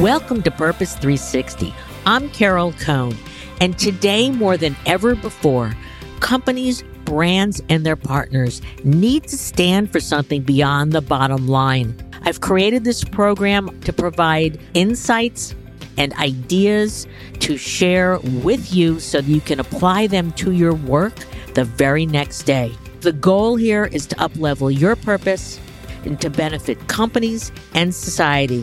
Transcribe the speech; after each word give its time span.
Welcome 0.00 0.42
to 0.42 0.50
Purpose 0.50 0.92
360. 0.92 1.74
I'm 2.04 2.28
Carol 2.28 2.74
Cone, 2.74 3.16
and 3.62 3.78
today 3.78 4.30
more 4.30 4.58
than 4.58 4.76
ever 4.84 5.14
before, 5.14 5.74
companies, 6.20 6.82
brands, 7.06 7.62
and 7.70 7.86
their 7.86 7.96
partners 7.96 8.60
need 8.84 9.22
to 9.28 9.38
stand 9.38 9.90
for 9.90 9.98
something 9.98 10.42
beyond 10.42 10.92
the 10.92 11.00
bottom 11.00 11.48
line. 11.48 11.96
I've 12.24 12.42
created 12.42 12.84
this 12.84 13.04
program 13.04 13.80
to 13.80 13.92
provide 13.94 14.60
insights 14.74 15.54
and 15.96 16.12
ideas 16.16 17.06
to 17.40 17.56
share 17.56 18.18
with 18.18 18.74
you 18.74 19.00
so 19.00 19.22
that 19.22 19.30
you 19.30 19.40
can 19.40 19.60
apply 19.60 20.08
them 20.08 20.30
to 20.32 20.52
your 20.52 20.74
work 20.74 21.14
the 21.54 21.64
very 21.64 22.04
next 22.04 22.42
day. 22.42 22.70
The 23.00 23.14
goal 23.14 23.56
here 23.56 23.86
is 23.86 24.06
to 24.08 24.16
uplevel 24.16 24.78
your 24.78 24.94
purpose 24.94 25.58
and 26.04 26.20
to 26.20 26.28
benefit 26.28 26.86
companies 26.86 27.50
and 27.72 27.94
society. 27.94 28.62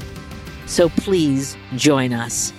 So 0.65 0.89
please 0.89 1.55
join 1.75 2.13
us. 2.13 2.51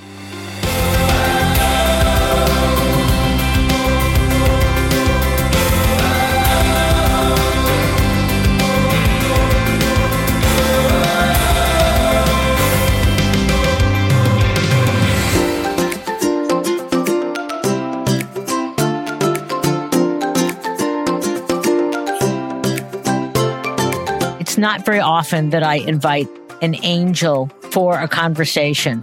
It's 24.41 24.59
not 24.59 24.85
very 24.85 25.01
often 25.01 25.51
that 25.51 25.65
I 25.65 25.77
invite 25.79 26.29
an 26.63 26.77
angel 26.85 27.51
for 27.75 27.99
a 27.99 28.07
conversation, 28.07 29.03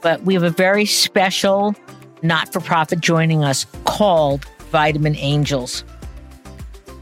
but 0.00 0.22
we 0.22 0.32
have 0.32 0.42
a 0.42 0.48
very 0.48 0.86
special 0.86 1.74
not 2.22 2.50
for 2.50 2.58
profit 2.60 2.98
joining 2.98 3.44
us 3.44 3.66
called 3.84 4.46
Vitamin 4.70 5.14
Angels. 5.16 5.84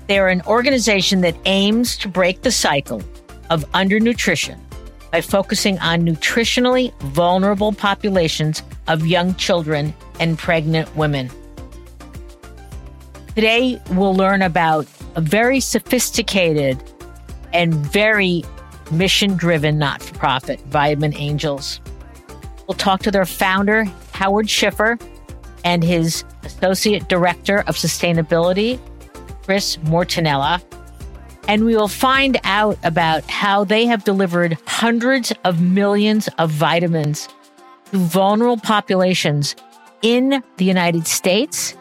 They're 0.08 0.26
an 0.26 0.42
organization 0.42 1.20
that 1.20 1.36
aims 1.44 1.96
to 1.98 2.08
break 2.08 2.42
the 2.42 2.50
cycle 2.50 3.00
of 3.48 3.64
undernutrition 3.70 4.58
by 5.12 5.20
focusing 5.20 5.78
on 5.78 6.02
nutritionally 6.02 6.92
vulnerable 7.02 7.72
populations 7.72 8.64
of 8.88 9.06
young 9.06 9.36
children 9.36 9.94
and 10.18 10.36
pregnant 10.36 10.96
women. 10.96 11.30
Today, 13.36 13.80
we'll 13.92 14.16
learn 14.16 14.42
about 14.42 14.88
a 15.14 15.20
very 15.20 15.60
sophisticated 15.60 16.82
and 17.52 17.72
very 17.72 18.42
mission 18.92 19.36
driven 19.36 19.78
not 19.78 20.02
for 20.02 20.14
profit, 20.14 20.60
Vitamin 20.68 21.14
Angels. 21.16 21.80
We'll 22.66 22.76
talk 22.76 23.02
to 23.02 23.10
their 23.10 23.24
founder, 23.24 23.84
Howard 24.12 24.48
Schiffer, 24.48 24.98
and 25.64 25.82
his 25.82 26.24
associate 26.44 27.08
director 27.08 27.58
of 27.66 27.76
sustainability, 27.76 28.78
Chris 29.44 29.76
Mortanella. 29.78 30.62
And 31.48 31.64
we 31.64 31.74
will 31.76 31.88
find 31.88 32.38
out 32.44 32.78
about 32.84 33.28
how 33.28 33.64
they 33.64 33.86
have 33.86 34.04
delivered 34.04 34.56
hundreds 34.66 35.32
of 35.44 35.60
millions 35.60 36.28
of 36.38 36.50
vitamins 36.50 37.28
to 37.90 37.98
vulnerable 37.98 38.58
populations 38.58 39.56
in 40.02 40.42
the 40.56 40.64
United 40.64 41.06
States 41.06 41.76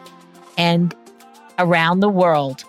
and 0.58 0.94
around 1.58 2.00
the 2.00 2.08
world. 2.08 2.64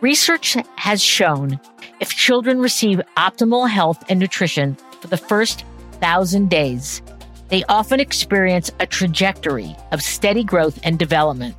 Research 0.00 0.56
has 0.76 1.02
shown 1.02 1.58
if 2.04 2.14
children 2.14 2.60
receive 2.60 3.00
optimal 3.16 3.66
health 3.66 4.04
and 4.10 4.20
nutrition 4.20 4.76
for 5.00 5.06
the 5.06 5.16
first 5.16 5.64
thousand 6.02 6.50
days, 6.50 7.00
they 7.48 7.64
often 7.70 7.98
experience 7.98 8.70
a 8.78 8.84
trajectory 8.84 9.74
of 9.90 10.02
steady 10.02 10.44
growth 10.44 10.78
and 10.82 10.98
development. 10.98 11.56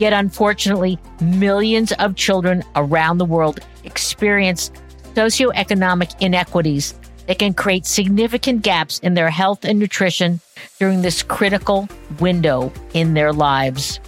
Yet, 0.00 0.12
unfortunately, 0.12 0.98
millions 1.20 1.92
of 1.92 2.16
children 2.16 2.64
around 2.74 3.18
the 3.18 3.24
world 3.24 3.60
experience 3.84 4.72
socioeconomic 5.14 6.20
inequities 6.20 6.98
that 7.28 7.38
can 7.38 7.54
create 7.54 7.86
significant 7.86 8.62
gaps 8.62 8.98
in 8.98 9.14
their 9.14 9.30
health 9.30 9.64
and 9.64 9.78
nutrition 9.78 10.40
during 10.80 11.02
this 11.02 11.22
critical 11.22 11.88
window 12.18 12.72
in 12.94 13.14
their 13.14 13.32
lives. 13.32 14.00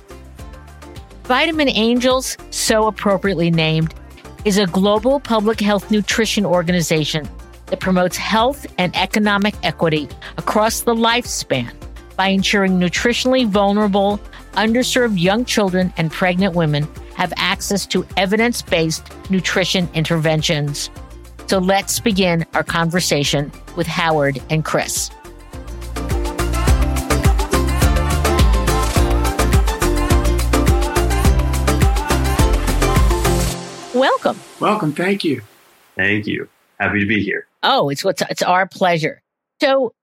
Vitamin 1.22 1.68
Angels, 1.68 2.36
so 2.50 2.88
appropriately 2.88 3.52
named, 3.52 3.94
is 4.44 4.58
a 4.58 4.66
global 4.66 5.20
public 5.20 5.60
health 5.60 5.90
nutrition 5.90 6.44
organization 6.44 7.28
that 7.66 7.80
promotes 7.80 8.16
health 8.16 8.66
and 8.78 8.94
economic 8.96 9.54
equity 9.62 10.08
across 10.36 10.80
the 10.80 10.94
lifespan 10.94 11.72
by 12.16 12.28
ensuring 12.28 12.78
nutritionally 12.78 13.46
vulnerable, 13.46 14.20
underserved 14.54 15.20
young 15.20 15.44
children 15.44 15.92
and 15.96 16.10
pregnant 16.10 16.54
women 16.54 16.86
have 17.14 17.32
access 17.36 17.86
to 17.86 18.06
evidence 18.16 18.62
based 18.62 19.06
nutrition 19.30 19.88
interventions. 19.94 20.90
So 21.46 21.58
let's 21.58 22.00
begin 22.00 22.44
our 22.54 22.64
conversation 22.64 23.52
with 23.76 23.86
Howard 23.86 24.42
and 24.50 24.64
Chris. 24.64 25.10
Welcome. 34.02 34.40
Welcome. 34.58 34.92
Thank 34.92 35.22
you. 35.22 35.42
Thank 35.94 36.26
you. 36.26 36.48
Happy 36.80 36.98
to 36.98 37.06
be 37.06 37.22
here. 37.22 37.46
Oh, 37.62 37.88
it's 37.88 38.02
what's 38.02 38.20
it's 38.22 38.42
our 38.42 38.66
pleasure. 38.66 39.22
So, 39.60 39.94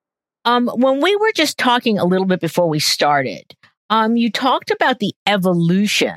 um, 0.45 0.69
when 0.69 1.01
we 1.01 1.17
were 1.17 1.33
just 1.35 1.57
talking 1.57 1.99
a 1.99 2.05
little 2.05 2.25
bit 2.25 2.39
before 2.39 2.69
we 2.69 2.79
started, 2.79 3.57
um, 3.89 4.15
you 4.15 4.31
talked 4.31 4.71
about 4.71 4.99
the 4.99 5.13
evolution 5.27 6.15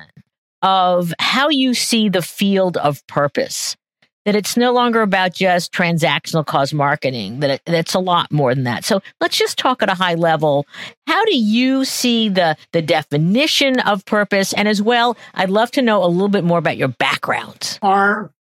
of 0.63 1.13
how 1.19 1.49
you 1.49 1.75
see 1.75 2.09
the 2.09 2.23
field 2.23 2.77
of 2.77 3.05
purpose. 3.09 3.77
That 4.25 4.37
it's 4.37 4.57
no 4.57 4.73
longer 4.73 5.03
about 5.03 5.35
just 5.35 5.73
transactional 5.73 6.47
cause 6.47 6.73
marketing. 6.73 7.41
That 7.41 7.51
it, 7.51 7.63
it's 7.67 7.95
a 7.95 7.99
lot 7.99 8.31
more 8.31 8.55
than 8.55 8.65
that. 8.65 8.85
So 8.85 9.01
let's 9.21 9.37
just 9.37 9.59
talk 9.59 9.83
at 9.83 9.91
a 9.91 9.95
high 9.95 10.15
level. 10.15 10.67
How 11.07 11.25
do 11.25 11.37
you 11.37 11.85
see 11.85 12.29
the 12.29 12.57
the 12.73 12.83
definition 12.83 13.81
of 13.81 14.05
purpose? 14.05 14.53
And 14.53 14.69
as 14.69 14.81
well, 14.81 15.17
I'd 15.35 15.51
love 15.51 15.71
to 15.73 15.83
know 15.83 16.05
a 16.05 16.07
little 16.07 16.29
bit 16.29 16.45
more 16.45 16.59
about 16.59 16.77
your 16.77 16.89
background. 16.89 17.79
Our 17.83 18.33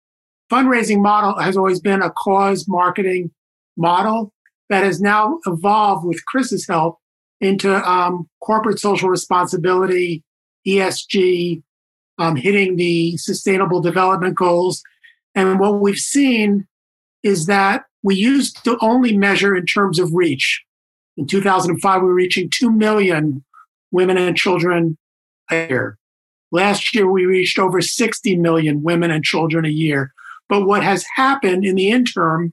fundraising 0.52 1.00
model 1.00 1.38
has 1.40 1.56
always 1.56 1.80
been 1.80 2.02
a 2.02 2.10
cause 2.10 2.68
marketing 2.68 3.30
model 3.76 4.32
that 4.68 4.84
has 4.84 5.00
now 5.00 5.38
evolved 5.46 6.06
with 6.06 6.24
Chris's 6.26 6.66
help 6.66 6.98
into 7.40 7.74
um, 7.88 8.28
corporate 8.40 8.78
social 8.78 9.08
responsibility, 9.08 10.22
ESG, 10.66 11.62
um, 12.18 12.36
hitting 12.36 12.76
the 12.76 13.16
sustainable 13.16 13.80
development 13.80 14.36
goals. 14.36 14.82
And 15.34 15.58
what 15.58 15.80
we've 15.80 15.98
seen 15.98 16.66
is 17.22 17.46
that 17.46 17.84
we 18.02 18.14
used 18.14 18.64
to 18.64 18.76
only 18.80 19.16
measure 19.16 19.56
in 19.56 19.66
terms 19.66 19.98
of 19.98 20.12
reach. 20.12 20.62
In 21.16 21.26
2005, 21.26 22.00
we 22.00 22.06
were 22.06 22.14
reaching 22.14 22.50
2 22.50 22.70
million 22.70 23.44
women 23.90 24.16
and 24.16 24.36
children 24.36 24.98
a 25.50 25.68
year. 25.68 25.98
Last 26.50 26.94
year, 26.94 27.10
we 27.10 27.24
reached 27.24 27.58
over 27.58 27.80
60 27.80 28.36
million 28.36 28.82
women 28.82 29.10
and 29.10 29.24
children 29.24 29.64
a 29.64 29.70
year. 29.70 30.12
But 30.48 30.66
what 30.66 30.82
has 30.82 31.04
happened 31.14 31.64
in 31.64 31.76
the 31.76 31.90
interim 31.90 32.52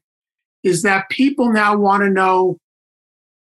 is 0.64 0.84
that 0.84 1.10
people 1.10 1.52
now 1.52 1.76
want 1.76 2.04
to 2.04 2.10
know, 2.10 2.58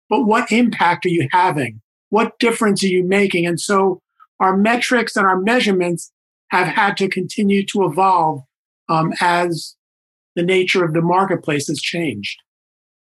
but 0.10 0.24
what 0.24 0.52
impact 0.52 1.06
are 1.06 1.10
you 1.10 1.28
having? 1.32 1.82
What 2.10 2.40
difference 2.40 2.84
are 2.84 2.88
you 2.88 3.04
making? 3.04 3.46
And 3.46 3.60
so 3.60 4.02
our 4.40 4.56
metrics 4.56 5.16
and 5.16 5.26
our 5.26 5.40
measurements 5.40 6.12
have 6.52 6.68
had 6.68 6.98
to 6.98 7.10
continue 7.10 7.66
to 7.68 7.84
evolve 7.84 8.44
um, 8.90 9.14
as 9.22 9.76
the 10.36 10.44
nature 10.44 10.84
of 10.84 10.94
the 10.94 11.02
marketplace 11.02 11.68
has 11.68 11.80
changed. 11.80 12.38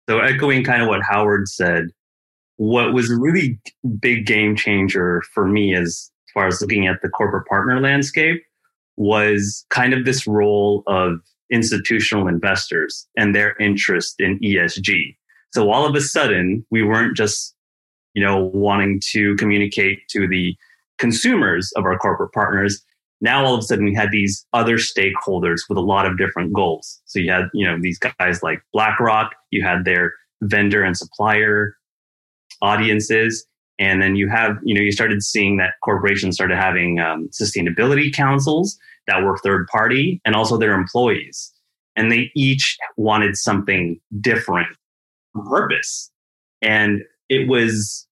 So, 0.10 0.20
echoing 0.20 0.64
kind 0.64 0.82
of 0.82 0.88
what 0.88 1.02
Howard 1.04 1.48
said, 1.48 1.90
what 2.58 2.94
was 2.94 3.12
a 3.12 3.18
really 3.18 3.60
big 4.00 4.26
game 4.26 4.56
changer 4.56 5.22
for 5.34 5.48
me 5.48 5.76
as 5.76 6.12
far 6.34 6.48
as 6.48 6.62
looking 6.62 6.88
at 6.88 7.02
the 7.02 7.10
corporate 7.10 7.48
partner 7.48 7.80
landscape 7.80 8.44
was 8.98 9.66
kind 9.70 9.94
of 9.94 10.06
this 10.06 10.28
role 10.28 10.84
of 10.88 11.20
institutional 11.52 12.28
investors 12.28 13.08
and 13.18 13.34
their 13.34 13.56
interest 13.58 14.16
in 14.20 14.38
ESG. 14.40 15.16
So 15.52 15.72
all 15.72 15.86
of 15.86 15.96
a 15.96 16.02
sudden, 16.02 16.66
we 16.70 16.84
weren't 16.84 17.18
just, 17.18 17.56
you 18.14 18.24
know, 18.24 18.52
wanting 18.54 19.02
to 19.12 19.36
communicate 19.38 20.08
to 20.10 20.28
the 20.28 20.56
consumers 21.00 21.72
of 21.76 21.86
our 21.86 21.98
corporate 21.98 22.34
partners. 22.34 22.84
Now 23.22 23.46
all 23.46 23.56
of 23.56 23.60
a 23.60 23.64
sudden 23.64 23.86
we 23.86 23.94
had 23.94 24.12
these 24.12 24.46
other 24.54 24.78
stakeholders 24.78 25.60
with 25.68 25.78
a 25.78 25.82
lot 25.82 26.06
of 26.06 26.18
different 26.18 26.54
goals. 26.54 27.02
So 27.06 27.20
you 27.20 27.32
had, 27.32 27.46
you 27.54 27.66
know, 27.66 27.78
these 27.80 28.00
guys 28.00 28.42
like 28.42 28.62
BlackRock, 28.74 29.36
you 29.52 29.64
had 29.64 29.86
their 29.86 30.14
vendor 30.42 30.84
and 30.84 30.96
supplier 30.96 31.76
audiences, 32.62 33.46
and 33.78 34.02
then 34.02 34.16
you 34.16 34.30
have, 34.30 34.58
you 34.64 34.76
know, 34.76 34.82
you 34.82 34.92
started 34.92 35.24
seeing 35.24 35.58
that 35.58 35.74
corporations 35.84 36.36
started 36.36 36.58
having 36.58 37.00
um, 37.00 37.30
sustainability 37.30 38.14
councils 38.14 38.78
that 39.08 39.24
were 39.24 39.38
third 39.38 39.68
party 39.68 40.22
and 40.26 40.36
also 40.36 40.58
their 40.58 40.74
employees. 40.74 41.54
And 41.96 42.12
they 42.12 42.30
each 42.36 42.78
wanted 42.98 43.36
something 43.36 44.00
different 44.22 44.68
purpose. 45.50 46.12
And 46.62 47.02
it 47.30 47.48
was 47.48 48.08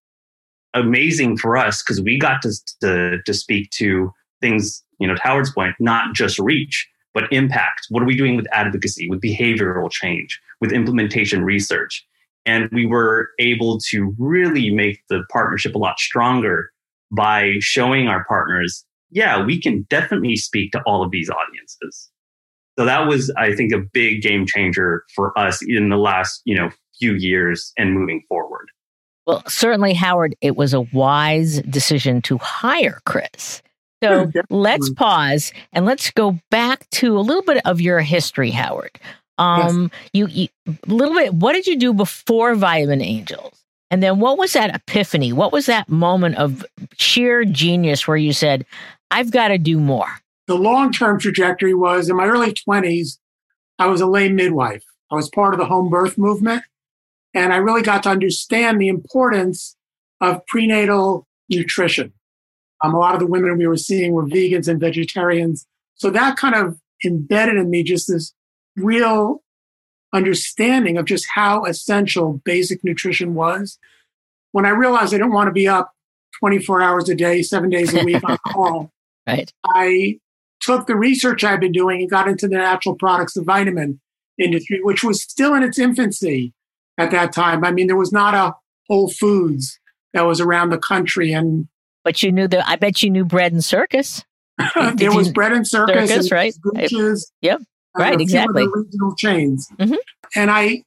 amazing 0.73 1.37
for 1.37 1.57
us 1.57 1.83
because 1.83 2.01
we 2.01 2.17
got 2.17 2.41
to, 2.43 2.53
to, 2.81 3.21
to 3.25 3.33
speak 3.33 3.69
to 3.71 4.11
things, 4.41 4.83
you 4.99 5.07
know, 5.07 5.15
to 5.15 5.21
Howard's 5.21 5.51
point, 5.51 5.75
not 5.79 6.13
just 6.15 6.39
reach, 6.39 6.87
but 7.13 7.31
impact. 7.31 7.87
What 7.89 8.03
are 8.03 8.05
we 8.05 8.15
doing 8.15 8.35
with 8.35 8.47
advocacy, 8.51 9.09
with 9.09 9.21
behavioral 9.21 9.89
change, 9.89 10.39
with 10.61 10.71
implementation 10.71 11.43
research? 11.43 12.05
And 12.45 12.69
we 12.71 12.85
were 12.85 13.29
able 13.39 13.79
to 13.89 14.15
really 14.17 14.69
make 14.69 15.01
the 15.09 15.23
partnership 15.31 15.75
a 15.75 15.79
lot 15.79 15.99
stronger 15.99 16.71
by 17.11 17.55
showing 17.59 18.07
our 18.07 18.23
partners, 18.25 18.85
yeah, 19.09 19.43
we 19.43 19.61
can 19.61 19.83
definitely 19.89 20.35
speak 20.35 20.71
to 20.71 20.81
all 20.85 21.03
of 21.03 21.11
these 21.11 21.29
audiences. 21.29 22.09
So 22.77 22.85
that 22.85 23.07
was, 23.07 23.33
I 23.37 23.55
think, 23.55 23.73
a 23.73 23.79
big 23.79 24.21
game 24.21 24.45
changer 24.45 25.03
for 25.15 25.37
us 25.37 25.59
in 25.65 25.89
the 25.89 25.97
last, 25.97 26.41
you 26.45 26.55
know, 26.55 26.69
few 26.99 27.13
years 27.13 27.73
and 27.77 27.93
moving 27.93 28.23
forward. 28.29 28.67
Well, 29.25 29.43
certainly, 29.47 29.93
Howard, 29.93 30.35
it 30.41 30.55
was 30.55 30.73
a 30.73 30.81
wise 30.81 31.61
decision 31.63 32.21
to 32.23 32.37
hire 32.37 33.01
Chris. 33.05 33.61
So 34.03 34.31
let's 34.49 34.89
pause 34.91 35.51
and 35.73 35.85
let's 35.85 36.11
go 36.11 36.37
back 36.51 36.89
to 36.91 37.17
a 37.17 37.21
little 37.21 37.41
bit 37.41 37.65
of 37.65 37.81
your 37.81 37.99
history, 37.99 38.51
Howard. 38.51 38.99
Um, 39.39 39.91
yes. 40.13 40.31
you, 40.31 40.47
a 40.67 40.93
little 40.93 41.15
bit. 41.15 41.33
What 41.33 41.53
did 41.53 41.67
you 41.67 41.77
do 41.77 41.93
before 41.93 42.55
Vitamin 42.55 43.01
Angels? 43.01 43.53
And 43.89 44.03
then 44.03 44.19
what 44.19 44.37
was 44.37 44.53
that 44.53 44.75
epiphany? 44.75 45.31
What 45.31 45.51
was 45.51 45.65
that 45.67 45.89
moment 45.89 46.35
of 46.35 46.65
sheer 46.97 47.45
genius 47.45 48.07
where 48.07 48.17
you 48.17 48.33
said, 48.33 48.65
I've 49.11 49.31
got 49.31 49.47
to 49.49 49.57
do 49.57 49.79
more? 49.79 50.09
The 50.47 50.55
long 50.55 50.91
term 50.91 51.19
trajectory 51.19 51.73
was 51.73 52.09
in 52.09 52.15
my 52.15 52.25
early 52.25 52.53
20s, 52.53 53.17
I 53.79 53.87
was 53.87 54.01
a 54.01 54.07
lay 54.07 54.29
midwife. 54.29 54.83
I 55.11 55.15
was 55.15 55.29
part 55.29 55.53
of 55.53 55.59
the 55.59 55.65
home 55.65 55.89
birth 55.89 56.17
movement. 56.17 56.63
And 57.33 57.53
I 57.53 57.57
really 57.57 57.81
got 57.81 58.03
to 58.03 58.09
understand 58.09 58.81
the 58.81 58.87
importance 58.87 59.75
of 60.19 60.45
prenatal 60.47 61.27
nutrition. 61.49 62.13
Um, 62.83 62.93
a 62.93 62.99
lot 62.99 63.13
of 63.13 63.19
the 63.19 63.27
women 63.27 63.57
we 63.57 63.67
were 63.67 63.77
seeing 63.77 64.13
were 64.13 64.25
vegans 64.25 64.67
and 64.67 64.79
vegetarians. 64.79 65.65
So 65.95 66.09
that 66.11 66.37
kind 66.37 66.55
of 66.55 66.79
embedded 67.03 67.55
in 67.55 67.69
me 67.69 67.83
just 67.83 68.07
this 68.07 68.33
real 68.75 69.41
understanding 70.13 70.97
of 70.97 71.05
just 71.05 71.25
how 71.33 71.65
essential 71.65 72.41
basic 72.45 72.83
nutrition 72.83 73.33
was. 73.33 73.77
When 74.51 74.65
I 74.65 74.69
realized 74.69 75.13
I 75.13 75.17
didn't 75.17 75.33
want 75.33 75.47
to 75.47 75.53
be 75.53 75.67
up 75.67 75.91
24 76.39 76.81
hours 76.81 77.09
a 77.09 77.15
day, 77.15 77.41
seven 77.41 77.69
days 77.69 77.93
a 77.93 78.03
week 78.03 78.23
on 78.23 78.37
call, 78.47 78.91
right. 79.27 79.51
I 79.65 80.19
took 80.59 80.87
the 80.87 80.95
research 80.95 81.43
I've 81.43 81.59
been 81.59 81.71
doing 81.71 82.01
and 82.01 82.09
got 82.09 82.27
into 82.27 82.47
the 82.47 82.57
natural 82.57 82.95
products, 82.95 83.33
the 83.33 83.43
vitamin 83.43 83.99
industry, 84.37 84.79
which 84.81 85.03
was 85.03 85.21
still 85.21 85.53
in 85.53 85.63
its 85.63 85.79
infancy 85.79 86.53
at 86.97 87.11
that 87.11 87.33
time. 87.33 87.63
I 87.63 87.71
mean, 87.71 87.87
there 87.87 87.95
was 87.95 88.11
not 88.11 88.33
a 88.33 88.55
Whole 88.87 89.09
Foods 89.09 89.79
that 90.13 90.25
was 90.25 90.39
around 90.39 90.69
the 90.69 90.77
country. 90.77 91.31
And 91.31 91.67
but 92.07 92.23
you 92.23 92.31
knew 92.31 92.47
the. 92.47 92.65
I 92.65 92.77
bet 92.77 93.03
you 93.03 93.09
knew 93.09 93.25
bread 93.25 93.51
and 93.51 93.61
circus. 93.61 94.23
there 94.95 95.13
was 95.13 95.29
bread 95.29 95.51
and 95.51 95.67
circus, 95.67 96.09
circus 96.09 96.25
and 96.27 96.31
right? 96.31 96.53
Gooches, 96.65 97.25
yep, 97.41 97.59
right, 97.97 98.21
exactly. 98.21 98.65
Regional 98.65 99.13
chains, 99.15 99.67
mm-hmm. 99.77 99.95
and 100.33 100.49
I 100.49 100.83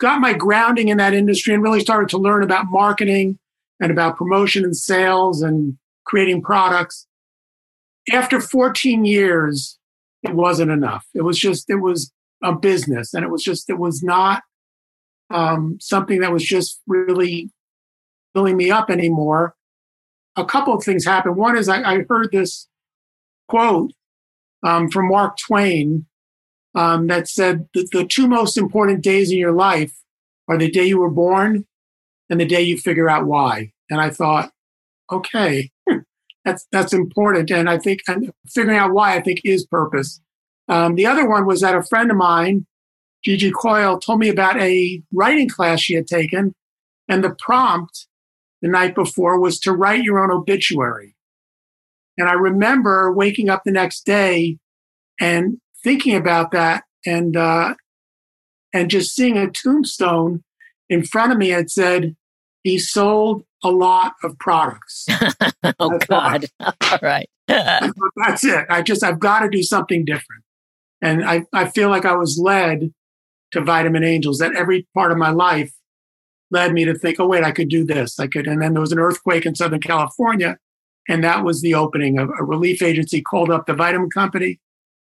got 0.00 0.22
my 0.22 0.32
grounding 0.32 0.88
in 0.88 0.96
that 0.96 1.12
industry 1.12 1.52
and 1.52 1.62
really 1.62 1.80
started 1.80 2.08
to 2.08 2.16
learn 2.16 2.42
about 2.42 2.64
marketing 2.70 3.38
and 3.80 3.92
about 3.92 4.16
promotion 4.16 4.64
and 4.64 4.74
sales 4.74 5.42
and 5.42 5.76
creating 6.06 6.40
products. 6.40 7.06
After 8.10 8.40
14 8.40 9.04
years, 9.04 9.78
it 10.22 10.34
wasn't 10.34 10.70
enough. 10.70 11.06
It 11.14 11.22
was 11.22 11.38
just, 11.38 11.68
it 11.68 11.82
was 11.82 12.10
a 12.42 12.54
business 12.54 13.12
and 13.12 13.24
it 13.24 13.30
was 13.30 13.44
just, 13.44 13.68
it 13.68 13.78
was 13.78 14.02
not 14.02 14.42
um, 15.28 15.76
something 15.82 16.20
that 16.20 16.32
was 16.32 16.42
just 16.42 16.80
really 16.86 17.50
filling 18.32 18.56
me 18.56 18.70
up 18.70 18.88
anymore. 18.88 19.54
A 20.36 20.44
couple 20.44 20.74
of 20.74 20.82
things 20.82 21.04
happened. 21.04 21.36
One 21.36 21.56
is 21.56 21.68
I, 21.68 21.82
I 21.82 22.04
heard 22.08 22.30
this 22.32 22.68
quote 23.48 23.92
um, 24.62 24.88
from 24.88 25.08
Mark 25.08 25.36
Twain 25.46 26.06
um, 26.74 27.06
that 27.08 27.28
said 27.28 27.68
that 27.74 27.90
the 27.92 28.06
two 28.06 28.26
most 28.26 28.56
important 28.56 29.02
days 29.02 29.30
in 29.30 29.38
your 29.38 29.52
life 29.52 29.92
are 30.48 30.56
the 30.56 30.70
day 30.70 30.84
you 30.84 30.98
were 30.98 31.10
born 31.10 31.66
and 32.30 32.40
the 32.40 32.46
day 32.46 32.62
you 32.62 32.78
figure 32.78 33.10
out 33.10 33.26
why. 33.26 33.72
And 33.90 34.00
I 34.00 34.10
thought, 34.10 34.52
okay, 35.10 35.70
that's 36.44 36.66
that's 36.72 36.92
important. 36.92 37.50
And 37.50 37.68
I 37.68 37.78
think 37.78 38.00
and 38.08 38.32
figuring 38.48 38.78
out 38.78 38.92
why 38.92 39.14
I 39.16 39.20
think 39.20 39.40
is 39.44 39.66
purpose. 39.66 40.20
Um, 40.68 40.94
the 40.94 41.06
other 41.06 41.28
one 41.28 41.44
was 41.44 41.60
that 41.60 41.74
a 41.74 41.82
friend 41.82 42.10
of 42.10 42.16
mine 42.16 42.66
Gigi 43.22 43.52
Coyle 43.52 43.98
told 43.98 44.18
me 44.18 44.28
about 44.28 44.60
a 44.60 45.02
writing 45.12 45.48
class 45.48 45.80
she 45.80 45.94
had 45.94 46.06
taken, 46.06 46.54
and 47.08 47.22
the 47.22 47.36
prompt 47.38 48.06
the 48.62 48.68
night 48.68 48.94
before 48.94 49.38
was 49.38 49.58
to 49.60 49.72
write 49.72 50.04
your 50.04 50.20
own 50.20 50.30
obituary. 50.30 51.14
And 52.16 52.28
I 52.28 52.34
remember 52.34 53.12
waking 53.12 53.50
up 53.50 53.62
the 53.64 53.72
next 53.72 54.06
day 54.06 54.58
and 55.20 55.58
thinking 55.82 56.14
about 56.14 56.52
that 56.52 56.84
and 57.04 57.36
uh, 57.36 57.74
and 58.72 58.90
just 58.90 59.14
seeing 59.14 59.36
a 59.36 59.50
tombstone 59.50 60.42
in 60.88 61.04
front 61.04 61.32
of 61.32 61.38
me. 61.38 61.52
It 61.52 61.70
said, 61.70 62.16
"He 62.62 62.78
sold 62.78 63.44
a 63.64 63.70
lot 63.70 64.14
of 64.22 64.38
products." 64.38 65.06
oh 65.80 65.98
God! 66.08 66.46
All 66.60 66.98
right, 67.02 67.28
that's 67.48 68.44
it. 68.44 68.66
I 68.68 68.82
just 68.82 69.02
I've 69.02 69.20
got 69.20 69.40
to 69.40 69.48
do 69.48 69.62
something 69.62 70.04
different, 70.04 70.44
and 71.00 71.24
I 71.24 71.46
I 71.52 71.68
feel 71.68 71.88
like 71.88 72.04
I 72.04 72.14
was 72.14 72.38
led 72.38 72.92
to 73.52 73.60
Vitamin 73.60 74.04
Angels 74.04 74.38
that 74.38 74.54
every 74.54 74.86
part 74.94 75.12
of 75.12 75.18
my 75.18 75.30
life 75.30 75.72
led 76.52 76.72
me 76.72 76.84
to 76.84 76.94
think, 76.94 77.18
oh, 77.18 77.26
wait, 77.26 77.44
I 77.44 77.50
could 77.50 77.68
do 77.68 77.84
this. 77.84 78.20
I 78.20 78.26
could. 78.26 78.46
And 78.46 78.62
then 78.62 78.74
there 78.74 78.80
was 78.80 78.92
an 78.92 78.98
earthquake 78.98 79.46
in 79.46 79.54
Southern 79.54 79.80
California. 79.80 80.58
And 81.08 81.24
that 81.24 81.44
was 81.44 81.62
the 81.62 81.74
opening 81.74 82.18
of 82.18 82.30
a 82.38 82.44
relief 82.44 82.82
agency 82.82 83.20
called 83.20 83.50
up 83.50 83.66
the 83.66 83.74
vitamin 83.74 84.10
company 84.10 84.60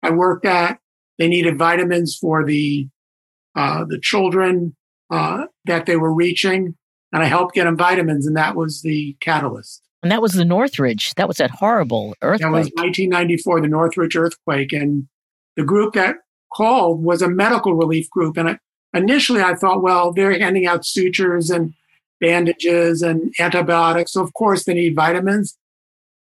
I 0.03 0.11
worked 0.11 0.45
at. 0.45 0.79
They 1.17 1.27
needed 1.27 1.57
vitamins 1.57 2.15
for 2.15 2.45
the, 2.45 2.87
uh, 3.55 3.85
the 3.87 3.99
children 3.99 4.75
uh, 5.09 5.45
that 5.65 5.85
they 5.85 5.95
were 5.95 6.13
reaching. 6.13 6.75
And 7.13 7.23
I 7.23 7.25
helped 7.25 7.55
get 7.55 7.63
them 7.63 7.77
vitamins. 7.77 8.27
And 8.27 8.35
that 8.35 8.55
was 8.55 8.81
the 8.81 9.15
catalyst. 9.21 9.81
And 10.03 10.11
that 10.11 10.21
was 10.21 10.33
the 10.33 10.45
Northridge. 10.45 11.15
That 11.15 11.27
was 11.27 11.37
that 11.37 11.51
horrible 11.51 12.15
earthquake. 12.21 12.51
That 12.51 12.57
was 12.57 12.67
1994, 12.75 13.61
the 13.61 13.67
Northridge 13.67 14.15
earthquake. 14.15 14.73
And 14.73 15.07
the 15.55 15.63
group 15.63 15.93
that 15.93 16.17
called 16.53 17.03
was 17.03 17.21
a 17.21 17.29
medical 17.29 17.73
relief 17.73 18.09
group. 18.09 18.37
And 18.37 18.49
I, 18.49 18.59
initially 18.97 19.41
I 19.41 19.55
thought, 19.55 19.81
well, 19.81 20.11
they're 20.11 20.37
handing 20.37 20.67
out 20.67 20.85
sutures 20.85 21.49
and 21.49 21.73
bandages 22.19 23.01
and 23.01 23.33
antibiotics. 23.39 24.13
So, 24.13 24.21
of 24.21 24.33
course, 24.33 24.63
they 24.63 24.73
need 24.73 24.95
vitamins. 24.95 25.57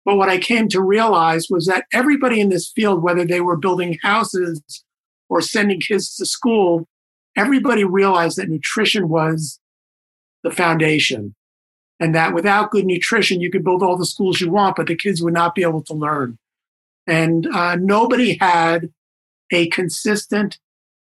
But 0.04 0.16
what 0.16 0.28
I 0.28 0.38
came 0.38 0.68
to 0.68 0.80
realize 0.80 1.48
was 1.50 1.66
that 1.66 1.86
everybody 1.92 2.40
in 2.40 2.48
this 2.48 2.70
field, 2.70 3.02
whether 3.02 3.24
they 3.24 3.40
were 3.40 3.56
building 3.56 3.98
houses 4.02 4.62
or 5.28 5.40
sending 5.40 5.80
kids 5.80 6.14
to 6.16 6.26
school, 6.26 6.86
everybody 7.36 7.82
realized 7.82 8.38
that 8.38 8.48
nutrition 8.48 9.08
was 9.08 9.58
the 10.44 10.50
foundation. 10.50 11.34
And 11.98 12.14
that 12.14 12.34
without 12.34 12.70
good 12.70 12.86
nutrition, 12.86 13.40
you 13.40 13.50
could 13.50 13.64
build 13.64 13.82
all 13.82 13.96
the 13.96 14.06
schools 14.06 14.40
you 14.40 14.50
want, 14.50 14.76
but 14.76 14.86
the 14.86 14.94
kids 14.94 15.22
would 15.22 15.34
not 15.34 15.54
be 15.54 15.62
able 15.62 15.82
to 15.84 15.94
learn. 15.94 16.38
And 17.06 17.46
uh, 17.46 17.76
nobody 17.76 18.36
had 18.38 18.90
a 19.50 19.68
consistent 19.68 20.58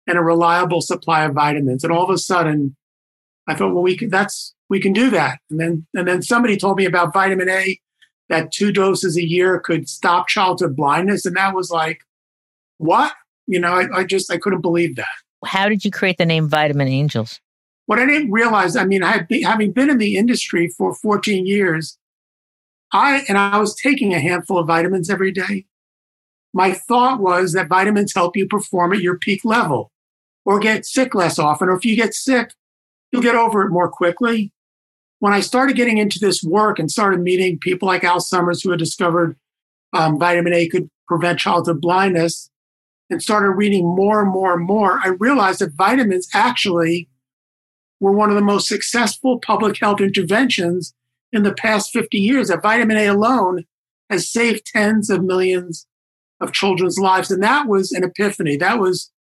and 0.06 0.18
a 0.18 0.22
reliable 0.22 0.80
supply 0.80 1.24
of 1.24 1.34
vitamins. 1.34 1.84
And 1.84 1.92
all 1.92 2.04
of 2.04 2.10
a 2.10 2.18
sudden, 2.18 2.76
I 3.46 3.54
thought, 3.54 3.74
well, 3.74 3.82
we 3.82 3.96
can, 3.96 4.10
that's, 4.10 4.54
we 4.68 4.80
can 4.80 4.92
do 4.92 5.10
that. 5.10 5.38
And 5.50 5.60
then, 5.60 5.86
and 5.94 6.08
then 6.08 6.22
somebody 6.22 6.56
told 6.56 6.76
me 6.76 6.84
about 6.84 7.12
vitamin 7.12 7.48
A, 7.48 7.78
that 8.28 8.52
two 8.52 8.72
doses 8.72 9.16
a 9.16 9.26
year 9.26 9.60
could 9.60 9.88
stop 9.88 10.28
childhood 10.28 10.76
blindness. 10.76 11.26
And 11.26 11.36
that 11.36 11.54
was 11.54 11.70
like, 11.70 12.00
what? 12.78 13.12
You 13.46 13.60
know, 13.60 13.74
I, 13.74 13.98
I 13.98 14.04
just, 14.04 14.30
I 14.30 14.38
couldn't 14.38 14.60
believe 14.60 14.96
that. 14.96 15.06
How 15.44 15.68
did 15.68 15.84
you 15.84 15.90
create 15.90 16.18
the 16.18 16.26
name 16.26 16.48
Vitamin 16.48 16.88
Angels? 16.88 17.40
What 17.86 17.98
I 17.98 18.06
didn't 18.06 18.30
realize, 18.30 18.76
I 18.76 18.84
mean, 18.84 19.02
I 19.02 19.12
had, 19.12 19.26
having 19.42 19.72
been 19.72 19.90
in 19.90 19.98
the 19.98 20.16
industry 20.16 20.68
for 20.68 20.94
14 20.94 21.46
years, 21.46 21.98
I, 22.92 23.24
and 23.28 23.36
I 23.36 23.58
was 23.58 23.74
taking 23.74 24.14
a 24.14 24.20
handful 24.20 24.58
of 24.58 24.68
vitamins 24.68 25.10
every 25.10 25.32
day 25.32 25.66
my 26.52 26.72
thought 26.72 27.20
was 27.20 27.52
that 27.52 27.68
vitamins 27.68 28.14
help 28.14 28.36
you 28.36 28.46
perform 28.46 28.92
at 28.92 29.00
your 29.00 29.18
peak 29.18 29.44
level 29.44 29.90
or 30.44 30.58
get 30.58 30.86
sick 30.86 31.14
less 31.14 31.38
often. 31.38 31.68
Or 31.68 31.76
if 31.76 31.84
you 31.84 31.96
get 31.96 32.14
sick, 32.14 32.52
you'll 33.10 33.22
get 33.22 33.34
over 33.34 33.62
it 33.62 33.70
more 33.70 33.88
quickly. 33.88 34.52
When 35.18 35.32
I 35.32 35.40
started 35.40 35.76
getting 35.76 35.98
into 35.98 36.18
this 36.18 36.42
work 36.42 36.78
and 36.78 36.90
started 36.90 37.20
meeting 37.20 37.58
people 37.58 37.86
like 37.86 38.04
Al 38.04 38.20
Summers, 38.20 38.62
who 38.62 38.70
had 38.70 38.78
discovered 38.78 39.36
um, 39.92 40.18
vitamin 40.18 40.52
A 40.52 40.68
could 40.68 40.90
prevent 41.06 41.38
childhood 41.38 41.80
blindness, 41.80 42.50
and 43.10 43.22
started 43.22 43.50
reading 43.50 43.84
more 43.84 44.22
and 44.22 44.30
more 44.30 44.54
and 44.54 44.66
more, 44.66 44.98
I 45.04 45.08
realized 45.08 45.60
that 45.60 45.74
vitamins 45.74 46.28
actually 46.32 47.08
were 48.00 48.12
one 48.12 48.30
of 48.30 48.36
the 48.36 48.42
most 48.42 48.66
successful 48.66 49.38
public 49.38 49.78
health 49.78 50.00
interventions 50.00 50.94
in 51.30 51.42
the 51.42 51.54
past 51.54 51.92
50 51.92 52.18
years. 52.18 52.48
That 52.48 52.62
vitamin 52.62 52.96
A 52.96 53.06
alone 53.06 53.64
has 54.10 54.30
saved 54.30 54.66
tens 54.66 55.08
of 55.10 55.22
millions 55.22 55.86
of 56.40 56.52
children's 56.52 56.98
lives. 56.98 57.30
And 57.30 57.42
that 57.42 57.68
was 57.68 57.92
an 57.92 58.02
epiphany. 58.02 58.56
That 58.56 58.80
was 58.80 59.12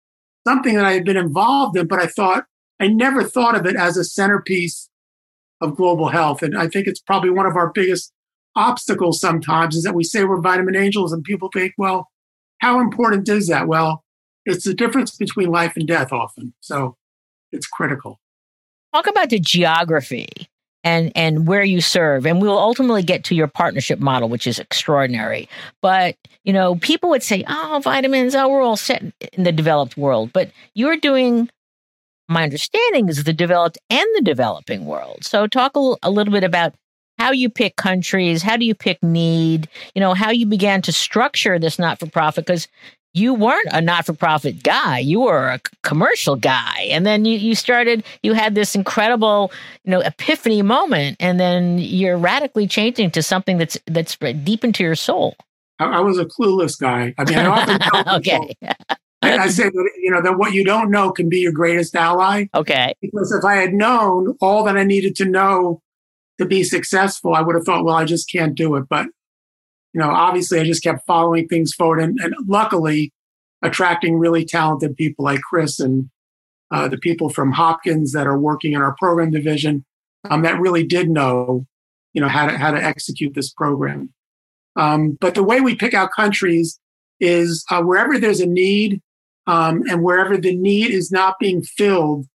something 0.45 0.75
that 0.75 0.86
I 0.86 0.93
had 0.93 1.05
been 1.05 1.17
involved 1.17 1.77
in, 1.77 1.88
but 1.88 2.00
I 2.00 2.07
thought 2.07 2.45
I 2.79 2.88
never 2.88 3.24
thought 3.24 3.55
of 3.55 3.65
it 3.65 3.75
as 3.75 3.95
a 3.95 4.03
centerpiece 4.03 4.89
of 5.62 5.75
global 5.75 6.10
health. 6.10 6.41
And 6.41 6.57
I 6.57 6.67
think 6.67 6.88
it's 6.88 7.00
probably 7.00 7.29
one 7.29 7.45
of 7.45 7.55
our 7.55 7.71
biggest 7.71 8.12
obstacles 8.55 9.19
sometimes 9.19 9.75
is 9.75 9.83
that 9.83 9.93
we 9.93 10.03
say 10.03 10.24
we're 10.24 10.41
vitamin 10.41 10.75
angels 10.75 11.13
and 11.13 11.24
people 11.24 11.50
think, 11.53 11.74
well, 11.77 12.10
how 12.57 12.79
important 12.79 13.29
is 13.29 13.48
that? 13.48 13.67
Well, 13.67 14.03
it's 14.45 14.65
the 14.65 14.74
difference 14.74 15.15
between 15.15 15.50
life 15.50 15.74
and 15.75 15.88
death 15.88 16.12
often. 16.12 16.53
So 16.62 16.98
it's 17.51 17.67
critical. 17.67 18.19
Talk 18.93 19.07
about 19.07 19.29
the 19.29 19.39
geography 19.39 20.27
and 20.84 21.12
and 21.16 21.48
where 21.48 21.64
you 21.64 21.82
serve. 21.82 22.26
And 22.26 22.42
we'll 22.42 22.58
ultimately 22.58 23.04
get 23.04 23.24
to 23.26 23.36
your 23.36 23.48
partnership 23.48 24.00
model 24.00 24.30
which 24.30 24.48
is 24.48 24.60
extraordinary. 24.60 25.50
But 25.82 26.16
you 26.44 26.54
know 26.54 26.76
people 26.76 27.10
would 27.10 27.24
say 27.24 27.44
oh 27.48 27.82
vitamins 27.84 28.36
oh 28.36 28.48
we're 28.50 28.62
all 28.62 28.78
set 28.78 29.04
in 29.34 29.44
the 29.44 29.52
developed 29.52 29.98
world. 29.98 30.32
But 30.34 30.52
you're 30.74 30.98
doing 30.98 31.50
my 32.28 32.44
understanding 32.44 33.10
is 33.10 33.24
the 33.24 33.34
developed 33.34 33.78
and 33.90 34.08
the 34.16 34.22
developing 34.22 34.86
world. 34.86 35.24
So 35.24 35.48
talk 35.48 35.76
a, 35.76 35.96
a 36.04 36.12
little 36.12 36.32
bit 36.32 36.46
about 36.46 36.74
how 37.20 37.32
you 37.32 37.50
pick 37.50 37.76
countries 37.76 38.42
how 38.42 38.58
do 38.58 38.66
you 38.66 38.74
pick 38.74 39.02
need 39.04 39.70
you 39.94 40.00
know 40.00 40.16
how 40.16 40.32
you 40.32 40.44
began 40.44 40.82
to 40.82 40.92
structure 40.92 41.60
this 41.60 41.78
not-for-profit 41.78 42.48
because 42.48 42.68
you 43.13 43.34
weren't 43.34 43.68
a 43.72 43.82
not-for-profit 43.82 44.63
guy. 44.63 45.00
You 45.00 45.22
were 45.22 45.50
a 45.50 45.60
commercial 45.84 46.36
guy. 46.36 46.88
And 46.89 47.06
then 47.06 47.25
you, 47.25 47.38
you 47.38 47.56
started 47.56 48.03
you 48.24 48.34
had 48.34 48.56
this 48.56 48.75
incredible 48.75 49.51
you 49.84 49.91
know 49.91 50.00
epiphany 50.00 50.62
moment 50.62 51.18
and 51.20 51.39
then 51.39 51.77
you're 51.80 52.18
radically 52.18 52.68
changing 52.68 53.12
to 53.12 53.24
something 53.24 53.58
that's 53.58 53.77
that's 53.88 54.18
deep 54.18 54.63
into 54.63 54.84
your 54.84 54.96
soul. 54.96 55.36
I, 55.80 55.98
I 55.98 56.00
was 56.00 56.18
a 56.18 56.25
clueless 56.25 56.80
guy. 56.80 57.13
I 57.18 57.25
mean 57.25 57.38
i 57.38 57.46
often 57.46 57.80
tell 57.80 58.15
okay. 58.18 58.56
I, 59.24 59.38
I 59.38 59.48
say 59.50 59.65
that 59.65 59.91
you 60.01 60.10
know 60.10 60.22
that 60.22 60.38
what 60.38 60.53
you 60.53 60.63
don't 60.63 60.89
know 60.89 61.12
can 61.12 61.27
be 61.27 61.39
your 61.39 61.51
greatest 61.51 61.96
ally. 61.96 62.46
Okay. 62.56 62.94
Because 63.01 63.32
if 63.32 63.44
i 63.44 63.56
had 63.56 63.74
known 63.74 64.38
all 64.39 64.63
that 64.63 64.77
i 64.77 64.84
needed 64.84 65.15
to 65.18 65.25
know 65.25 65.82
to 66.38 66.46
be 66.46 66.63
successful 66.63 67.36
i 67.36 67.41
would 67.41 67.56
have 67.56 67.65
thought 67.65 67.84
well 67.84 67.96
i 67.96 68.06
just 68.06 68.32
can't 68.32 68.56
do 68.56 68.75
it. 68.77 68.86
But 68.89 69.08
you 69.93 70.00
know, 70.00 70.10
obviously 70.10 70.60
I 70.60 70.63
just 70.63 70.83
kept 70.83 71.05
following 71.05 71.48
things 71.48 71.74
forward 71.74 72.01
and, 72.01 72.19
and 72.19 72.33
luckily 72.48 73.12
attracting 73.62 74.17
really 74.17 74.45
talented 74.45 74.95
people 74.95 75.25
like 75.25 75.41
Chris 75.41 75.79
and 75.79 76.10
uh, 76.71 76.88
the 76.88 76.98
people 76.98 77.29
from 77.29 77.51
Hopkins 77.51 78.13
that 78.13 78.27
are 78.27 78.39
working 78.39 78.74
in 78.74 78.81
our 78.81 78.95
program 78.98 79.31
division 79.31 79.86
um, 80.29 80.41
that 80.43 80.60
really 80.60 80.86
did 80.86 81.10
know, 81.10 81.65
you 82.13 82.21
know, 82.21 82.29
how 82.29 82.48
to, 82.48 82.57
how 82.57 82.71
to 82.71 82.81
execute 82.81 83.33
this 83.33 83.51
program. 83.51 84.13
Um, 84.75 85.17
but 85.19 85.36
the 85.36 85.43
way 85.43 85.60
we 85.60 85.75
pick 85.75 85.93
out 85.93 86.12
countries 86.15 86.79
is 87.19 87.65
uh, 87.69 87.81
wherever 87.81 88.17
there's 88.17 88.39
a 88.39 88.45
need 88.45 89.01
um, 89.48 89.83
and 89.89 90.03
wherever 90.03 90.38
the 90.38 90.55
need 90.55 90.91
is 90.91 91.12
not 91.12 91.39
being 91.39 91.62
filled 91.62 92.25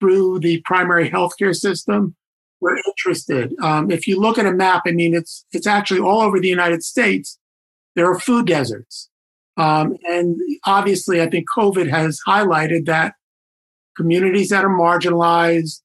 through 0.00 0.40
the 0.40 0.60
primary 0.64 1.10
healthcare 1.10 1.56
system, 1.56 2.14
we're 2.60 2.76
interested. 2.86 3.54
Um, 3.62 3.90
if 3.90 4.06
you 4.06 4.20
look 4.20 4.38
at 4.38 4.46
a 4.46 4.52
map, 4.52 4.82
I 4.86 4.92
mean, 4.92 5.14
it's 5.14 5.44
it's 5.52 5.66
actually 5.66 6.00
all 6.00 6.20
over 6.20 6.40
the 6.40 6.48
United 6.48 6.82
States. 6.82 7.38
There 7.94 8.10
are 8.10 8.18
food 8.18 8.46
deserts, 8.46 9.08
um, 9.56 9.96
and 10.08 10.36
obviously, 10.66 11.20
I 11.20 11.28
think 11.28 11.46
COVID 11.56 11.88
has 11.90 12.20
highlighted 12.26 12.86
that 12.86 13.14
communities 13.96 14.50
that 14.50 14.64
are 14.64 14.70
marginalized, 14.70 15.80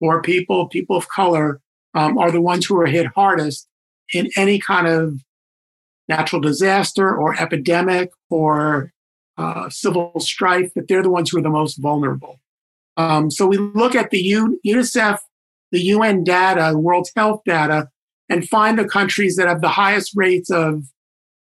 or 0.00 0.22
people, 0.22 0.68
people 0.68 0.96
of 0.96 1.08
color, 1.08 1.60
um, 1.94 2.18
are 2.18 2.30
the 2.30 2.40
ones 2.40 2.66
who 2.66 2.80
are 2.80 2.86
hit 2.86 3.06
hardest 3.14 3.68
in 4.12 4.30
any 4.36 4.58
kind 4.58 4.86
of 4.86 5.20
natural 6.08 6.40
disaster 6.40 7.14
or 7.14 7.38
epidemic 7.40 8.10
or 8.30 8.92
uh, 9.36 9.68
civil 9.68 10.12
strife. 10.18 10.72
That 10.74 10.88
they're 10.88 11.02
the 11.02 11.10
ones 11.10 11.30
who 11.30 11.38
are 11.38 11.42
the 11.42 11.50
most 11.50 11.76
vulnerable. 11.76 12.40
Um, 12.96 13.30
so 13.30 13.46
we 13.46 13.56
look 13.56 13.94
at 13.94 14.10
the 14.10 14.22
UNICEF 14.66 15.18
the 15.72 15.80
UN 15.80 16.24
data, 16.24 16.76
World 16.76 17.08
Health 17.16 17.42
data, 17.44 17.88
and 18.28 18.48
find 18.48 18.78
the 18.78 18.88
countries 18.88 19.36
that 19.36 19.48
have 19.48 19.60
the 19.60 19.68
highest 19.68 20.12
rates 20.14 20.50
of 20.50 20.84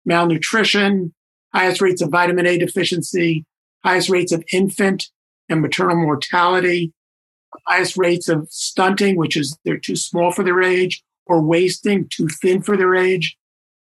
malnutrition, 0.04 1.12
highest 1.54 1.80
rates 1.80 2.00
of 2.00 2.10
vitamin 2.10 2.46
A 2.46 2.58
deficiency, 2.58 3.44
highest 3.84 4.08
rates 4.08 4.32
of 4.32 4.44
infant 4.52 5.08
and 5.48 5.60
maternal 5.60 5.96
mortality, 5.96 6.92
highest 7.66 7.96
rates 7.96 8.28
of 8.28 8.48
stunting, 8.50 9.16
which 9.16 9.36
is 9.36 9.58
they're 9.64 9.78
too 9.78 9.96
small 9.96 10.30
for 10.30 10.42
their 10.44 10.62
age, 10.62 11.02
or 11.26 11.40
wasting, 11.40 12.08
too 12.08 12.28
thin 12.28 12.62
for 12.62 12.76
their 12.76 12.94
age. 12.94 13.36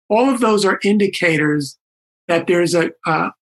All 0.10 0.30
of 0.30 0.42
those 0.42 0.66
are 0.66 0.80
indicators 0.84 1.78
that 2.28 2.48
there's 2.48 2.76
a 2.76 2.92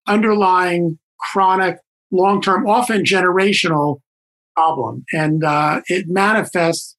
underlying 0.07 0.99
chronic, 1.19 1.79
long-term, 2.11 2.67
often 2.67 3.03
generational 3.03 4.01
problem. 4.59 5.05
And 5.13 5.43
uh, 5.43 5.81
it 5.87 6.05
manifests 6.07 6.97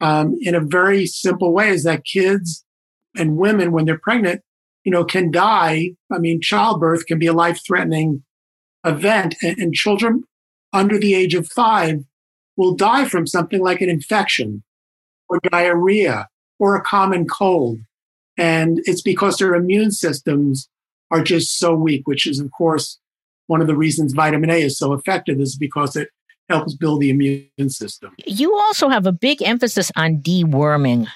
um, 0.00 0.36
in 0.40 0.54
a 0.54 0.60
very 0.60 1.06
simple 1.06 1.52
way 1.52 1.68
is 1.68 1.84
that 1.84 2.04
kids 2.04 2.64
and 3.16 3.36
women, 3.36 3.70
when 3.70 3.84
they're 3.84 3.98
pregnant, 3.98 4.42
you 4.84 4.90
know, 4.92 5.04
can 5.04 5.30
die. 5.30 5.92
I 6.12 6.18
mean, 6.18 6.40
childbirth 6.40 7.06
can 7.06 7.18
be 7.18 7.28
a 7.28 7.32
life 7.32 7.60
threatening 7.64 8.24
event, 8.84 9.36
and, 9.42 9.56
and 9.58 9.74
children 9.74 10.24
under 10.72 10.98
the 10.98 11.14
age 11.14 11.34
of 11.34 11.48
five 11.48 12.00
will 12.56 12.74
die 12.74 13.04
from 13.04 13.26
something 13.26 13.60
like 13.60 13.80
an 13.80 13.88
infection 13.88 14.62
or 15.28 15.40
diarrhea 15.50 16.28
or 16.58 16.74
a 16.74 16.82
common 16.82 17.26
cold. 17.26 17.78
And 18.36 18.80
it's 18.84 19.02
because 19.02 19.36
their 19.36 19.54
immune 19.54 19.92
systems 19.92 20.68
are 21.10 21.22
just 21.22 21.58
so 21.58 21.74
weak, 21.74 22.02
which 22.06 22.26
is, 22.26 22.40
of 22.40 22.50
course, 22.50 22.98
one 23.46 23.60
of 23.60 23.68
the 23.68 23.76
reasons 23.76 24.12
vitamin 24.12 24.50
A 24.50 24.60
is 24.60 24.76
so 24.76 24.92
effective 24.92 25.40
is 25.40 25.56
because 25.56 25.94
it 25.96 26.08
helps 26.48 26.74
build 26.74 27.00
the 27.00 27.10
immune 27.10 27.68
system. 27.68 28.14
You 28.26 28.54
also 28.56 28.88
have 28.88 29.06
a 29.06 29.12
big 29.12 29.42
emphasis 29.42 29.90
on 29.96 30.18
deworming. 30.18 31.08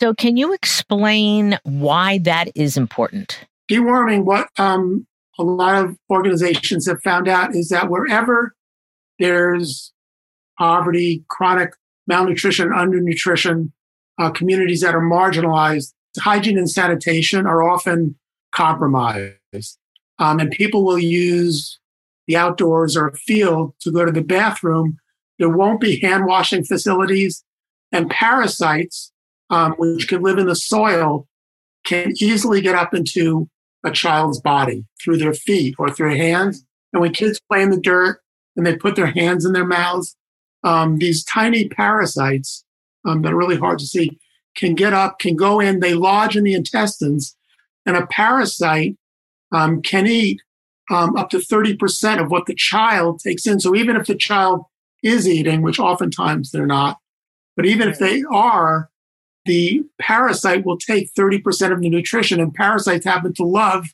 So, 0.00 0.12
can 0.12 0.36
you 0.36 0.52
explain 0.52 1.58
why 1.62 2.18
that 2.18 2.48
is 2.54 2.76
important? 2.76 3.46
Deworming, 3.70 4.24
what 4.24 4.48
um, 4.58 5.06
a 5.38 5.42
lot 5.42 5.84
of 5.84 5.96
organizations 6.10 6.86
have 6.86 7.00
found 7.02 7.28
out 7.28 7.54
is 7.54 7.68
that 7.68 7.88
wherever 7.88 8.54
there's 9.18 9.92
poverty, 10.58 11.24
chronic 11.28 11.74
malnutrition, 12.06 12.70
undernutrition, 12.70 13.70
uh, 14.18 14.30
communities 14.30 14.80
that 14.80 14.94
are 14.94 15.00
marginalized, 15.00 15.92
hygiene 16.18 16.58
and 16.58 16.70
sanitation 16.70 17.46
are 17.46 17.62
often 17.62 18.16
compromised. 18.52 19.78
Um, 20.18 20.38
and 20.38 20.50
people 20.50 20.84
will 20.84 20.98
use 20.98 21.78
the 22.26 22.36
outdoors 22.36 22.96
or 22.96 23.08
a 23.08 23.16
field 23.16 23.74
to 23.80 23.92
go 23.92 24.04
to 24.04 24.12
the 24.12 24.22
bathroom, 24.22 24.98
there 25.38 25.48
won't 25.48 25.80
be 25.80 26.00
hand 26.00 26.26
washing 26.26 26.64
facilities 26.64 27.44
and 27.92 28.10
parasites, 28.10 29.12
um, 29.50 29.72
which 29.72 30.08
can 30.08 30.22
live 30.22 30.38
in 30.38 30.46
the 30.46 30.56
soil, 30.56 31.26
can 31.84 32.12
easily 32.20 32.60
get 32.60 32.74
up 32.74 32.94
into 32.94 33.48
a 33.84 33.90
child's 33.90 34.40
body 34.40 34.84
through 35.02 35.18
their 35.18 35.34
feet 35.34 35.74
or 35.78 35.90
through 35.90 36.10
their 36.10 36.18
hands. 36.18 36.64
And 36.92 37.02
when 37.02 37.12
kids 37.12 37.40
play 37.50 37.62
in 37.62 37.70
the 37.70 37.80
dirt 37.80 38.20
and 38.56 38.66
they 38.66 38.76
put 38.76 38.96
their 38.96 39.06
hands 39.12 39.44
in 39.44 39.52
their 39.52 39.66
mouths, 39.66 40.16
um, 40.62 40.98
these 40.98 41.24
tiny 41.24 41.68
parasites 41.68 42.64
um, 43.04 43.22
that 43.22 43.32
are 43.32 43.36
really 43.36 43.58
hard 43.58 43.78
to 43.80 43.86
see 43.86 44.18
can 44.56 44.74
get 44.74 44.92
up, 44.92 45.18
can 45.18 45.36
go 45.36 45.60
in, 45.60 45.80
they 45.80 45.94
lodge 45.94 46.36
in 46.36 46.44
the 46.44 46.54
intestines, 46.54 47.36
and 47.84 47.96
a 47.96 48.06
parasite 48.06 48.96
um, 49.52 49.82
can 49.82 50.06
eat 50.06 50.40
um, 50.90 51.16
up 51.16 51.30
to 51.30 51.38
30% 51.38 52.22
of 52.22 52.30
what 52.30 52.46
the 52.46 52.54
child 52.54 53.20
takes 53.20 53.46
in. 53.46 53.60
So 53.60 53.74
even 53.74 53.96
if 53.96 54.06
the 54.06 54.14
child 54.14 54.64
is 55.02 55.28
eating, 55.28 55.62
which 55.62 55.78
oftentimes 55.78 56.50
they're 56.50 56.66
not, 56.66 56.98
but 57.56 57.66
even 57.66 57.88
if 57.88 57.98
they 57.98 58.22
are, 58.30 58.90
the 59.44 59.82
parasite 60.00 60.64
will 60.64 60.78
take 60.78 61.12
30% 61.14 61.72
of 61.72 61.80
the 61.80 61.90
nutrition, 61.90 62.40
and 62.40 62.54
parasites 62.54 63.04
happen 63.04 63.34
to 63.34 63.44
love 63.44 63.86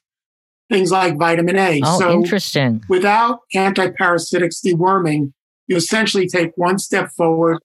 things 0.71 0.93
like 0.93 1.19
vitamin 1.19 1.59
A. 1.59 1.81
Oh, 1.85 1.99
so 1.99 2.13
interesting. 2.13 2.85
Without 2.89 3.41
antiparasitics 3.55 4.65
deworming, 4.65 5.33
you 5.67 5.77
essentially 5.77 6.29
take 6.29 6.53
one 6.57 6.79
step 6.79 7.11
forward, 7.11 7.59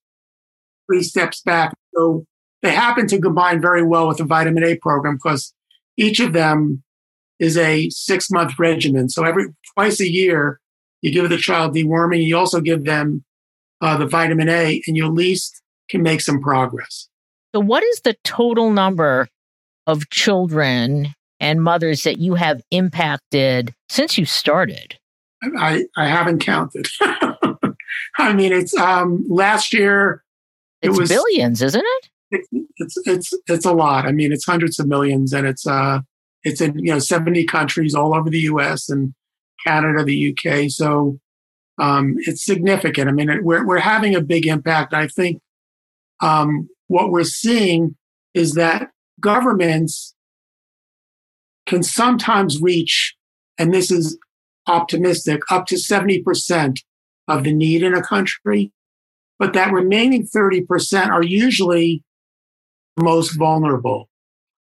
three 0.88 1.04
steps 1.04 1.42
back. 1.42 1.74
So 1.96 2.26
they 2.62 2.72
happen 2.72 3.08
to 3.08 3.22
combine 3.22 3.62
very 3.62 3.84
well 3.84 4.08
with 4.08 4.18
the 4.18 4.26
vitamin 4.26 4.64
A 4.64 4.76
program 4.78 5.16
because 5.16 5.54
each 5.98 6.20
of 6.20 6.34
them 6.34 6.84
is 7.40 7.58
a 7.58 7.90
six 7.90 8.30
month 8.32 8.54
regimen. 8.58 9.10
So 9.10 9.24
every 9.24 9.48
twice 9.74 10.00
a 10.00 10.10
year, 10.10 10.60
you 11.02 11.12
give 11.12 11.30
the 11.30 11.38
child 11.38 11.76
deworming. 11.76 12.24
You 12.24 12.38
also 12.38 12.62
give 12.62 12.86
them 12.86 13.24
uh, 13.82 13.98
the 13.98 14.08
vitamin 14.08 14.50
A, 14.50 14.82
and 14.88 14.96
you 14.96 15.06
at 15.06 15.14
least 15.14 15.62
can 15.90 16.02
make 16.02 16.22
some 16.22 16.42
progress. 16.42 17.08
So, 17.54 17.60
what 17.60 17.84
is 17.84 18.02
the 18.02 18.16
total 18.24 18.72
number 18.72 19.28
of 19.88 20.10
children 20.10 21.14
and 21.40 21.62
mothers 21.62 22.04
that 22.04 22.18
you 22.18 22.36
have 22.36 22.62
impacted 22.72 23.74
since 23.90 24.18
you 24.18 24.26
started? 24.26 24.98
I, 25.58 25.86
I 25.96 26.08
haven't 26.08 26.40
counted. 26.40 26.88
I 28.18 28.34
mean, 28.34 28.52
it's 28.52 28.76
um, 28.76 29.24
last 29.30 29.74
year. 29.74 30.24
It's 30.82 30.98
it 30.98 31.00
was 31.00 31.10
billions, 31.10 31.62
isn't 31.62 31.84
it? 31.86 32.10
it? 32.32 32.68
It's 32.78 32.98
it's 33.06 33.34
it's 33.48 33.66
a 33.66 33.74
lot. 33.74 34.06
I 34.06 34.12
mean, 34.12 34.32
it's 34.32 34.46
hundreds 34.46 34.80
of 34.80 34.88
millions, 34.88 35.34
and 35.34 35.46
it's 35.46 35.68
uh, 35.68 36.00
it's 36.46 36.62
in 36.62 36.78
you 36.80 36.94
know 36.94 37.00
70 37.00 37.44
countries 37.46 37.94
all 37.94 38.16
over 38.16 38.30
the 38.30 38.42
U.S. 38.42 38.88
and 38.88 39.14
Canada, 39.66 40.04
the 40.04 40.34
UK. 40.34 40.70
So 40.70 41.20
um, 41.78 42.16
it's 42.20 42.46
significant. 42.46 43.10
I 43.10 43.12
mean, 43.12 43.44
we're, 43.44 43.66
we're 43.66 43.80
having 43.80 44.16
a 44.16 44.22
big 44.22 44.46
impact. 44.46 44.94
I 44.94 45.08
think 45.08 45.42
um, 46.22 46.70
what 46.88 47.10
we're 47.12 47.24
seeing 47.24 47.98
is 48.34 48.54
that 48.54 48.90
governments 49.20 50.14
can 51.66 51.84
sometimes 51.84 52.62
reach, 52.62 53.16
and 53.58 53.74
this 53.74 53.92
is 53.92 54.18
optimistic, 54.68 55.42
up 55.50 55.66
to 55.68 55.76
70% 55.76 56.78
of 57.28 57.44
the 57.44 57.54
need 57.54 57.82
in 57.82 57.96
a 57.96 58.04
country. 58.04 58.72
But 59.40 59.54
that 59.54 59.74
remaining 59.74 60.28
30% 60.28 61.10
are 61.10 61.24
usually 61.24 62.04
most 62.98 63.32
vulnerable. 63.38 64.10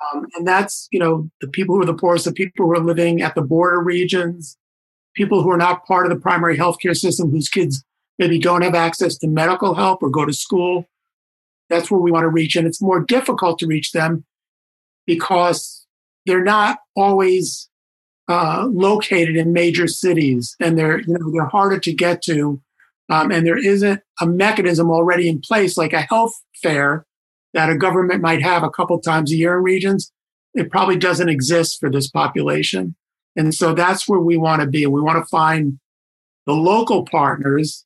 Um, 0.02 0.25
and 0.36 0.48
that's, 0.48 0.88
you 0.92 1.00
know, 1.00 1.30
the 1.42 1.48
people 1.48 1.75
who 1.75 1.82
are 1.82 1.86
the 1.86 1.94
poorest, 1.94 2.25
the 2.25 2.34
people 2.34 2.66
who 2.66 2.74
are 2.74 2.84
living 2.84 3.22
at 3.22 3.36
the 3.36 3.42
border 3.42 3.80
regions, 3.80 4.58
people 5.16 5.42
who 5.42 5.50
are 5.50 5.58
not 5.58 5.86
part 5.86 6.06
of 6.06 6.12
the 6.12 6.20
primary 6.20 6.58
healthcare 6.58 6.96
system, 6.96 7.32
whose 7.32 7.50
kids 7.50 7.84
maybe 8.20 8.40
don't 8.40 8.62
have 8.62 8.75
access 8.75 9.18
to 9.18 9.28
medical 9.28 9.74
help 9.74 10.04
or 10.04 10.10
go 10.10 10.25
to 10.25 10.34
school. 10.34 10.86
That's 11.70 11.90
where 11.90 12.00
we 12.00 12.12
want 12.12 12.24
to 12.24 12.30
reach. 12.30 12.56
And 12.56 12.68
it's 12.68 12.82
more 12.82 13.00
difficult 13.00 13.60
to 13.60 13.68
reach 13.68 13.92
them 13.92 14.25
because 15.08 15.86
they're 16.25 16.44
not 16.44 16.80
always 16.96 17.70
uh, 18.28 18.68
located 18.72 19.36
in 19.36 19.54
major 19.54 19.88
cities 19.88 20.56
and 20.60 20.78
they're, 20.78 21.00
you 21.00 21.14
know, 21.18 21.32
they're 21.32 21.46
harder 21.46 21.80
to 21.80 21.94
get 21.94 22.22
to. 22.24 22.62
Um, 23.10 23.32
and 23.32 23.46
there 23.46 23.58
isn't 23.58 24.02
a 24.20 24.25
mechanism 24.25 24.90
already 24.90 25.30
in 25.30 25.40
place 25.40 25.78
like 25.78 25.94
a 25.94 26.02
health 26.02 26.34
fair 26.62 27.06
that 27.56 27.70
a 27.70 27.78
government 27.78 28.22
might 28.22 28.44
have 28.44 28.64
a 28.64 28.70
couple 28.70 29.00
times 29.00 29.32
a 29.32 29.36
year 29.36 29.58
in 29.58 29.64
regions. 29.64 30.12
It 30.54 30.70
probably 30.70 30.98
doesn't 30.98 31.30
exist 31.30 31.80
for 31.80 31.90
this 31.90 32.10
population. 32.10 32.96
And 33.36 33.56
so 33.56 33.74
that's 33.74 34.08
where 34.08 34.20
we 34.20 34.38
want 34.38 34.62
to 34.62 34.68
be. 34.68 34.86
We 34.86 35.02
want 35.02 35.24
to 35.24 35.30
find 35.30 35.80
the 36.46 36.54
local 36.54 37.06
partners 37.06 37.86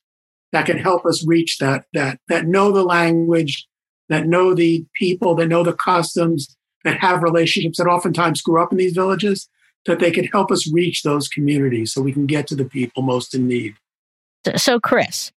that 0.52 0.66
can 0.66 0.76
help 0.76 1.06
us 1.06 1.24
reach 1.26 1.58
that, 1.58 1.86
that, 1.92 2.18
that 2.28 2.46
know 2.46 2.72
the 2.72 2.82
language, 2.82 3.66
that 4.08 4.26
know 4.26 4.54
the 4.54 4.84
people, 4.94 5.36
that 5.36 5.46
know 5.46 5.62
the 5.62 5.72
customs, 5.72 6.56
that 6.84 6.98
have 6.98 7.22
relationships 7.22 7.78
that 7.78 7.86
oftentimes 7.86 8.42
grew 8.42 8.60
up 8.60 8.72
in 8.72 8.78
these 8.78 8.92
villages, 8.92 9.48
that 9.86 10.00
they 10.00 10.10
can 10.10 10.24
help 10.24 10.50
us 10.50 10.70
reach 10.72 11.04
those 11.04 11.28
communities 11.28 11.92
so 11.92 12.02
we 12.02 12.12
can 12.12 12.26
get 12.26 12.48
to 12.48 12.56
the 12.56 12.64
people 12.64 13.04
most 13.04 13.34
in 13.34 13.46
need. 13.46 13.74
So, 14.56 14.80
Chris, 14.80 15.30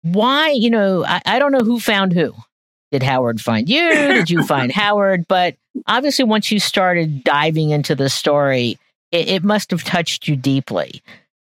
why, 0.00 0.50
you 0.50 0.70
know, 0.70 1.04
I, 1.04 1.20
I 1.26 1.38
don't 1.38 1.52
know 1.52 1.64
who 1.64 1.78
found 1.78 2.14
who. 2.14 2.34
Did 2.92 3.02
Howard 3.02 3.40
find 3.40 3.68
you? 3.68 3.88
Did 3.88 4.30
you 4.30 4.44
find 4.44 4.70
Howard? 4.72 5.26
But 5.26 5.56
obviously, 5.86 6.26
once 6.26 6.52
you 6.52 6.60
started 6.60 7.24
diving 7.24 7.70
into 7.70 7.94
the 7.94 8.10
story, 8.10 8.78
it, 9.10 9.28
it 9.28 9.44
must 9.44 9.70
have 9.70 9.82
touched 9.82 10.28
you 10.28 10.36
deeply. 10.36 11.02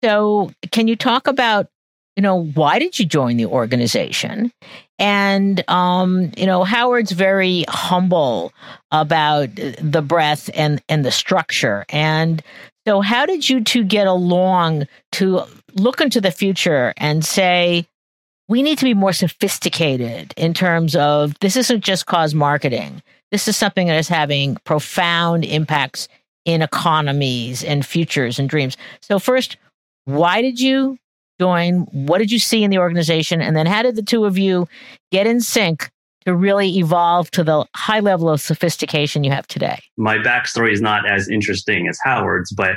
So, 0.03 0.51
can 0.71 0.87
you 0.87 0.95
talk 0.95 1.25
about, 1.27 1.67
you 2.15 2.21
know, 2.21 2.43
why 2.43 2.77
did 2.77 2.99
you 2.99 3.05
join 3.05 3.37
the 3.37 3.47
organization? 3.47 4.51
And, 4.99 5.67
um, 5.67 6.31
you 6.37 6.45
know, 6.45 6.63
Howard's 6.63 7.11
very 7.11 7.65
humble 7.67 8.53
about 8.91 9.49
the 9.55 10.03
breadth 10.03 10.51
and, 10.53 10.79
and 10.89 11.03
the 11.03 11.11
structure. 11.11 11.85
And 11.89 12.43
so, 12.87 13.01
how 13.01 13.25
did 13.25 13.49
you 13.49 13.63
two 13.63 13.83
get 13.83 14.05
along 14.05 14.87
to 15.13 15.43
look 15.73 16.01
into 16.01 16.21
the 16.21 16.31
future 16.31 16.93
and 16.97 17.25
say, 17.25 17.87
we 18.51 18.61
need 18.61 18.77
to 18.77 18.83
be 18.83 18.93
more 18.93 19.13
sophisticated 19.13 20.33
in 20.35 20.53
terms 20.53 20.93
of 20.97 21.39
this 21.39 21.55
isn't 21.55 21.85
just 21.85 22.05
cause 22.05 22.35
marketing. 22.35 23.01
This 23.31 23.47
is 23.47 23.55
something 23.55 23.87
that 23.87 23.95
is 23.95 24.09
having 24.09 24.57
profound 24.65 25.45
impacts 25.45 26.09
in 26.43 26.61
economies 26.61 27.63
and 27.63 27.85
futures 27.85 28.39
and 28.39 28.49
dreams. 28.49 28.75
So, 28.99 29.19
first, 29.19 29.55
why 30.03 30.41
did 30.41 30.59
you 30.59 30.97
join? 31.39 31.87
What 31.93 32.17
did 32.17 32.29
you 32.29 32.39
see 32.39 32.61
in 32.61 32.71
the 32.71 32.79
organization? 32.79 33.41
And 33.41 33.55
then, 33.55 33.67
how 33.67 33.83
did 33.83 33.95
the 33.95 34.03
two 34.03 34.25
of 34.25 34.37
you 34.37 34.67
get 35.13 35.25
in 35.25 35.39
sync 35.39 35.89
to 36.25 36.35
really 36.35 36.77
evolve 36.77 37.31
to 37.31 37.45
the 37.45 37.65
high 37.73 38.01
level 38.01 38.29
of 38.29 38.41
sophistication 38.41 39.23
you 39.23 39.31
have 39.31 39.47
today? 39.47 39.79
My 39.95 40.17
backstory 40.17 40.73
is 40.73 40.81
not 40.81 41.09
as 41.09 41.29
interesting 41.29 41.87
as 41.87 41.97
Howard's, 42.03 42.51
but 42.51 42.75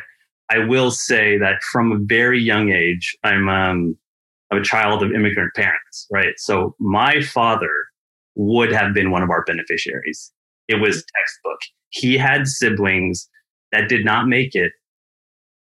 I 0.52 0.58
will 0.58 0.92
say 0.92 1.36
that 1.38 1.60
from 1.72 1.90
a 1.90 1.98
very 1.98 2.40
young 2.40 2.70
age, 2.70 3.16
I'm 3.24 3.48
um, 3.48 3.96
a 4.52 4.62
child 4.62 5.02
of 5.02 5.12
immigrant 5.12 5.52
parents, 5.54 6.06
right? 6.10 6.34
So 6.36 6.74
my 6.78 7.20
father 7.22 7.70
would 8.36 8.72
have 8.72 8.94
been 8.94 9.10
one 9.10 9.22
of 9.22 9.30
our 9.30 9.44
beneficiaries. 9.44 10.32
It 10.68 10.76
was 10.76 10.96
textbook. 10.96 11.58
He 11.90 12.16
had 12.16 12.46
siblings 12.46 13.28
that 13.72 13.88
did 13.88 14.04
not 14.04 14.26
make 14.28 14.54
it 14.54 14.72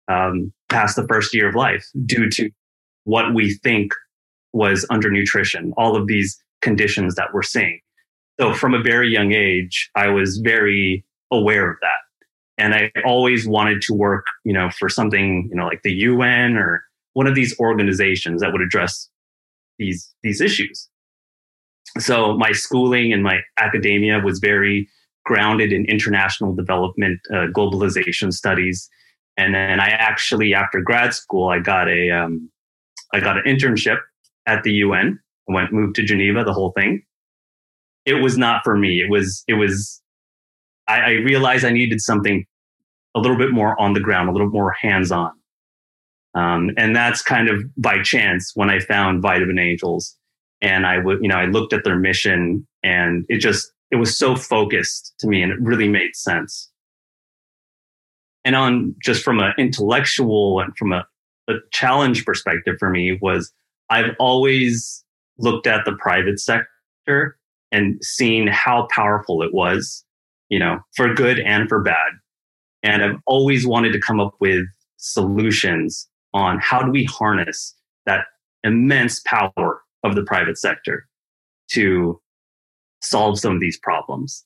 um, 0.07 0.51
past 0.69 0.95
the 0.95 1.07
first 1.07 1.33
year 1.33 1.47
of 1.47 1.55
life 1.55 1.85
due 2.05 2.29
to 2.29 2.49
what 3.05 3.33
we 3.33 3.55
think 3.63 3.93
was 4.53 4.85
undernutrition, 4.91 5.71
all 5.77 5.95
of 5.95 6.07
these 6.07 6.37
conditions 6.61 7.15
that 7.15 7.33
we're 7.33 7.43
seeing. 7.43 7.79
So 8.39 8.53
from 8.53 8.73
a 8.73 8.81
very 8.81 9.09
young 9.09 9.31
age, 9.31 9.89
I 9.95 10.07
was 10.07 10.37
very 10.37 11.05
aware 11.31 11.69
of 11.69 11.77
that. 11.81 11.97
And 12.57 12.73
I 12.73 12.91
always 13.05 13.47
wanted 13.47 13.81
to 13.83 13.93
work, 13.93 14.25
you 14.43 14.53
know, 14.53 14.69
for 14.77 14.89
something, 14.89 15.47
you 15.49 15.55
know, 15.55 15.65
like 15.65 15.81
the 15.83 15.93
UN 15.93 16.55
or 16.55 16.83
one 17.13 17.27
of 17.27 17.35
these 17.35 17.57
organizations 17.59 18.41
that 18.41 18.51
would 18.51 18.61
address 18.61 19.09
these, 19.77 20.13
these 20.23 20.41
issues. 20.41 20.89
So 21.99 22.35
my 22.37 22.51
schooling 22.51 23.13
and 23.13 23.23
my 23.23 23.39
academia 23.57 24.19
was 24.19 24.39
very 24.39 24.89
grounded 25.25 25.71
in 25.71 25.85
international 25.85 26.53
development, 26.53 27.19
uh, 27.31 27.47
globalization 27.55 28.33
studies. 28.33 28.89
And 29.37 29.53
then 29.55 29.79
I 29.79 29.87
actually, 29.87 30.53
after 30.53 30.81
grad 30.81 31.13
school, 31.13 31.49
I 31.49 31.59
got 31.59 31.87
a, 31.87 32.11
um, 32.11 32.49
I 33.13 33.19
got 33.19 33.37
an 33.37 33.43
internship 33.45 33.99
at 34.45 34.63
the 34.63 34.73
UN. 34.73 35.19
I 35.49 35.53
went, 35.53 35.73
moved 35.73 35.95
to 35.95 36.03
Geneva, 36.03 36.43
the 36.43 36.53
whole 36.53 36.71
thing. 36.71 37.03
It 38.05 38.15
was 38.15 38.37
not 38.37 38.61
for 38.63 38.77
me. 38.77 39.01
It 39.01 39.09
was, 39.09 39.43
it 39.47 39.53
was, 39.53 40.01
I, 40.87 40.99
I 40.99 41.11
realized 41.11 41.63
I 41.63 41.71
needed 41.71 42.01
something 42.01 42.45
a 43.15 43.19
little 43.19 43.37
bit 43.37 43.51
more 43.51 43.79
on 43.79 43.93
the 43.93 43.99
ground, 43.99 44.29
a 44.29 44.31
little 44.31 44.49
more 44.49 44.71
hands 44.71 45.11
on. 45.11 45.31
Um, 46.35 46.71
and 46.77 46.95
that's 46.95 47.21
kind 47.21 47.47
of 47.49 47.63
by 47.77 48.01
chance 48.01 48.51
when 48.55 48.69
I 48.69 48.79
found 48.79 49.21
Vitamin 49.21 49.59
Angels. 49.59 50.17
And 50.61 50.85
I 50.85 50.97
would, 50.97 51.19
you 51.21 51.27
know, 51.27 51.35
I 51.35 51.45
looked 51.45 51.73
at 51.73 51.83
their 51.83 51.99
mission 51.99 52.65
and 52.83 53.25
it 53.29 53.37
just, 53.37 53.71
it 53.91 53.97
was 53.97 54.17
so 54.17 54.35
focused 54.35 55.13
to 55.19 55.27
me 55.27 55.43
and 55.43 55.51
it 55.51 55.59
really 55.61 55.89
made 55.89 56.15
sense. 56.15 56.71
And 58.45 58.55
on 58.55 58.95
just 59.03 59.23
from 59.23 59.39
an 59.39 59.53
intellectual 59.57 60.59
and 60.59 60.75
from 60.77 60.93
a, 60.93 61.05
a 61.49 61.55
challenge 61.71 62.25
perspective 62.25 62.75
for 62.79 62.89
me 62.89 63.17
was 63.21 63.53
I've 63.89 64.15
always 64.19 65.03
looked 65.37 65.67
at 65.67 65.85
the 65.85 65.93
private 65.93 66.39
sector 66.39 67.37
and 67.71 68.03
seen 68.03 68.47
how 68.47 68.87
powerful 68.91 69.43
it 69.43 69.53
was, 69.53 70.03
you 70.49 70.59
know, 70.59 70.79
for 70.95 71.13
good 71.13 71.39
and 71.39 71.67
for 71.67 71.81
bad. 71.81 72.11
And 72.83 73.03
I've 73.03 73.19
always 73.27 73.67
wanted 73.67 73.91
to 73.93 73.99
come 73.99 74.19
up 74.19 74.35
with 74.39 74.65
solutions 74.97 76.07
on 76.33 76.59
how 76.59 76.81
do 76.81 76.91
we 76.91 77.03
harness 77.05 77.75
that 78.05 78.25
immense 78.63 79.21
power 79.25 79.81
of 80.03 80.15
the 80.15 80.23
private 80.23 80.57
sector 80.57 81.07
to 81.71 82.19
solve 83.01 83.39
some 83.39 83.53
of 83.53 83.59
these 83.59 83.77
problems. 83.79 84.45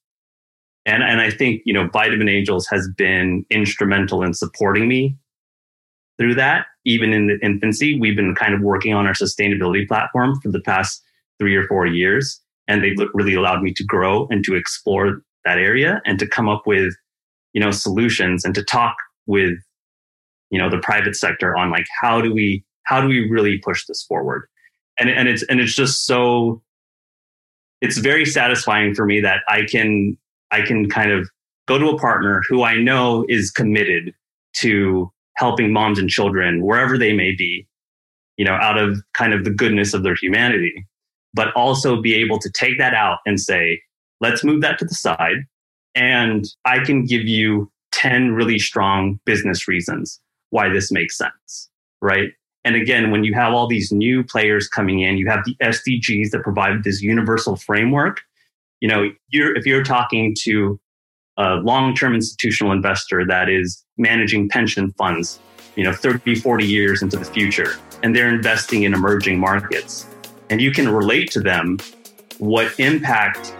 And, 0.85 1.03
and 1.03 1.21
I 1.21 1.29
think, 1.29 1.61
you 1.65 1.73
know, 1.73 1.87
Vitamin 1.91 2.29
Angels 2.29 2.67
has 2.67 2.87
been 2.97 3.45
instrumental 3.49 4.23
in 4.23 4.33
supporting 4.33 4.87
me 4.87 5.17
through 6.17 6.35
that. 6.35 6.65
Even 6.85 7.13
in 7.13 7.27
the 7.27 7.37
infancy, 7.43 7.99
we've 7.99 8.15
been 8.15 8.35
kind 8.35 8.53
of 8.53 8.61
working 8.61 8.93
on 8.93 9.05
our 9.05 9.13
sustainability 9.13 9.87
platform 9.87 10.39
for 10.41 10.49
the 10.49 10.61
past 10.61 11.03
three 11.39 11.55
or 11.55 11.67
four 11.67 11.85
years. 11.85 12.41
And 12.67 12.83
they've 12.83 12.97
really 13.13 13.33
allowed 13.33 13.61
me 13.61 13.73
to 13.73 13.83
grow 13.83 14.27
and 14.29 14.43
to 14.45 14.55
explore 14.55 15.21
that 15.45 15.57
area 15.57 16.01
and 16.05 16.17
to 16.19 16.27
come 16.27 16.49
up 16.49 16.63
with, 16.65 16.93
you 17.53 17.61
know, 17.61 17.71
solutions 17.71 18.43
and 18.43 18.55
to 18.55 18.63
talk 18.63 18.95
with 19.25 19.55
you 20.49 20.59
know 20.59 20.69
the 20.69 20.79
private 20.79 21.15
sector 21.15 21.57
on 21.57 21.71
like 21.71 21.85
how 22.01 22.21
do 22.21 22.33
we 22.33 22.63
how 22.83 23.01
do 23.01 23.07
we 23.07 23.29
really 23.29 23.57
push 23.57 23.85
this 23.85 24.03
forward 24.03 24.47
and 24.99 25.09
and 25.09 25.27
it's 25.27 25.43
and 25.43 25.59
it's 25.59 25.75
just 25.75 26.05
so 26.05 26.61
it's 27.81 27.97
very 27.97 28.25
satisfying 28.25 28.93
for 28.93 29.05
me 29.05 29.21
that 29.21 29.41
I 29.47 29.63
can 29.63 30.17
I 30.51 30.61
can 30.61 30.89
kind 30.89 31.11
of 31.11 31.29
go 31.67 31.77
to 31.77 31.89
a 31.89 31.99
partner 31.99 32.41
who 32.47 32.63
I 32.63 32.77
know 32.77 33.25
is 33.27 33.51
committed 33.51 34.13
to 34.57 35.11
helping 35.35 35.71
moms 35.71 35.99
and 35.99 36.09
children 36.09 36.63
wherever 36.63 36.97
they 36.97 37.13
may 37.13 37.35
be, 37.35 37.67
you 38.37 38.45
know, 38.45 38.53
out 38.53 38.77
of 38.77 38.99
kind 39.13 39.33
of 39.33 39.43
the 39.43 39.51
goodness 39.51 39.93
of 39.93 40.03
their 40.03 40.15
humanity, 40.15 40.87
but 41.33 41.53
also 41.53 42.01
be 42.01 42.15
able 42.15 42.39
to 42.39 42.49
take 42.51 42.77
that 42.79 42.93
out 42.93 43.19
and 43.25 43.39
say, 43.39 43.81
let's 44.21 44.43
move 44.43 44.61
that 44.61 44.79
to 44.79 44.85
the 44.85 44.95
side. 44.95 45.43
And 45.93 46.45
I 46.65 46.79
can 46.79 47.05
give 47.05 47.23
you 47.23 47.71
10 47.91 48.31
really 48.31 48.57
strong 48.57 49.19
business 49.25 49.67
reasons 49.67 50.19
why 50.49 50.69
this 50.69 50.91
makes 50.91 51.17
sense, 51.17 51.69
right? 52.01 52.31
And 52.63 52.75
again, 52.75 53.11
when 53.11 53.23
you 53.23 53.33
have 53.33 53.53
all 53.53 53.67
these 53.67 53.91
new 53.91 54.23
players 54.23 54.67
coming 54.67 54.99
in, 54.99 55.17
you 55.17 55.27
have 55.27 55.43
the 55.45 55.55
SDGs 55.61 56.31
that 56.31 56.43
provide 56.43 56.83
this 56.83 57.01
universal 57.01 57.55
framework. 57.55 58.21
You 58.81 58.89
know, 58.89 59.09
you're, 59.29 59.55
if 59.55 59.65
you're 59.65 59.83
talking 59.83 60.35
to 60.41 60.79
a 61.37 61.55
long-term 61.55 62.15
institutional 62.15 62.71
investor 62.71 63.25
that 63.25 63.47
is 63.47 63.85
managing 63.97 64.49
pension 64.49 64.91
funds, 64.93 65.39
you 65.75 65.83
know, 65.83 65.93
30, 65.93 66.35
40 66.35 66.65
years 66.65 67.01
into 67.01 67.15
the 67.17 67.25
future, 67.25 67.75
and 68.03 68.15
they're 68.15 68.33
investing 68.33 68.83
in 68.83 68.93
emerging 68.93 69.39
markets. 69.39 70.07
And 70.49 70.59
you 70.61 70.71
can 70.71 70.89
relate 70.89 71.31
to 71.31 71.39
them 71.39 71.77
what 72.39 72.79
impact 72.79 73.53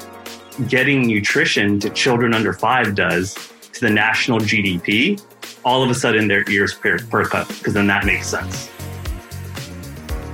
getting 0.67 1.05
nutrition 1.07 1.79
to 1.79 1.89
children 1.91 2.33
under 2.33 2.53
five 2.53 2.95
does 2.95 3.35
to 3.73 3.81
the 3.81 3.89
national 3.89 4.39
GDP. 4.39 5.21
All 5.67 5.83
of 5.83 5.89
a 5.89 5.93
sudden, 5.93 6.29
their 6.29 6.49
ears 6.49 6.73
perk 6.73 7.35
up 7.35 7.49
because 7.49 7.73
then 7.73 7.87
that 7.87 8.05
makes 8.05 8.27
sense. 8.27 8.69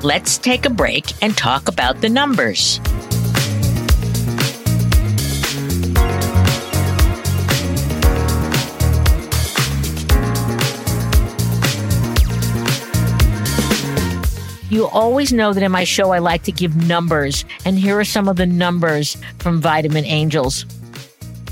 Let's 0.03 0.37
take 0.37 0.63
a 0.67 0.69
break 0.69 1.11
and 1.23 1.35
talk 1.35 1.67
about 1.67 2.01
the 2.01 2.07
numbers. 2.07 2.79
You 14.69 14.85
always 14.85 15.33
know 15.33 15.51
that 15.51 15.63
in 15.63 15.71
my 15.71 15.83
show, 15.83 16.11
I 16.11 16.19
like 16.19 16.43
to 16.43 16.51
give 16.51 16.75
numbers, 16.87 17.43
and 17.65 17.79
here 17.79 17.97
are 17.99 18.05
some 18.05 18.27
of 18.27 18.35
the 18.35 18.45
numbers 18.45 19.17
from 19.39 19.59
Vitamin 19.61 20.05
Angels. 20.05 20.67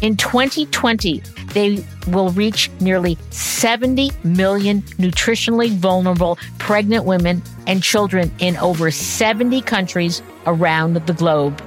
In 0.02 0.18
2020, 0.18 1.22
they 1.54 1.86
will 2.08 2.32
reach 2.32 2.72
nearly 2.80 3.20
70 3.30 4.10
million 4.24 4.82
nutritionally 4.98 5.70
vulnerable 5.70 6.40
pregnant 6.58 7.06
women 7.06 7.44
and 7.68 7.84
children 7.84 8.32
in 8.40 8.58
over 8.58 8.90
70 8.90 9.62
countries 9.62 10.24
around 10.48 10.94
the 10.94 11.14
globe. 11.14 11.62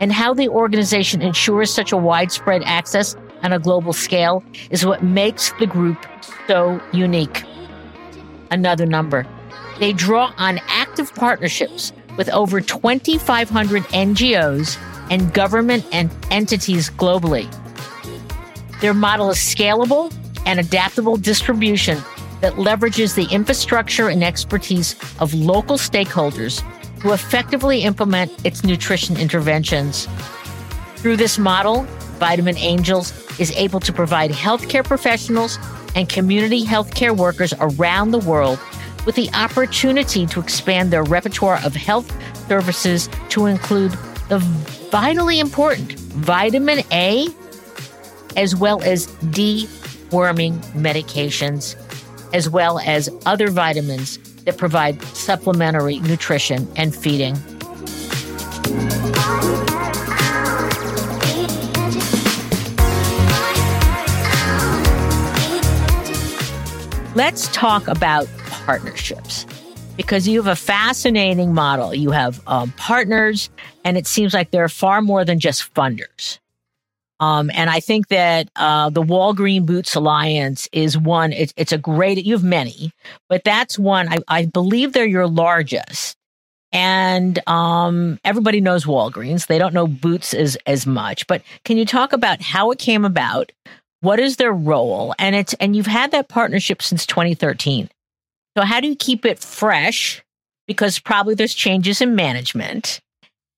And 0.00 0.12
how 0.12 0.34
the 0.34 0.48
organization 0.48 1.22
ensures 1.22 1.72
such 1.72 1.92
a 1.92 1.96
widespread 1.96 2.62
access 2.64 3.16
on 3.42 3.52
a 3.52 3.58
global 3.58 3.94
scale 3.94 4.44
is 4.70 4.84
what 4.84 5.02
makes 5.02 5.52
the 5.58 5.66
group 5.66 6.04
so 6.46 6.82
unique. 6.92 7.44
Another 8.50 8.84
number 8.84 9.26
they 9.78 9.94
draw 9.94 10.34
on 10.36 10.60
active 10.68 11.14
partnerships 11.14 11.94
with 12.18 12.28
over 12.28 12.60
2,500 12.60 13.82
NGOs 13.84 14.76
and 15.10 15.32
government 15.32 15.84
and 15.92 16.10
entities 16.30 16.90
globally. 16.90 17.50
Their 18.80 18.94
model 18.94 19.30
is 19.30 19.38
scalable 19.38 20.12
and 20.46 20.58
adaptable 20.58 21.16
distribution 21.16 21.98
that 22.40 22.54
leverages 22.54 23.14
the 23.14 23.32
infrastructure 23.32 24.08
and 24.08 24.24
expertise 24.24 24.96
of 25.20 25.32
local 25.32 25.76
stakeholders 25.78 26.62
to 27.00 27.12
effectively 27.12 27.82
implement 27.82 28.44
its 28.44 28.64
nutrition 28.64 29.16
interventions. 29.16 30.08
Through 30.96 31.16
this 31.16 31.38
model, 31.38 31.82
Vitamin 32.18 32.56
Angels 32.58 33.12
is 33.38 33.50
able 33.52 33.80
to 33.80 33.92
provide 33.92 34.30
healthcare 34.30 34.84
professionals 34.84 35.58
and 35.94 36.08
community 36.08 36.64
healthcare 36.64 37.16
workers 37.16 37.52
around 37.60 38.10
the 38.10 38.18
world 38.18 38.58
with 39.06 39.14
the 39.14 39.30
opportunity 39.34 40.26
to 40.26 40.40
expand 40.40 40.92
their 40.92 41.02
repertoire 41.04 41.60
of 41.64 41.74
health 41.74 42.10
services 42.48 43.08
to 43.28 43.46
include 43.46 43.92
the 44.28 44.38
vitally 44.92 45.40
important 45.40 45.92
vitamin 45.92 46.80
A, 46.92 47.26
as 48.36 48.54
well 48.54 48.82
as 48.82 49.06
deworming 49.32 50.58
medications, 50.74 51.76
as 52.34 52.50
well 52.50 52.78
as 52.80 53.08
other 53.24 53.48
vitamins 53.48 54.18
that 54.44 54.58
provide 54.58 55.00
supplementary 55.02 55.98
nutrition 56.00 56.68
and 56.76 56.94
feeding. 56.94 57.34
Let's 67.14 67.48
talk 67.48 67.88
about 67.88 68.28
partnerships 68.50 69.46
because 69.96 70.28
you 70.28 70.42
have 70.42 70.52
a 70.52 70.56
fascinating 70.56 71.54
model. 71.54 71.94
You 71.94 72.10
have 72.10 72.42
um, 72.46 72.72
partners, 72.72 73.48
and 73.84 73.96
it 73.96 74.06
seems 74.06 74.34
like 74.34 74.50
they're 74.50 74.68
far 74.68 75.02
more 75.02 75.24
than 75.24 75.38
just 75.38 75.72
funders. 75.74 76.38
Um, 77.22 77.52
and 77.54 77.70
I 77.70 77.78
think 77.78 78.08
that 78.08 78.50
uh, 78.56 78.90
the 78.90 79.02
Walgreen 79.02 79.64
Boots 79.64 79.94
Alliance 79.94 80.68
is 80.72 80.98
one. 80.98 81.32
It's, 81.32 81.54
it's 81.56 81.70
a 81.70 81.78
great. 81.78 82.18
You 82.24 82.34
have 82.34 82.42
many, 82.42 82.90
but 83.28 83.44
that's 83.44 83.78
one. 83.78 84.08
I, 84.08 84.16
I 84.26 84.46
believe 84.46 84.92
they're 84.92 85.06
your 85.06 85.28
largest. 85.28 86.16
And 86.72 87.38
um, 87.48 88.18
everybody 88.24 88.60
knows 88.60 88.86
Walgreens. 88.86 89.46
They 89.46 89.58
don't 89.58 89.74
know 89.74 89.86
Boots 89.86 90.34
as 90.34 90.56
as 90.66 90.84
much. 90.84 91.26
But 91.28 91.42
can 91.64 91.76
you 91.76 91.84
talk 91.84 92.12
about 92.12 92.42
how 92.42 92.72
it 92.72 92.80
came 92.80 93.04
about? 93.04 93.52
What 94.00 94.18
is 94.18 94.36
their 94.36 94.52
role? 94.52 95.14
And 95.16 95.36
it's 95.36 95.54
and 95.54 95.76
you've 95.76 95.86
had 95.86 96.10
that 96.10 96.28
partnership 96.28 96.82
since 96.82 97.06
2013. 97.06 97.88
So, 98.56 98.64
how 98.64 98.80
do 98.80 98.88
you 98.88 98.96
keep 98.96 99.24
it 99.24 99.38
fresh? 99.38 100.24
Because 100.66 100.98
probably 100.98 101.36
there's 101.36 101.54
changes 101.54 102.00
in 102.00 102.16
management 102.16 103.00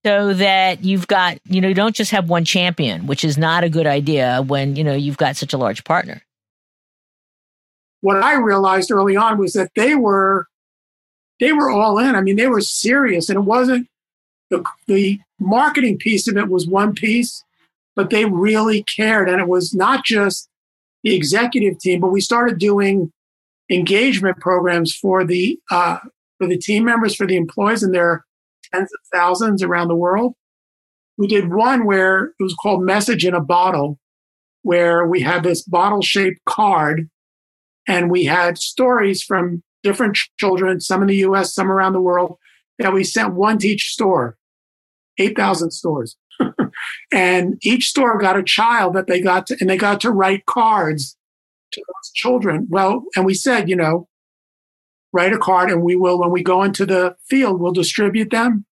so 0.04 0.34
that 0.34 0.84
you've 0.84 1.06
got, 1.06 1.38
you 1.46 1.60
know, 1.60 1.68
you 1.68 1.74
don't 1.74 1.96
just 1.96 2.10
have 2.10 2.28
one 2.28 2.44
champion, 2.44 3.06
which 3.06 3.24
is 3.24 3.38
not 3.38 3.64
a 3.64 3.70
good 3.70 3.86
idea 3.86 4.42
when, 4.46 4.76
you 4.76 4.84
know, 4.84 4.94
you've 4.94 5.16
got 5.16 5.36
such 5.36 5.52
a 5.52 5.56
large 5.56 5.82
partner. 5.84 6.22
What 8.02 8.22
I 8.22 8.34
realized 8.34 8.90
early 8.90 9.16
on 9.16 9.38
was 9.38 9.54
that 9.54 9.70
they 9.74 9.94
were 9.94 10.46
they 11.40 11.52
were 11.52 11.70
all 11.70 11.98
in. 11.98 12.14
I 12.14 12.20
mean, 12.20 12.36
they 12.36 12.46
were 12.46 12.60
serious 12.60 13.28
and 13.28 13.38
it 13.38 13.42
wasn't 13.42 13.88
the 14.50 14.62
the 14.86 15.20
marketing 15.40 15.96
piece 15.98 16.28
of 16.28 16.36
it 16.36 16.48
was 16.48 16.66
one 16.66 16.94
piece, 16.94 17.42
but 17.96 18.10
they 18.10 18.26
really 18.26 18.82
cared 18.82 19.28
and 19.28 19.40
it 19.40 19.48
was 19.48 19.74
not 19.74 20.04
just 20.04 20.48
the 21.02 21.14
executive 21.14 21.78
team, 21.78 22.00
but 22.00 22.12
we 22.12 22.20
started 22.20 22.58
doing 22.58 23.10
engagement 23.70 24.38
programs 24.38 24.94
for 24.94 25.24
the 25.24 25.58
uh, 25.70 25.98
for 26.38 26.46
the 26.46 26.58
team 26.58 26.84
members, 26.84 27.14
for 27.14 27.26
the 27.26 27.36
employees, 27.36 27.82
and 27.82 27.94
there 27.94 28.08
are 28.08 28.24
tens 28.74 28.90
of 28.92 29.00
thousands 29.12 29.62
around 29.62 29.88
the 29.88 29.96
world. 29.96 30.34
We 31.16 31.26
did 31.26 31.52
one 31.52 31.86
where 31.86 32.32
it 32.38 32.42
was 32.42 32.54
called 32.54 32.82
Message 32.82 33.24
in 33.24 33.34
a 33.34 33.40
Bottle, 33.40 33.98
where 34.62 35.06
we 35.06 35.20
had 35.20 35.42
this 35.42 35.62
bottle 35.62 36.02
shaped 36.02 36.40
card 36.46 37.08
and 37.86 38.10
we 38.10 38.24
had 38.24 38.58
stories 38.58 39.22
from 39.22 39.62
different 39.82 40.18
children, 40.40 40.80
some 40.80 41.02
in 41.02 41.08
the 41.08 41.16
US, 41.16 41.54
some 41.54 41.70
around 41.70 41.92
the 41.92 42.00
world, 42.00 42.38
that 42.78 42.92
we 42.92 43.04
sent 43.04 43.34
one 43.34 43.58
to 43.58 43.68
each 43.68 43.90
store, 43.90 44.36
8,000 45.18 45.70
stores. 45.70 46.16
and 47.12 47.56
each 47.62 47.88
store 47.88 48.18
got 48.18 48.38
a 48.38 48.42
child 48.42 48.94
that 48.94 49.06
they 49.06 49.20
got 49.20 49.46
to, 49.48 49.56
and 49.60 49.68
they 49.68 49.76
got 49.76 50.00
to 50.00 50.10
write 50.10 50.46
cards 50.46 51.16
to 51.72 51.80
those 51.86 52.12
children. 52.14 52.66
Well, 52.70 53.04
and 53.14 53.24
we 53.24 53.34
said, 53.34 53.68
you 53.68 53.76
know, 53.76 54.08
write 55.14 55.32
a 55.32 55.38
card 55.38 55.70
and 55.70 55.82
we 55.82 55.94
will, 55.94 56.18
when 56.18 56.30
we 56.30 56.42
go 56.42 56.64
into 56.64 56.84
the 56.84 57.14
field, 57.28 57.60
we'll 57.60 57.72
distribute 57.72 58.30
them. 58.30 58.66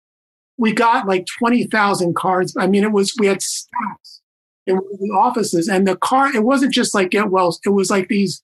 We 0.59 0.72
got 0.72 1.07
like 1.07 1.24
20,000 1.38 2.16
cards. 2.16 2.55
I 2.59 2.66
mean, 2.66 2.83
it 2.83 2.92
was, 2.92 3.14
we 3.18 3.28
had 3.28 3.40
stacks 3.40 4.20
in 4.66 4.76
the 4.76 5.11
offices 5.16 5.68
and 5.68 5.87
the 5.87 5.96
card, 5.96 6.35
it 6.35 6.44
wasn't 6.44 6.72
just 6.72 6.94
like 6.94 7.11
get 7.11 7.31
well, 7.31 7.57
it 7.64 7.70
was 7.70 7.90
like 7.90 8.09
these, 8.09 8.42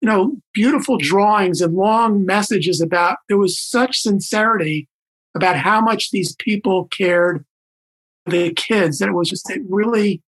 you 0.00 0.08
know, 0.08 0.36
beautiful 0.52 0.98
drawings 0.98 1.60
and 1.60 1.74
long 1.74 2.26
messages 2.26 2.80
about, 2.80 3.18
there 3.28 3.38
was 3.38 3.60
such 3.60 4.00
sincerity 4.00 4.88
about 5.34 5.56
how 5.56 5.80
much 5.80 6.10
these 6.10 6.34
people 6.36 6.86
cared 6.86 7.44
for 8.24 8.32
the 8.32 8.52
kids 8.54 8.98
that 8.98 9.08
it 9.08 9.14
was 9.14 9.28
just, 9.28 9.48
it 9.48 9.62
really, 9.68 10.22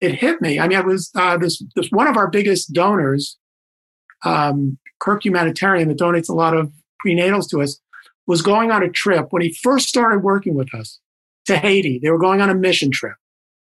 it 0.00 0.14
hit 0.14 0.40
me. 0.40 0.58
I 0.58 0.68
mean, 0.68 0.78
it 0.78 0.86
was 0.86 1.10
uh, 1.14 1.36
this, 1.36 1.62
this 1.76 1.90
one 1.90 2.06
of 2.06 2.16
our 2.16 2.28
biggest 2.28 2.72
donors, 2.72 3.38
um, 4.24 4.78
Kirk 5.00 5.24
Humanitarian, 5.24 5.88
that 5.88 5.98
donates 5.98 6.28
a 6.28 6.34
lot 6.34 6.56
of 6.56 6.72
prenatals 7.04 7.48
to 7.50 7.62
us, 7.62 7.80
was 8.26 8.42
going 8.42 8.70
on 8.70 8.82
a 8.82 8.90
trip 8.90 9.28
when 9.30 9.42
he 9.42 9.52
first 9.52 9.88
started 9.88 10.22
working 10.22 10.54
with 10.54 10.72
us 10.74 11.00
to 11.46 11.56
Haiti. 11.56 11.98
They 11.98 12.10
were 12.10 12.18
going 12.18 12.40
on 12.40 12.50
a 12.50 12.54
mission 12.54 12.90
trip. 12.90 13.14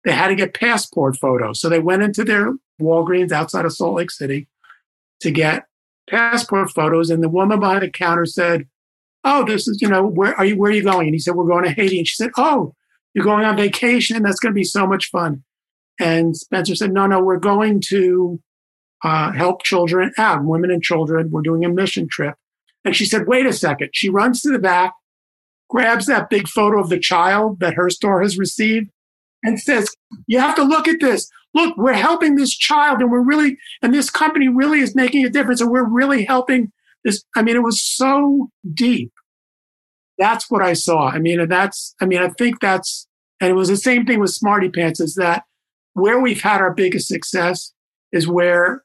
They 0.04 0.12
had 0.12 0.28
to 0.28 0.34
get 0.34 0.54
passport 0.54 1.16
photos. 1.16 1.60
So 1.60 1.68
they 1.68 1.78
went 1.78 2.02
into 2.02 2.24
their 2.24 2.54
Walgreens 2.80 3.32
outside 3.32 3.64
of 3.64 3.72
Salt 3.72 3.96
Lake 3.96 4.10
City 4.10 4.48
to 5.20 5.30
get 5.30 5.66
passport 6.08 6.70
photos. 6.70 7.10
And 7.10 7.22
the 7.22 7.28
woman 7.28 7.60
behind 7.60 7.82
the 7.82 7.90
counter 7.90 8.26
said, 8.26 8.66
Oh, 9.24 9.44
this 9.44 9.66
is, 9.66 9.82
you 9.82 9.88
know, 9.88 10.06
where 10.06 10.34
are 10.36 10.44
you, 10.44 10.56
where 10.56 10.70
are 10.70 10.74
you 10.74 10.84
going? 10.84 11.08
And 11.08 11.14
he 11.14 11.18
said, 11.18 11.34
We're 11.34 11.48
going 11.48 11.64
to 11.64 11.70
Haiti. 11.70 11.98
And 11.98 12.06
she 12.06 12.14
said, 12.14 12.30
Oh, 12.36 12.74
you're 13.14 13.24
going 13.24 13.44
on 13.44 13.56
vacation. 13.56 14.22
That's 14.22 14.38
going 14.38 14.52
to 14.52 14.58
be 14.58 14.62
so 14.62 14.86
much 14.86 15.10
fun. 15.10 15.42
And 15.98 16.36
Spencer 16.36 16.74
said, 16.74 16.92
no, 16.92 17.06
no, 17.06 17.22
we're 17.22 17.38
going 17.38 17.80
to 17.88 18.40
uh, 19.04 19.32
help 19.32 19.62
children 19.62 20.12
out, 20.18 20.44
women 20.44 20.70
and 20.70 20.82
children. 20.82 21.30
We're 21.30 21.42
doing 21.42 21.64
a 21.64 21.68
mission 21.68 22.08
trip. 22.08 22.34
And 22.84 22.94
she 22.94 23.04
said, 23.04 23.26
wait 23.26 23.46
a 23.46 23.52
second. 23.52 23.90
She 23.92 24.08
runs 24.08 24.42
to 24.42 24.50
the 24.50 24.58
back, 24.58 24.94
grabs 25.68 26.06
that 26.06 26.30
big 26.30 26.48
photo 26.48 26.80
of 26.80 26.88
the 26.88 26.98
child 26.98 27.60
that 27.60 27.74
her 27.74 27.90
store 27.90 28.22
has 28.22 28.38
received, 28.38 28.90
and 29.42 29.60
says, 29.60 29.90
you 30.26 30.38
have 30.38 30.54
to 30.56 30.62
look 30.62 30.88
at 30.88 31.00
this. 31.00 31.28
Look, 31.54 31.76
we're 31.76 31.94
helping 31.94 32.36
this 32.36 32.56
child, 32.56 33.00
and 33.00 33.10
we're 33.10 33.22
really, 33.22 33.58
and 33.82 33.94
this 33.94 34.10
company 34.10 34.48
really 34.48 34.80
is 34.80 34.94
making 34.94 35.24
a 35.24 35.30
difference, 35.30 35.60
and 35.60 35.70
we're 35.70 35.88
really 35.88 36.24
helping 36.24 36.72
this. 37.04 37.24
I 37.34 37.42
mean, 37.42 37.56
it 37.56 37.62
was 37.62 37.80
so 37.80 38.50
deep. 38.74 39.12
That's 40.18 40.50
what 40.50 40.62
I 40.62 40.72
saw. 40.72 41.08
I 41.08 41.18
mean, 41.18 41.40
and 41.40 41.50
that's, 41.50 41.94
I 42.00 42.06
mean, 42.06 42.20
I 42.20 42.28
think 42.28 42.60
that's, 42.60 43.06
and 43.40 43.50
it 43.50 43.54
was 43.54 43.68
the 43.68 43.76
same 43.76 44.06
thing 44.06 44.20
with 44.20 44.30
SmartyPants 44.30 45.00
is 45.00 45.14
that 45.16 45.44
where 45.92 46.20
we've 46.20 46.42
had 46.42 46.60
our 46.60 46.72
biggest 46.72 47.08
success 47.08 47.72
is 48.12 48.26
where 48.26 48.82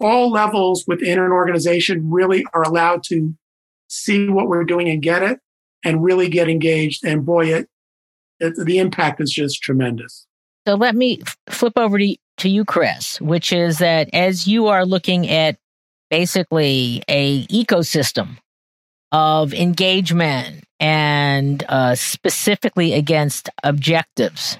all 0.00 0.30
levels 0.30 0.84
within 0.86 1.18
an 1.18 1.32
organization 1.32 2.10
really 2.10 2.44
are 2.52 2.62
allowed 2.62 3.02
to 3.04 3.34
see 3.88 4.28
what 4.28 4.48
we're 4.48 4.64
doing 4.64 4.88
and 4.88 5.02
get 5.02 5.22
it 5.22 5.38
and 5.84 6.02
really 6.02 6.28
get 6.28 6.48
engaged. 6.48 7.04
And 7.04 7.24
boy, 7.24 7.46
it, 7.46 7.68
it 8.40 8.54
the 8.64 8.78
impact 8.78 9.20
is 9.20 9.32
just 9.32 9.62
tremendous. 9.62 10.26
So 10.66 10.74
let 10.74 10.96
me 10.96 11.22
flip 11.48 11.74
over 11.76 11.98
to, 11.98 12.16
to 12.38 12.48
you, 12.48 12.64
Chris, 12.64 13.20
which 13.20 13.52
is 13.52 13.78
that 13.78 14.10
as 14.12 14.46
you 14.46 14.66
are 14.66 14.84
looking 14.84 15.28
at 15.28 15.56
basically 16.10 17.02
a 17.08 17.46
ecosystem 17.46 18.38
of 19.12 19.54
engagement 19.54 20.64
and 20.80 21.64
uh, 21.68 21.94
specifically 21.94 22.92
against 22.92 23.48
objectives. 23.62 24.58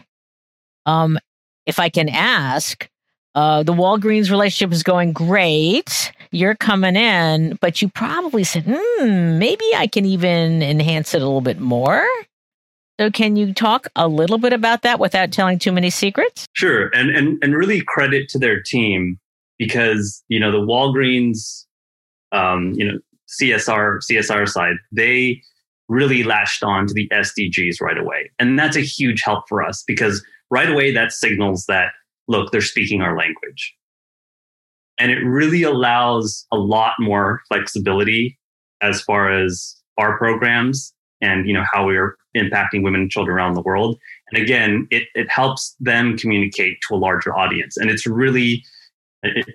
Um, 0.87 1.19
if 1.67 1.79
I 1.79 1.89
can 1.89 2.09
ask, 2.09 2.89
uh, 3.37 3.63
the 3.63 3.73
Walgreens 3.73 4.31
relationship 4.31 4.73
is 4.73 4.83
going 4.83 5.13
great. 5.13 6.11
You're 6.31 6.55
coming 6.55 6.97
in, 6.97 7.59
but 7.61 7.83
you 7.83 7.91
probably 7.91 8.45
said, 8.45 8.65
hmm, 8.67 9.39
maybe 9.39 9.65
I 9.77 9.87
can 9.87 10.07
even 10.07 10.63
enhance 10.63 11.15
it 11.15 11.21
a 11.21 11.27
little 11.27 11.43
bit 11.43 11.61
more. 11.61 12.05
So, 12.99 13.11
can 13.11 13.37
you 13.37 13.53
talk 13.53 13.89
a 13.95 14.09
little 14.09 14.39
bit 14.39 14.55
about 14.55 14.81
that 14.83 14.99
without 14.99 15.33
telling 15.33 15.59
too 15.59 15.71
many 15.71 15.91
secrets? 15.91 16.47
Sure, 16.55 16.89
and 16.95 17.11
and 17.11 17.39
and 17.43 17.55
really 17.55 17.83
credit 17.83 18.31
to 18.31 18.39
their 18.39 18.63
team 18.63 19.21
because 19.59 20.25
you 20.29 20.41
know 20.41 20.51
the 20.51 20.67
Walgreens, 20.67 21.67
um, 22.33 22.73
you 22.75 22.91
know 22.91 22.99
CSR 23.39 23.99
CSR 24.11 24.49
side, 24.49 24.77
they 24.93 25.43
really 25.91 26.23
latched 26.23 26.63
on 26.63 26.87
to 26.87 26.95
the 26.95 27.07
SDGs 27.13 27.83
right 27.83 27.99
away, 27.99 28.31
and 28.39 28.59
that's 28.59 28.79
a 28.79 28.81
huge 28.81 29.21
help 29.23 29.45
for 29.47 29.63
us 29.63 29.85
because 29.87 30.25
right 30.51 30.71
away 30.71 30.91
that 30.91 31.13
signals 31.13 31.67
that 31.67 31.91
look 32.29 32.51
they're 32.51 32.61
speaking 32.61 33.03
our 33.03 33.17
language, 33.17 33.75
and 34.99 35.11
it 35.11 35.21
really 35.21 35.63
allows 35.63 36.47
a 36.53 36.57
lot 36.57 36.95
more 36.99 37.41
flexibility 37.49 38.39
as 38.83 39.01
far 39.03 39.31
as 39.31 39.77
our 39.99 40.19
programs 40.19 40.93
and 41.23 41.49
you 41.49 41.55
know 41.55 41.65
how 41.73 41.87
we 41.87 41.97
are 41.97 42.17
impacting 42.37 42.83
women 42.83 43.01
and 43.01 43.11
children 43.11 43.35
around 43.35 43.55
the 43.55 43.63
world 43.63 43.99
and 44.31 44.43
again 44.43 44.87
it, 44.91 45.05
it 45.15 45.27
helps 45.31 45.75
them 45.81 46.19
communicate 46.19 46.77
to 46.87 46.95
a 46.95 46.99
larger 46.99 47.35
audience 47.35 47.79
and 47.79 47.89
it's 47.89 48.07
really 48.07 48.63
it, 49.23 49.47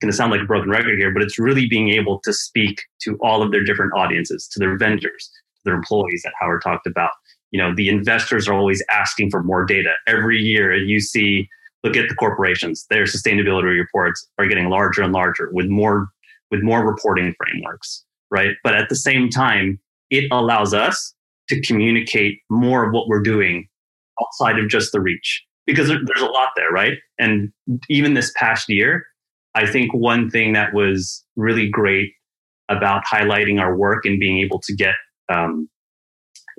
going 0.00 0.10
to 0.10 0.16
sound 0.16 0.32
like 0.32 0.40
a 0.40 0.46
broken 0.46 0.70
record 0.70 0.98
here, 0.98 1.12
but 1.12 1.22
it's 1.22 1.38
really 1.38 1.66
being 1.66 1.90
able 1.90 2.20
to 2.20 2.32
speak 2.32 2.82
to 3.02 3.18
all 3.22 3.42
of 3.42 3.52
their 3.52 3.62
different 3.62 3.92
audiences, 3.94 4.48
to 4.48 4.58
their 4.58 4.76
vendors, 4.76 5.30
to 5.56 5.62
their 5.66 5.74
employees 5.74 6.22
that 6.24 6.32
Howard 6.40 6.62
talked 6.62 6.86
about. 6.86 7.10
You 7.50 7.60
know, 7.60 7.74
the 7.74 7.88
investors 7.88 8.48
are 8.48 8.54
always 8.54 8.82
asking 8.90 9.30
for 9.30 9.42
more 9.42 9.64
data. 9.64 9.94
Every 10.06 10.40
year 10.40 10.74
you 10.74 11.00
see, 11.00 11.48
look 11.84 11.96
at 11.96 12.08
the 12.08 12.14
corporations, 12.14 12.86
their 12.90 13.04
sustainability 13.04 13.78
reports 13.78 14.28
are 14.38 14.46
getting 14.46 14.68
larger 14.68 15.02
and 15.02 15.12
larger 15.12 15.50
with 15.52 15.66
more 15.66 16.08
with 16.50 16.62
more 16.62 16.86
reporting 16.86 17.34
frameworks, 17.38 18.04
right? 18.30 18.56
But 18.64 18.74
at 18.74 18.88
the 18.88 18.96
same 18.96 19.30
time, 19.30 19.78
it 20.10 20.24
allows 20.32 20.74
us 20.74 21.14
to 21.48 21.60
communicate 21.60 22.38
more 22.50 22.84
of 22.84 22.92
what 22.92 23.08
we're 23.08 23.22
doing 23.22 23.68
outside 24.20 24.58
of 24.58 24.68
just 24.68 24.92
the 24.92 25.00
reach 25.00 25.44
because 25.66 25.88
there's 25.88 26.20
a 26.20 26.26
lot 26.26 26.48
there, 26.56 26.70
right? 26.70 26.94
And 27.18 27.52
even 27.88 28.14
this 28.14 28.32
past 28.36 28.68
year, 28.68 29.04
I 29.54 29.66
think 29.66 29.94
one 29.94 30.30
thing 30.30 30.52
that 30.54 30.74
was 30.74 31.24
really 31.36 31.68
great 31.68 32.12
about 32.68 33.04
highlighting 33.04 33.60
our 33.60 33.76
work 33.76 34.04
and 34.04 34.18
being 34.18 34.38
able 34.38 34.60
to 34.60 34.74
get 34.74 34.94
um, 35.32 35.68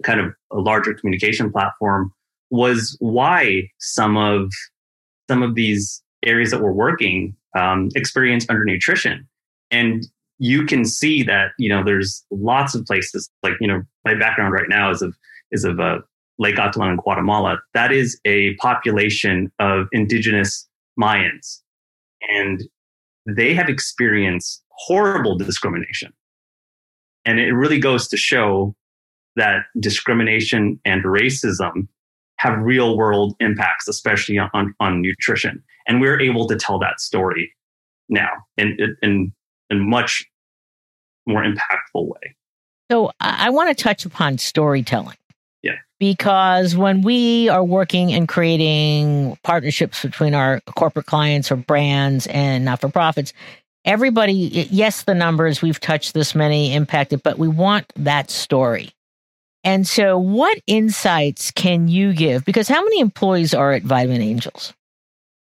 kind 0.04 0.20
of 0.20 0.34
a 0.52 0.60
larger 0.60 0.94
communication 0.94 1.52
platform 1.52 2.12
was 2.50 2.98
why 3.00 3.64
some 3.80 4.18
of 4.18 4.52
some 5.32 5.44
of 5.44 5.56
these 5.56 6.04
areas 6.26 6.52
that 6.52 6.62
we're 6.62 6.72
working 6.74 7.36
um, 7.58 7.90
experience 7.96 8.46
undernutrition 8.48 9.26
and 9.72 10.06
you 10.42 10.66
can 10.66 10.84
see 10.84 11.22
that 11.22 11.52
you 11.60 11.70
know 11.70 11.84
there's 11.84 12.26
lots 12.32 12.74
of 12.76 12.84
places 12.86 13.30
like 13.44 13.54
you 13.62 13.68
know 13.68 13.84
my 14.04 14.16
background 14.16 14.54
right 14.54 14.68
now 14.68 14.90
is 14.90 15.02
of 15.02 15.16
is 15.52 15.64
of 15.64 15.80
uh, 15.80 16.00
Lake 16.40 16.56
Atitlan 16.56 16.92
in 16.92 16.98
Guatemala. 16.98 17.60
That 17.76 17.92
is 17.92 18.20
a 18.26 18.56
population 18.56 19.52
of 19.60 19.88
indigenous 19.92 20.68
Mayans, 21.00 21.60
and 22.28 22.64
they 23.28 23.54
have 23.54 23.70
experienced 23.70 24.64
horrible 24.72 25.38
discrimination. 25.38 26.12
And 27.24 27.40
it 27.40 27.54
really 27.54 27.80
goes 27.80 28.08
to 28.08 28.18
show 28.18 28.76
that 29.36 29.66
discrimination 29.80 30.80
and 30.84 31.04
racism 31.04 31.88
have 32.42 32.58
real 32.60 32.98
world 32.98 33.36
impacts, 33.40 33.88
especially 33.88 34.40
on, 34.40 34.74
on 34.80 35.00
nutrition. 35.00 35.64
And 35.88 36.02
we're 36.02 36.20
able 36.20 36.48
to 36.48 36.56
tell 36.56 36.80
that 36.80 37.00
story 37.00 37.54
now 38.10 38.32
in, 38.58 38.78
in, 39.04 39.32
in 39.70 39.90
much 39.90 40.26
more 41.28 41.44
impactful 41.44 42.08
way. 42.08 42.36
So 42.90 43.12
I 43.20 43.52
want 43.52 43.70
to 43.70 43.84
touch 43.84 44.06
upon 44.06 44.40
storytelling. 44.40 45.18
Yeah. 45.62 45.74
Because 46.00 46.76
when 46.76 47.04
we 47.04 47.48
are 47.48 47.64
working 47.64 48.12
and 48.12 48.28
creating 48.28 49.38
partnerships 49.44 50.02
between 50.02 50.34
our 50.34 50.62
corporate 50.62 51.06
clients 51.06 51.52
or 51.52 51.58
brands 51.58 52.26
and 52.28 52.66
not 52.66 52.82
for 52.82 52.90
profits, 52.90 53.34
everybody, 53.86 54.34
yes, 54.72 55.04
the 55.04 55.14
numbers, 55.14 55.62
we've 55.62 55.80
touched 55.80 56.16
this 56.16 56.34
many, 56.34 56.74
impacted, 56.74 57.22
but 57.22 57.38
we 57.38 57.48
want 57.48 57.94
that 57.96 58.32
story. 58.32 58.92
And 59.64 59.88
so, 59.88 60.18
what 60.18 60.60
insights 60.66 61.52
can 61.52 61.88
you 61.88 62.14
give? 62.14 62.46
Because 62.46 62.68
how 62.68 62.84
many 62.84 63.00
employees 63.00 63.54
are 63.54 63.74
at 63.74 63.84
Vitamin 63.84 64.22
Angels? 64.22 64.74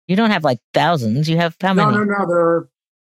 You 0.06 0.16
don't 0.16 0.30
have 0.30 0.44
like 0.44 0.58
thousands. 0.72 1.28
You 1.28 1.36
have 1.38 1.56
how 1.60 1.74
many? 1.74 1.90
No, 1.90 2.04
no, 2.04 2.18
no. 2.18 2.26
There 2.26 2.38
are, 2.38 2.68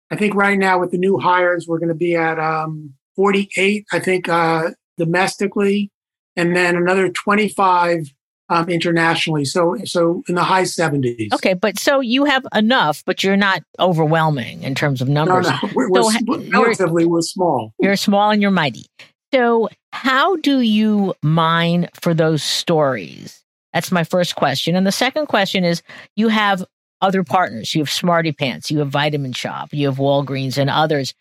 I 0.09 0.15
think 0.15 0.33
right 0.33 0.57
now 0.57 0.79
with 0.79 0.91
the 0.91 0.97
new 0.97 1.19
hires, 1.19 1.67
we're 1.67 1.79
going 1.79 1.89
to 1.89 1.95
be 1.95 2.15
at 2.15 2.39
um, 2.39 2.93
48, 3.15 3.85
I 3.91 3.99
think, 3.99 4.27
uh, 4.29 4.71
domestically 4.97 5.91
and 6.35 6.55
then 6.55 6.75
another 6.75 7.09
25 7.09 8.13
um, 8.49 8.69
internationally. 8.69 9.43
So, 9.43 9.75
so 9.83 10.23
in 10.29 10.35
the 10.35 10.43
high 10.43 10.63
70s. 10.63 11.33
Okay, 11.33 11.53
but 11.53 11.77
so 11.77 11.99
you 11.99 12.25
have 12.25 12.45
enough, 12.55 13.03
but 13.05 13.23
you're 13.23 13.35
not 13.35 13.63
overwhelming 13.79 14.63
in 14.63 14.73
terms 14.73 15.01
of 15.01 15.09
numbers. 15.09 15.47
No, 15.47 15.59
no, 15.63 15.69
we're, 15.75 16.01
so 16.03 16.19
we're 16.25 16.49
relatively 16.49 17.05
we're 17.05 17.21
small. 17.21 17.73
You're 17.79 17.97
small 17.97 18.31
and 18.31 18.41
you're 18.41 18.51
mighty. 18.51 18.85
So, 19.33 19.69
how 19.91 20.37
do 20.37 20.61
you 20.61 21.13
mine 21.21 21.89
for 21.99 22.13
those 22.13 22.43
stories? 22.43 23.43
That's 23.73 23.91
my 23.91 24.03
first 24.03 24.35
question. 24.35 24.75
And 24.75 24.87
the 24.87 24.91
second 24.91 25.27
question 25.27 25.63
is 25.63 25.81
you 26.15 26.29
have 26.29 26.63
other 27.01 27.23
partners. 27.23 27.75
You 27.75 27.81
have 27.81 27.89
SmartyPants, 27.89 28.71
you 28.71 28.79
have 28.79 28.89
Vitamin 28.89 29.33
Shoppe, 29.33 29.73
you 29.73 29.87
have 29.87 29.97
Walgreens, 29.97 30.57
and 30.57 30.69
others. 30.69 31.13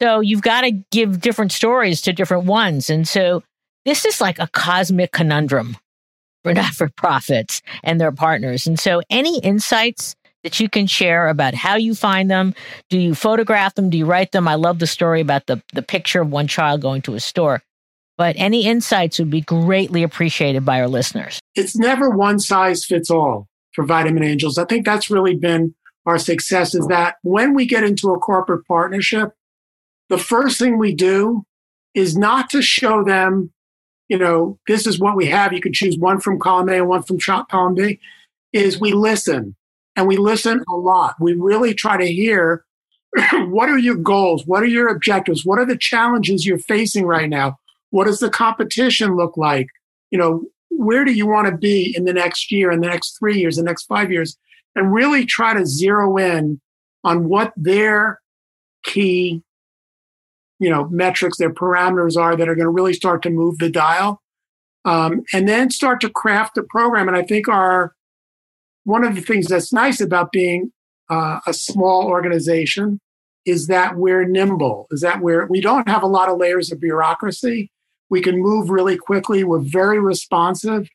So, 0.00 0.20
you've 0.20 0.42
got 0.42 0.62
to 0.62 0.70
give 0.92 1.20
different 1.20 1.52
stories 1.52 2.00
to 2.02 2.12
different 2.12 2.44
ones. 2.44 2.88
And 2.90 3.06
so, 3.08 3.42
this 3.84 4.04
is 4.04 4.20
like 4.20 4.38
a 4.38 4.48
cosmic 4.48 5.12
conundrum 5.12 5.76
for 6.44 6.54
not 6.54 6.74
for 6.74 6.88
profits 6.96 7.62
and 7.82 8.00
their 8.00 8.12
partners. 8.12 8.66
And 8.66 8.78
so, 8.78 9.02
any 9.10 9.40
insights 9.40 10.14
that 10.44 10.60
you 10.60 10.68
can 10.68 10.86
share 10.86 11.28
about 11.28 11.54
how 11.54 11.76
you 11.76 11.94
find 11.94 12.30
them? 12.30 12.54
Do 12.90 12.98
you 12.98 13.14
photograph 13.14 13.74
them? 13.74 13.90
Do 13.90 13.98
you 13.98 14.06
write 14.06 14.32
them? 14.32 14.48
I 14.48 14.54
love 14.54 14.78
the 14.78 14.86
story 14.86 15.20
about 15.20 15.46
the, 15.46 15.62
the 15.72 15.82
picture 15.82 16.20
of 16.20 16.30
one 16.30 16.46
child 16.46 16.80
going 16.80 17.02
to 17.02 17.14
a 17.14 17.20
store. 17.20 17.62
But 18.16 18.34
any 18.38 18.66
insights 18.66 19.18
would 19.18 19.30
be 19.30 19.40
greatly 19.40 20.02
appreciated 20.02 20.64
by 20.64 20.80
our 20.80 20.88
listeners. 20.88 21.40
It's 21.54 21.76
never 21.76 22.10
one 22.10 22.38
size 22.38 22.84
fits 22.84 23.10
all 23.10 23.48
for 23.72 23.84
Vitamin 23.84 24.24
Angels. 24.24 24.58
I 24.58 24.64
think 24.64 24.84
that's 24.84 25.10
really 25.10 25.36
been 25.36 25.74
our 26.06 26.18
success 26.18 26.74
is 26.74 26.86
that 26.86 27.16
when 27.22 27.54
we 27.54 27.66
get 27.66 27.84
into 27.84 28.10
a 28.10 28.18
corporate 28.18 28.66
partnership, 28.66 29.32
the 30.08 30.18
first 30.18 30.58
thing 30.58 30.78
we 30.78 30.94
do 30.94 31.44
is 31.94 32.16
not 32.16 32.50
to 32.50 32.62
show 32.62 33.04
them 33.04 33.52
you 34.08 34.16
know, 34.16 34.58
this 34.66 34.86
is 34.86 34.98
what 34.98 35.16
we 35.16 35.26
have. 35.26 35.52
You 35.52 35.60
can 35.60 35.72
choose 35.72 35.96
one 35.98 36.18
from 36.20 36.38
column 36.38 36.68
A 36.70 36.78
and 36.78 36.88
one 36.88 37.02
from 37.02 37.18
column 37.18 37.74
B. 37.74 38.00
Is 38.52 38.80
we 38.80 38.92
listen 38.92 39.54
and 39.98 40.06
we 40.06 40.16
listen 40.16 40.62
a 40.68 40.76
lot. 40.76 41.16
We 41.18 41.34
really 41.34 41.74
try 41.74 41.96
to 41.96 42.06
hear 42.06 42.64
what 43.32 43.68
are 43.68 43.78
your 43.78 43.96
goals? 43.96 44.46
What 44.46 44.62
are 44.62 44.66
your 44.66 44.86
objectives? 44.86 45.44
What 45.44 45.58
are 45.58 45.66
the 45.66 45.76
challenges 45.76 46.46
you're 46.46 46.60
facing 46.60 47.04
right 47.04 47.28
now? 47.28 47.58
What 47.90 48.04
does 48.04 48.20
the 48.20 48.30
competition 48.30 49.16
look 49.16 49.36
like? 49.36 49.66
You 50.12 50.18
know, 50.18 50.44
where 50.70 51.04
do 51.04 51.12
you 51.12 51.26
want 51.26 51.48
to 51.48 51.56
be 51.56 51.92
in 51.96 52.04
the 52.04 52.12
next 52.12 52.52
year, 52.52 52.70
in 52.70 52.80
the 52.80 52.86
next 52.86 53.18
three 53.18 53.40
years, 53.40 53.56
the 53.56 53.64
next 53.64 53.86
five 53.86 54.12
years? 54.12 54.38
And 54.76 54.94
really 54.94 55.26
try 55.26 55.52
to 55.52 55.66
zero 55.66 56.16
in 56.16 56.60
on 57.02 57.28
what 57.28 57.52
their 57.56 58.20
key 58.84 59.42
you 60.60 60.70
know 60.70 60.88
metrics 60.90 61.38
their 61.38 61.52
parameters 61.52 62.16
are 62.16 62.36
that 62.36 62.48
are 62.48 62.54
going 62.54 62.66
to 62.66 62.70
really 62.70 62.94
start 62.94 63.22
to 63.22 63.30
move 63.30 63.58
the 63.58 63.70
dial 63.70 64.22
um, 64.84 65.22
and 65.32 65.48
then 65.48 65.70
start 65.70 66.00
to 66.00 66.08
craft 66.08 66.54
the 66.54 66.62
program 66.62 67.08
and 67.08 67.16
i 67.16 67.22
think 67.22 67.48
our 67.48 67.94
one 68.88 69.04
of 69.04 69.14
the 69.14 69.20
things 69.20 69.48
that's 69.48 69.70
nice 69.70 70.00
about 70.00 70.32
being 70.32 70.72
uh, 71.10 71.40
a 71.46 71.52
small 71.52 72.06
organization 72.06 72.98
is 73.44 73.66
that 73.66 73.96
we're 73.96 74.26
nimble 74.26 74.86
is 74.90 75.02
that 75.02 75.20
we're 75.20 75.46
we 75.46 75.60
don't 75.60 75.86
have 75.88 76.02
a 76.02 76.06
lot 76.06 76.30
of 76.30 76.38
layers 76.38 76.72
of 76.72 76.80
bureaucracy. 76.80 77.70
We 78.08 78.22
can 78.22 78.40
move 78.40 78.70
really 78.70 78.96
quickly. 78.96 79.44
We're 79.44 79.58
very 79.60 80.00
responsive. 80.00 80.88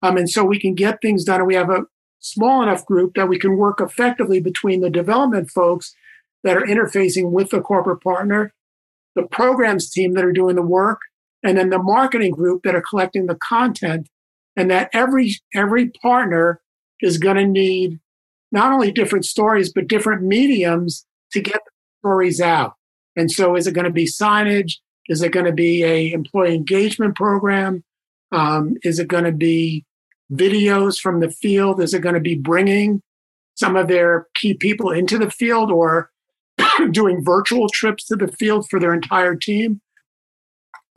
Um, 0.00 0.16
and 0.16 0.30
so 0.30 0.44
we 0.44 0.60
can 0.60 0.76
get 0.76 1.02
things 1.02 1.24
done. 1.24 1.40
And 1.40 1.48
we 1.48 1.56
have 1.56 1.70
a 1.70 1.86
small 2.20 2.62
enough 2.62 2.86
group 2.86 3.14
that 3.16 3.28
we 3.28 3.38
can 3.38 3.56
work 3.56 3.80
effectively 3.80 4.40
between 4.40 4.80
the 4.80 4.90
development 4.90 5.50
folks 5.50 5.92
that 6.44 6.56
are 6.56 6.66
interfacing 6.66 7.32
with 7.32 7.50
the 7.50 7.60
corporate 7.60 8.00
partner, 8.00 8.54
the 9.16 9.24
programs 9.24 9.90
team 9.90 10.12
that 10.12 10.24
are 10.24 10.32
doing 10.32 10.54
the 10.54 10.62
work, 10.62 11.00
and 11.42 11.58
then 11.58 11.70
the 11.70 11.82
marketing 11.82 12.30
group 12.30 12.62
that 12.62 12.76
are 12.76 12.84
collecting 12.88 13.26
the 13.26 13.34
content, 13.34 14.08
and 14.56 14.70
that 14.70 14.88
every 14.92 15.34
every 15.52 15.90
partner 16.00 16.60
is 17.02 17.18
going 17.18 17.36
to 17.36 17.46
need 17.46 18.00
not 18.52 18.72
only 18.72 18.90
different 18.90 19.24
stories 19.24 19.72
but 19.72 19.88
different 19.88 20.22
mediums 20.22 21.06
to 21.32 21.40
get 21.40 21.60
stories 22.00 22.40
out. 22.40 22.74
And 23.16 23.30
so, 23.30 23.56
is 23.56 23.66
it 23.66 23.74
going 23.74 23.86
to 23.86 23.92
be 23.92 24.06
signage? 24.06 24.74
Is 25.08 25.22
it 25.22 25.32
going 25.32 25.46
to 25.46 25.52
be 25.52 25.84
a 25.84 26.12
employee 26.12 26.54
engagement 26.54 27.16
program? 27.16 27.84
Um, 28.32 28.76
is 28.82 28.98
it 28.98 29.08
going 29.08 29.24
to 29.24 29.32
be 29.32 29.84
videos 30.32 31.00
from 31.00 31.20
the 31.20 31.30
field? 31.30 31.80
Is 31.80 31.94
it 31.94 32.02
going 32.02 32.14
to 32.14 32.20
be 32.20 32.36
bringing 32.36 33.02
some 33.54 33.76
of 33.76 33.88
their 33.88 34.28
key 34.34 34.54
people 34.54 34.90
into 34.90 35.18
the 35.18 35.30
field 35.30 35.70
or 35.70 36.10
doing 36.92 37.24
virtual 37.24 37.68
trips 37.68 38.06
to 38.06 38.16
the 38.16 38.28
field 38.28 38.68
for 38.70 38.78
their 38.78 38.94
entire 38.94 39.34
team? 39.34 39.80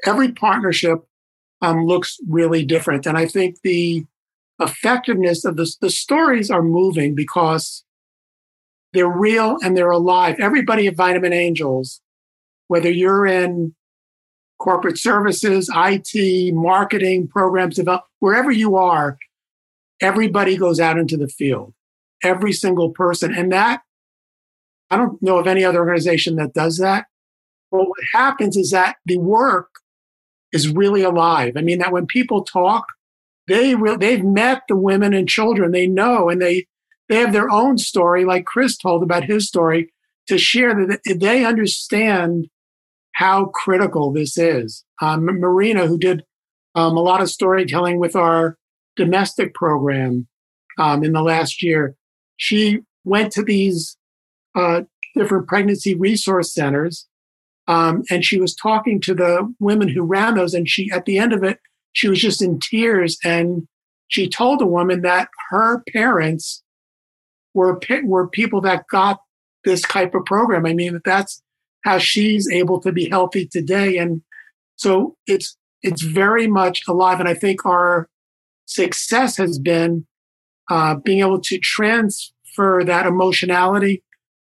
Every 0.05 0.31
partnership 0.31 0.99
um, 1.61 1.85
looks 1.85 2.17
really 2.27 2.65
different. 2.65 3.07
And 3.07 3.17
I 3.17 3.25
think 3.25 3.57
the 3.63 4.05
effectiveness 4.59 5.45
of 5.45 5.57
the, 5.57 5.71
the 5.81 5.89
stories 5.89 6.49
are 6.49 6.61
moving 6.61 7.15
because 7.15 7.83
they're 8.93 9.07
real 9.07 9.57
and 9.63 9.75
they're 9.75 9.89
alive. 9.89 10.35
Everybody 10.39 10.87
at 10.87 10.95
Vitamin 10.95 11.33
Angels, 11.33 12.01
whether 12.67 12.91
you're 12.91 13.25
in 13.25 13.73
corporate 14.59 14.97
services, 14.97 15.69
IT, 15.75 16.53
marketing, 16.53 17.27
programs 17.27 17.75
develop, 17.75 18.03
wherever 18.19 18.51
you 18.51 18.75
are, 18.75 19.17
everybody 19.99 20.55
goes 20.55 20.79
out 20.79 20.97
into 20.97 21.17
the 21.17 21.27
field, 21.27 21.73
every 22.23 22.53
single 22.53 22.89
person. 22.89 23.33
And 23.33 23.51
that, 23.51 23.81
I 24.89 24.97
don't 24.97 25.21
know 25.21 25.37
of 25.37 25.47
any 25.47 25.65
other 25.65 25.79
organization 25.79 26.35
that 26.35 26.53
does 26.53 26.77
that. 26.77 27.07
But 27.71 27.89
what 27.89 27.99
happens 28.13 28.55
is 28.55 28.69
that 28.69 28.97
the 29.05 29.17
work 29.17 29.69
is 30.51 30.69
really 30.69 31.01
alive. 31.01 31.53
I 31.57 31.61
mean, 31.61 31.79
that 31.79 31.91
when 31.91 32.05
people 32.05 32.43
talk, 32.43 32.85
they 33.47 33.75
re- 33.75 33.97
they've 33.97 34.23
met 34.23 34.63
the 34.67 34.75
women 34.75 35.13
and 35.13 35.27
children 35.27 35.71
they 35.71 35.87
know, 35.87 36.29
and 36.29 36.41
they 36.41 36.67
they 37.09 37.17
have 37.17 37.33
their 37.33 37.49
own 37.49 37.77
story, 37.77 38.25
like 38.25 38.45
Chris 38.45 38.77
told 38.77 39.03
about 39.03 39.25
his 39.25 39.47
story, 39.47 39.91
to 40.27 40.37
share 40.37 40.73
that 40.87 41.01
they 41.19 41.45
understand 41.45 42.47
how 43.15 43.45
critical 43.45 44.11
this 44.11 44.37
is. 44.37 44.83
Um, 45.01 45.25
Marina, 45.25 45.85
who 45.85 45.97
did 45.97 46.23
um, 46.75 46.97
a 46.97 47.01
lot 47.01 47.21
of 47.21 47.29
storytelling 47.29 47.99
with 47.99 48.15
our 48.15 48.57
domestic 48.95 49.53
program 49.53 50.27
um, 50.79 51.03
in 51.03 51.11
the 51.11 51.21
last 51.21 51.61
year, 51.61 51.95
she 52.37 52.79
went 53.03 53.31
to 53.33 53.43
these 53.43 53.97
uh, 54.55 54.81
different 55.15 55.47
pregnancy 55.47 55.93
resource 55.93 56.53
centers 56.53 57.07
um, 57.67 58.03
and 58.09 58.25
she 58.25 58.39
was 58.39 58.55
talking 58.55 58.99
to 59.01 59.13
the 59.13 59.53
women 59.59 59.87
who 59.87 60.03
ran 60.03 60.35
those. 60.35 60.53
And 60.53 60.67
she, 60.67 60.89
at 60.91 61.05
the 61.05 61.17
end 61.17 61.33
of 61.33 61.43
it, 61.43 61.59
she 61.93 62.09
was 62.09 62.19
just 62.19 62.41
in 62.41 62.59
tears. 62.59 63.17
And 63.23 63.67
she 64.07 64.27
told 64.27 64.61
a 64.61 64.67
woman 64.67 65.01
that 65.01 65.29
her 65.49 65.83
parents 65.91 66.61
were, 67.53 67.79
were 68.03 68.27
people 68.27 68.61
that 68.61 68.85
got 68.91 69.19
this 69.63 69.81
type 69.81 70.13
of 70.13 70.25
program. 70.25 70.65
I 70.65 70.73
mean, 70.73 70.99
that's 71.05 71.41
how 71.83 71.97
she's 71.97 72.49
able 72.51 72.79
to 72.81 72.91
be 72.91 73.09
healthy 73.09 73.47
today. 73.47 73.97
And 73.97 74.21
so 74.75 75.15
it's 75.27 75.57
it's 75.81 76.01
very 76.01 76.47
much 76.47 76.81
alive. 76.87 77.19
And 77.19 77.27
I 77.27 77.33
think 77.33 77.65
our 77.65 78.07
success 78.65 79.35
has 79.35 79.59
been 79.59 80.07
uh, 80.71 80.95
being 80.95 81.19
able 81.19 81.41
to 81.41 81.57
transfer 81.57 82.83
that 82.85 83.05
emotionality 83.05 84.01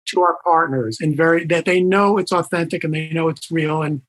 to 0.07 0.21
our 0.21 0.38
partners 0.43 0.97
and 0.99 1.15
very 1.15 1.45
that 1.45 1.65
they 1.65 1.81
know 1.81 2.17
it's 2.17 2.31
authentic 2.31 2.83
and 2.83 2.93
they 2.93 3.09
know 3.09 3.29
it's 3.29 3.49
real. 3.49 3.81
And 3.81 4.01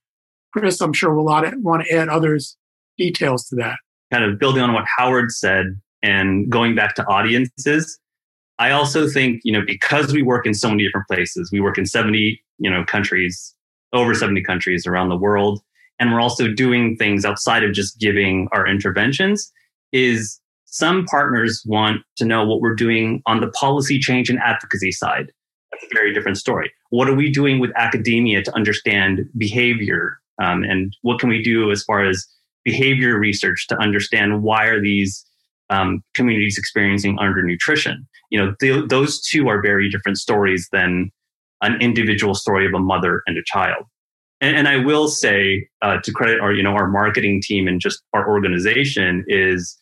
Chris, 0.53 0.81
I'm 0.81 0.93
sure 0.93 1.15
will 1.15 1.25
want 1.25 1.87
to 1.87 1.95
add 1.95 2.09
others 2.09 2.57
details 3.01 3.47
to 3.49 3.57
that. 3.57 3.77
Kind 4.13 4.25
of 4.25 4.39
building 4.39 4.63
on 4.63 4.73
what 4.73 4.85
Howard 4.97 5.31
said 5.31 5.81
and 6.03 6.51
going 6.51 6.75
back 6.75 6.95
to 6.97 7.07
audiences, 7.07 7.99
I 8.59 8.73
also 8.73 9.09
think, 9.09 9.41
you 9.43 9.53
know, 9.53 9.63
because 9.67 10.13
we 10.13 10.23
work 10.23 10.47
in 10.47 10.53
so 10.53 10.69
many 10.69 10.85
different 10.85 11.07
places, 11.09 11.51
we 11.51 11.61
work 11.61 11.79
in 11.79 11.87
70, 11.87 12.41
you 12.59 12.71
know, 12.71 12.85
countries, 12.85 13.55
over 13.93 14.15
70 14.15 14.43
countries 14.43 14.87
around 14.87 15.09
the 15.09 15.17
world, 15.17 15.63
and 15.99 16.13
we're 16.13 16.21
also 16.21 16.49
doing 16.49 16.97
things 16.97 17.25
outside 17.25 17.65
of 17.65 17.73
just 17.73 17.99
giving 17.99 18.49
our 18.53 18.67
interventions, 18.67 19.51
is 19.93 20.41
some 20.67 21.07
partners 21.07 21.63
want 21.67 22.03
to 22.17 22.25
know 22.25 22.45
what 22.45 22.61
we're 22.61 22.75
doing 22.75 23.23
on 23.27 23.41
the 23.41 23.49
policy 23.49 23.99
change 23.99 24.29
and 24.29 24.39
advocacy 24.39 24.93
side. 24.93 25.33
That's 25.73 25.85
a 25.85 25.95
very 25.95 26.13
different 26.13 26.37
story. 26.37 26.71
What 26.91 27.09
are 27.09 27.15
we 27.15 27.31
doing 27.31 27.61
with 27.61 27.71
academia 27.77 28.43
to 28.43 28.55
understand 28.55 29.29
behavior? 29.37 30.19
Um, 30.39 30.65
and 30.65 30.95
what 31.03 31.19
can 31.19 31.29
we 31.29 31.43
do 31.43 31.71
as 31.71 31.83
far 31.83 32.05
as 32.05 32.27
behavior 32.65 33.19
research 33.19 33.67
to 33.69 33.77
understand 33.79 34.43
why 34.43 34.67
are 34.67 34.81
these 34.81 35.25
um, 35.71 36.03
communities 36.15 36.59
experiencing 36.59 37.17
undernutrition. 37.19 37.99
You 38.31 38.39
know, 38.39 38.55
th- 38.61 38.89
those 38.89 39.21
two 39.21 39.49
are 39.49 39.63
very 39.63 39.89
different 39.89 40.19
stories 40.19 40.69
than 40.73 41.11
an 41.63 41.81
individual 41.81 42.35
story 42.35 42.67
of 42.67 42.75
a 42.75 42.79
mother 42.79 43.23
and 43.27 43.39
a 43.39 43.43
child. 43.47 43.85
And, 44.41 44.57
and 44.57 44.69
I 44.69 44.77
will 44.79 45.09
say, 45.09 45.69
uh, 45.83 45.99
to 46.03 46.13
credit 46.13 46.41
our, 46.41 46.53
you 46.53 46.63
know, 46.63 46.73
our 46.73 46.89
marketing 46.89 47.41
team 47.43 47.69
and 47.69 47.81
just 47.81 48.03
our 48.13 48.29
organization 48.29 49.25
is 49.29 49.79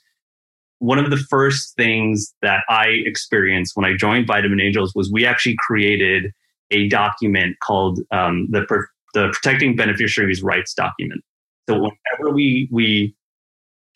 one 0.81 0.99
of 0.99 1.11
the 1.11 1.17
first 1.17 1.75
things 1.77 2.35
that 2.43 2.63
I 2.69 2.87
experienced 3.05 3.73
when 3.75 3.85
I 3.85 3.97
joined 3.97 4.27
Vitamin 4.27 4.61
Angels 4.61 4.93
was 4.95 5.11
we 5.11 5.27
actually 5.27 5.57
created 5.59 6.33
a 6.71 6.89
document 6.89 7.57
called 7.63 8.01
um, 8.13 8.47
the 8.51 8.65
the 9.15 9.31
Protecting 9.33 9.75
Beneficiaries' 9.75 10.43
Rights 10.43 10.75
document. 10.75 11.23
So 11.69 11.75
uh-huh. 11.75 11.91
whenever 12.17 12.35
we 12.35 12.69
we 12.73 13.15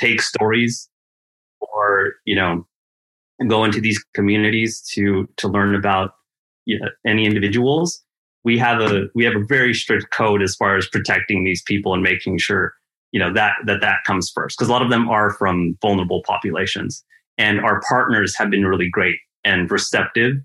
take 0.01 0.21
stories 0.21 0.89
or 1.61 2.15
you 2.25 2.37
know 2.37 2.67
go 3.49 3.65
into 3.65 3.81
these 3.81 4.03
communities 4.15 4.81
to 4.95 5.29
to 5.39 5.49
learn 5.49 5.75
about 5.75 6.13
you 6.65 6.79
know, 6.79 6.89
any 7.05 7.25
individuals 7.25 8.05
we 8.45 8.59
have 8.59 8.81
a 8.81 9.07
we 9.15 9.25
have 9.25 9.35
a 9.37 9.45
very 9.45 9.75
strict 9.75 10.11
code 10.11 10.43
as 10.43 10.55
far 10.57 10.77
as 10.77 10.89
protecting 10.89 11.45
these 11.45 11.63
people 11.63 11.95
and 11.95 12.03
making 12.03 12.39
sure 12.39 12.75
you 13.13 13.21
know 13.21 13.33
that 13.33 13.55
that 13.67 13.81
that 13.81 13.99
comes 14.05 14.31
first. 14.35 14.59
Because 14.59 14.69
a 14.69 14.73
lot 14.73 14.83
of 14.83 14.91
them 14.91 15.09
are 15.09 15.33
from 15.33 15.77
vulnerable 15.81 16.23
populations 16.27 17.05
and 17.39 17.61
our 17.61 17.81
partners 17.89 18.37
have 18.37 18.51
been 18.51 18.67
really 18.67 18.89
great 18.89 19.17
and 19.45 19.71
receptive 19.71 20.37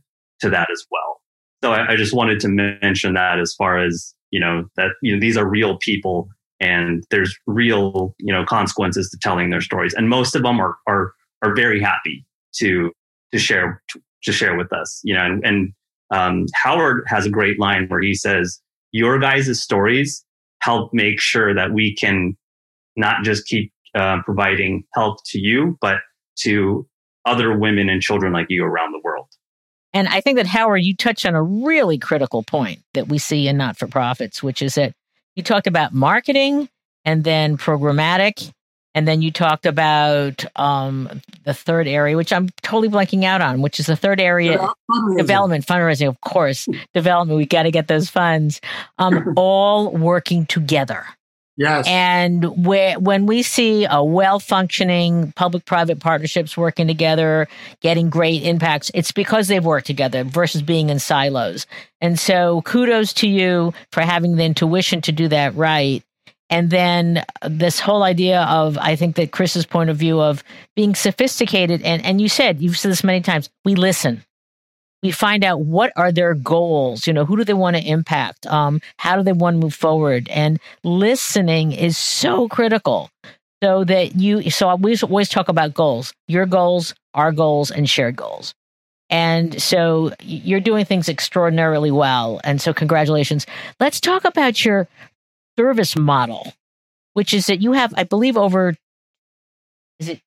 to 0.42 0.50
that 0.50 0.70
as 0.72 0.86
well. 0.92 1.22
So 1.64 1.74
I, 1.74 1.94
I 1.94 1.96
just 1.96 2.14
wanted 2.14 2.40
to 2.42 2.50
mention 2.50 3.14
that 3.16 3.40
as 3.40 3.54
far 3.54 3.80
as 3.80 4.14
you 4.32 4.40
know 4.40 4.66
that 4.76 4.92
you 5.02 5.14
know 5.14 5.20
these 5.20 5.38
are 5.38 5.48
real 5.48 5.78
people 5.78 6.30
and 6.60 7.04
there's 7.12 7.38
real 7.46 8.16
you 8.20 8.34
know 8.34 8.46
consequences 8.46 9.10
to 9.10 9.18
telling 9.22 9.50
their 9.50 9.62
stories. 9.62 9.94
And 9.94 10.10
most 10.10 10.36
of 10.36 10.44
them 10.44 10.60
are 10.60 10.78
are 10.88 11.14
are 11.44 11.56
very 11.56 11.82
happy 11.82 12.26
to 12.56 12.92
to 13.32 13.40
share 13.40 13.82
to, 13.92 14.02
share 14.30 14.58
with 14.58 14.74
us 14.74 15.00
you 15.06 15.14
know 15.14 15.24
and, 15.24 15.46
and 15.46 15.74
um, 16.12 16.46
howard 16.54 17.06
has 17.08 17.26
a 17.26 17.30
great 17.30 17.58
line 17.62 17.88
where 17.88 18.02
he 18.02 18.14
says 18.14 18.60
your 18.92 19.20
guys' 19.20 19.62
stories 19.62 20.26
help 20.60 20.94
make 20.94 21.22
sure 21.22 21.54
that 21.54 21.72
we 21.72 21.96
can 21.96 22.36
not 22.98 23.24
just 23.24 23.46
keep 23.46 23.72
uh, 23.96 24.18
providing 24.26 24.84
help 24.94 25.20
to 25.28 25.40
you 25.40 25.78
but 25.80 26.00
to 26.36 26.86
other 27.26 27.58
women 27.58 27.88
and 27.88 28.02
children 28.02 28.34
like 28.34 28.48
you 28.50 28.66
around 28.66 28.92
the 28.92 29.00
world. 29.02 29.28
And 29.94 30.10
i 30.10 30.20
think 30.20 30.36
that 30.36 30.48
howard 30.48 30.84
you 30.84 30.94
touched 30.94 31.26
on 31.26 31.36
a 31.36 31.44
really 31.44 31.98
critical 31.98 32.44
point 32.44 32.80
that 32.94 33.08
we 33.08 33.18
see 33.18 33.48
in 33.48 33.56
not-for-profits 33.56 34.44
which 34.44 34.62
is 34.62 34.76
that 34.76 34.94
you 35.38 35.44
talked 35.44 35.68
about 35.68 35.94
marketing 35.94 36.68
and 37.06 37.24
then 37.24 37.58
programmatic 37.58 38.52
and 38.96 39.08
then 39.08 39.22
you 39.22 39.32
talked 39.32 39.68
about 39.68 40.44
um, 40.56 41.22
the 41.44 41.54
third 41.54 41.88
area, 41.88 42.18
which 42.18 42.34
I'm 42.34 42.50
totally 42.64 42.90
blanking 42.90 43.24
out 43.24 43.42
on, 43.42 43.62
which 43.62 43.80
is 43.80 43.86
the 43.86 43.96
third 43.96 44.20
area 44.20 44.58
fundraising. 44.58 45.18
development, 45.18 45.66
fundraising, 45.68 46.08
of 46.08 46.20
course, 46.22 46.68
development. 46.96 47.38
We 47.38 47.46
got 47.46 47.64
to 47.64 47.72
get 47.72 47.88
those 47.88 48.10
funds 48.10 48.60
um, 48.98 49.34
all 49.38 49.92
working 49.92 50.48
together. 50.48 51.06
Yes. 51.58 51.88
And 51.88 52.66
when 52.66 53.26
we 53.26 53.42
see 53.42 53.88
a 53.90 54.04
well 54.04 54.40
functioning 54.40 55.34
public 55.36 55.66
private 55.66 56.00
partnerships 56.00 56.56
working 56.56 56.86
together, 56.88 57.48
getting 57.82 58.12
great 58.12 58.44
impacts, 58.44 58.92
it's 58.94 59.12
because 59.12 59.48
they've 59.48 59.66
worked 59.66 59.88
together 59.88 60.24
versus 60.24 60.62
being 60.62 60.90
in 60.90 61.00
silos. 61.00 61.66
And 62.00 62.20
so 62.20 62.62
kudos 62.62 63.12
to 63.14 63.28
you 63.28 63.74
for 63.92 64.02
having 64.02 64.36
the 64.36 64.44
intuition 64.44 65.02
to 65.02 65.12
do 65.12 65.28
that 65.30 65.56
right. 65.56 66.04
And 66.50 66.70
then 66.70 67.26
this 67.44 67.80
whole 67.80 68.04
idea 68.04 68.44
of, 68.44 68.78
I 68.78 68.96
think 68.96 69.16
that 69.16 69.32
Chris's 69.32 69.66
point 69.66 69.90
of 69.90 69.98
view 69.98 70.22
of 70.22 70.44
being 70.76 70.96
sophisticated, 70.96 71.82
and, 71.82 72.06
and 72.06 72.22
you 72.22 72.30
said, 72.30 72.62
you've 72.62 72.78
said 72.78 72.92
this 72.92 73.04
many 73.04 73.22
times, 73.22 73.50
we 73.66 73.76
listen. 73.76 74.24
We 75.04 75.12
find 75.12 75.44
out 75.44 75.62
what 75.62 75.94
are 75.96 76.12
their 76.12 76.34
goals, 76.34 77.06
you 77.06 77.14
know, 77.14 77.24
who 77.24 77.38
do 77.38 77.44
they 77.44 77.54
want 77.54 77.76
to 77.76 77.84
impact? 77.84 78.48
Um, 78.48 78.82
how 78.98 79.16
do 79.16 79.24
they 79.24 79.32
want 79.32 79.56
to 79.56 79.60
move 79.60 79.76
forward? 79.76 80.28
And 80.30 80.60
listening 80.84 81.72
is 81.72 81.98
so 81.98 82.48
critical. 82.48 83.10
So 83.64 83.84
that 83.86 84.16
you, 84.16 84.52
so 84.52 84.76
we 84.76 84.96
always 85.02 85.30
talk 85.30 85.50
about 85.50 85.74
goals, 85.74 86.14
your 86.28 86.46
goals, 86.46 86.94
our 87.16 87.32
goals, 87.32 87.72
and 87.72 87.90
shared 87.90 88.16
goals. 88.16 88.54
And 89.10 89.60
so 89.60 90.14
you're 90.22 90.60
doing 90.60 90.86
things 90.86 91.10
extraordinarily 91.10 91.90
well. 91.90 92.40
And 92.44 92.62
so 92.62 92.72
congratulations. 92.74 93.48
Let's 93.80 94.00
talk 94.00 94.26
about 94.26 94.64
your 94.64 94.88
service 95.58 95.96
model, 95.98 96.54
which 97.14 97.34
is 97.34 97.48
that 97.48 97.62
you 97.62 97.72
have, 97.72 97.94
I 97.98 98.04
believe, 98.04 98.38
over, 98.38 98.76
is 100.00 100.10
it 100.10 100.22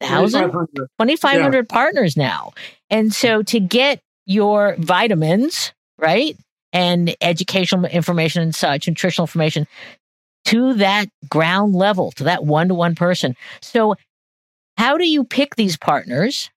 2,000? 0.00 0.50
2,500 0.50 1.56
yeah. 1.56 1.62
partners 1.68 2.16
now. 2.16 2.52
And 2.90 3.12
so 3.12 3.42
to 3.44 3.60
get 3.60 4.00
your 4.26 4.76
vitamins, 4.78 5.72
right? 5.98 6.36
And 6.72 7.16
educational 7.20 7.86
information 7.86 8.42
and 8.42 8.54
such, 8.54 8.86
nutritional 8.86 9.24
information 9.24 9.66
to 10.44 10.74
that 10.74 11.08
ground 11.28 11.74
level, 11.74 12.12
to 12.12 12.24
that 12.24 12.44
one 12.44 12.68
to 12.68 12.74
one 12.74 12.94
person. 12.94 13.36
So, 13.60 13.96
how 14.76 14.96
do 14.96 15.08
you 15.08 15.24
pick 15.24 15.56
these 15.56 15.76
partners? 15.76 16.50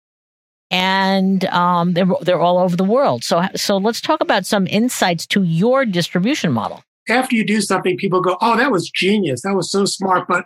And 0.69 1.43
um, 1.45 1.93
they're, 1.93 2.05
they're 2.21 2.39
all 2.39 2.59
over 2.59 2.77
the 2.77 2.83
world. 2.83 3.23
So, 3.23 3.43
so 3.55 3.77
let's 3.77 3.99
talk 3.99 4.21
about 4.21 4.45
some 4.45 4.67
insights 4.67 5.25
to 5.27 5.43
your 5.43 5.85
distribution 5.85 6.51
model. 6.51 6.83
After 7.09 7.35
you 7.35 7.45
do 7.45 7.59
something, 7.59 7.97
people 7.97 8.21
go, 8.21 8.37
"Oh, 8.41 8.55
that 8.55 8.71
was 8.71 8.89
genius! 8.89 9.41
That 9.41 9.55
was 9.55 9.71
so 9.71 9.85
smart." 9.85 10.27
But 10.27 10.45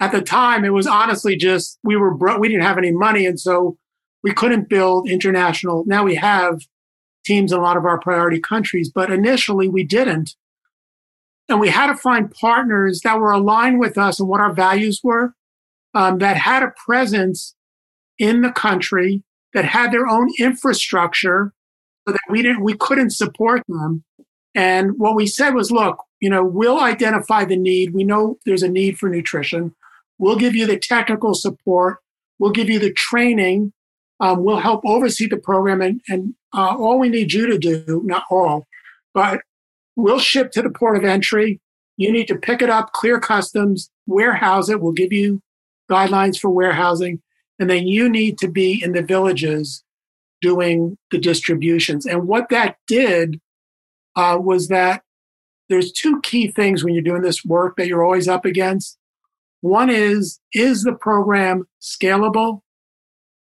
at 0.00 0.12
the 0.12 0.20
time, 0.20 0.64
it 0.64 0.72
was 0.72 0.86
honestly 0.86 1.36
just 1.36 1.78
we 1.82 1.96
were 1.96 2.14
bro- 2.14 2.38
we 2.38 2.48
didn't 2.48 2.64
have 2.64 2.78
any 2.78 2.92
money, 2.92 3.26
and 3.26 3.38
so 3.38 3.76
we 4.22 4.32
couldn't 4.32 4.68
build 4.68 5.08
international. 5.08 5.84
Now 5.86 6.04
we 6.04 6.14
have 6.16 6.60
teams 7.24 7.52
in 7.52 7.58
a 7.58 7.62
lot 7.62 7.76
of 7.76 7.84
our 7.84 7.98
priority 8.00 8.40
countries, 8.40 8.90
but 8.94 9.10
initially 9.10 9.68
we 9.68 9.84
didn't. 9.84 10.34
And 11.48 11.60
we 11.60 11.68
had 11.68 11.88
to 11.88 11.96
find 11.96 12.30
partners 12.30 13.00
that 13.04 13.18
were 13.18 13.32
aligned 13.32 13.78
with 13.78 13.98
us 13.98 14.18
and 14.18 14.28
what 14.28 14.40
our 14.40 14.52
values 14.52 15.00
were, 15.02 15.34
um, 15.94 16.18
that 16.18 16.36
had 16.36 16.62
a 16.62 16.72
presence 16.86 17.54
in 18.18 18.40
the 18.40 18.52
country, 18.52 19.22
that 19.52 19.64
had 19.64 19.92
their 19.92 20.06
own 20.06 20.30
infrastructure, 20.38 21.52
so 22.06 22.12
that 22.12 22.20
we 22.30 22.42
didn't, 22.42 22.62
we 22.62 22.74
couldn't 22.74 23.10
support 23.10 23.62
them. 23.68 24.04
And 24.54 24.98
what 24.98 25.16
we 25.16 25.26
said 25.26 25.54
was, 25.54 25.70
look, 25.70 26.02
you 26.20 26.30
know, 26.30 26.44
we'll 26.44 26.80
identify 26.80 27.44
the 27.44 27.56
need. 27.56 27.92
We 27.92 28.04
know 28.04 28.38
there's 28.46 28.62
a 28.62 28.68
need 28.68 28.98
for 28.98 29.08
nutrition. 29.08 29.74
We'll 30.24 30.36
give 30.36 30.54
you 30.54 30.66
the 30.66 30.78
technical 30.78 31.34
support. 31.34 31.98
We'll 32.38 32.50
give 32.52 32.70
you 32.70 32.78
the 32.78 32.92
training. 32.92 33.72
Um, 34.20 34.42
we'll 34.44 34.58
help 34.58 34.82
oversee 34.84 35.28
the 35.28 35.36
program. 35.36 35.80
And, 35.80 36.00
and 36.08 36.34
uh, 36.54 36.76
all 36.76 36.98
we 36.98 37.08
need 37.08 37.32
you 37.32 37.46
to 37.46 37.58
do, 37.58 38.02
not 38.04 38.24
all, 38.30 38.66
but 39.12 39.40
We'll 39.96 40.18
ship 40.18 40.50
to 40.52 40.62
the 40.62 40.70
port 40.70 40.96
of 40.96 41.04
entry. 41.04 41.60
You 41.96 42.10
need 42.10 42.26
to 42.28 42.36
pick 42.36 42.62
it 42.62 42.70
up, 42.70 42.92
clear 42.92 43.20
customs, 43.20 43.90
warehouse 44.06 44.68
it. 44.68 44.80
We'll 44.80 44.92
give 44.92 45.12
you 45.12 45.40
guidelines 45.90 46.38
for 46.38 46.50
warehousing. 46.50 47.22
And 47.58 47.70
then 47.70 47.86
you 47.86 48.08
need 48.08 48.38
to 48.38 48.48
be 48.48 48.82
in 48.82 48.92
the 48.92 49.02
villages 49.02 49.84
doing 50.40 50.98
the 51.12 51.18
distributions. 51.18 52.04
And 52.04 52.26
what 52.26 52.48
that 52.48 52.76
did 52.88 53.40
uh, 54.16 54.38
was 54.40 54.68
that 54.68 55.02
there's 55.68 55.92
two 55.92 56.20
key 56.22 56.48
things 56.50 56.82
when 56.82 56.94
you're 56.94 57.02
doing 57.02 57.22
this 57.22 57.44
work 57.44 57.76
that 57.76 57.86
you're 57.86 58.04
always 58.04 58.26
up 58.26 58.44
against. 58.44 58.98
One 59.64 59.88
is, 59.88 60.40
is 60.52 60.82
the 60.82 60.92
program 60.92 61.66
scalable? 61.80 62.60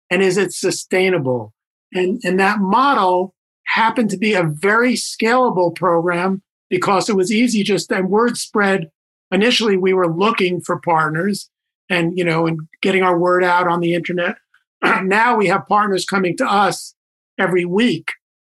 And 0.09 0.23
is 0.23 0.35
it 0.35 0.51
sustainable? 0.51 1.53
And, 1.93 2.19
and 2.23 2.39
that 2.39 2.59
model 2.59 3.35
happened 3.67 4.09
to 4.09 4.17
be 4.17 4.33
a 4.33 4.41
very 4.41 4.93
scalable 4.93 5.75
program 5.75 6.41
because 6.71 7.07
it 7.07 7.15
was 7.15 7.31
easy 7.31 7.61
just 7.61 7.91
and 7.91 8.09
word 8.09 8.35
spread. 8.35 8.89
Initially, 9.31 9.77
we 9.77 9.93
were 9.93 10.11
looking 10.11 10.59
for 10.59 10.79
partners 10.79 11.51
and, 11.87 12.17
you 12.17 12.23
know, 12.23 12.47
and 12.47 12.61
getting 12.81 13.03
our 13.03 13.19
word 13.19 13.43
out 13.43 13.67
on 13.67 13.79
the 13.79 13.93
internet. 13.93 14.37
now 15.03 15.37
we 15.37 15.45
have 15.45 15.67
partners 15.67 16.03
coming 16.03 16.35
to 16.37 16.51
us 16.51 16.95
every 17.37 17.63
week 17.63 18.09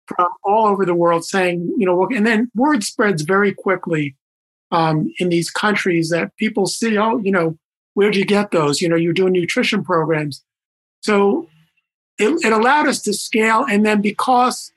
from 0.06 0.28
all 0.44 0.66
over 0.66 0.86
the 0.86 0.94
world 0.94 1.26
saying, 1.26 1.74
you 1.76 1.84
know, 1.84 2.06
and 2.06 2.26
then 2.26 2.50
word 2.54 2.82
spreads 2.84 3.20
very 3.20 3.52
quickly 3.52 4.16
um, 4.70 5.12
in 5.18 5.28
these 5.28 5.50
countries 5.50 6.10
that 6.10 6.36
people 6.36 6.66
see, 6.66 6.96
oh, 6.96 7.18
you 7.18 7.32
know, 7.32 7.56
where'd 7.94 8.16
you 8.16 8.24
get 8.24 8.50
those? 8.50 8.80
You 8.80 8.88
know, 8.88 8.96
you're 8.96 9.12
doing 9.12 9.32
nutrition 9.32 9.82
programs. 9.84 10.42
So 11.02 11.48
it, 12.18 12.44
it 12.44 12.52
allowed 12.52 12.86
us 12.86 13.00
to 13.02 13.12
scale. 13.12 13.64
And 13.68 13.84
then 13.84 14.00
because 14.00 14.72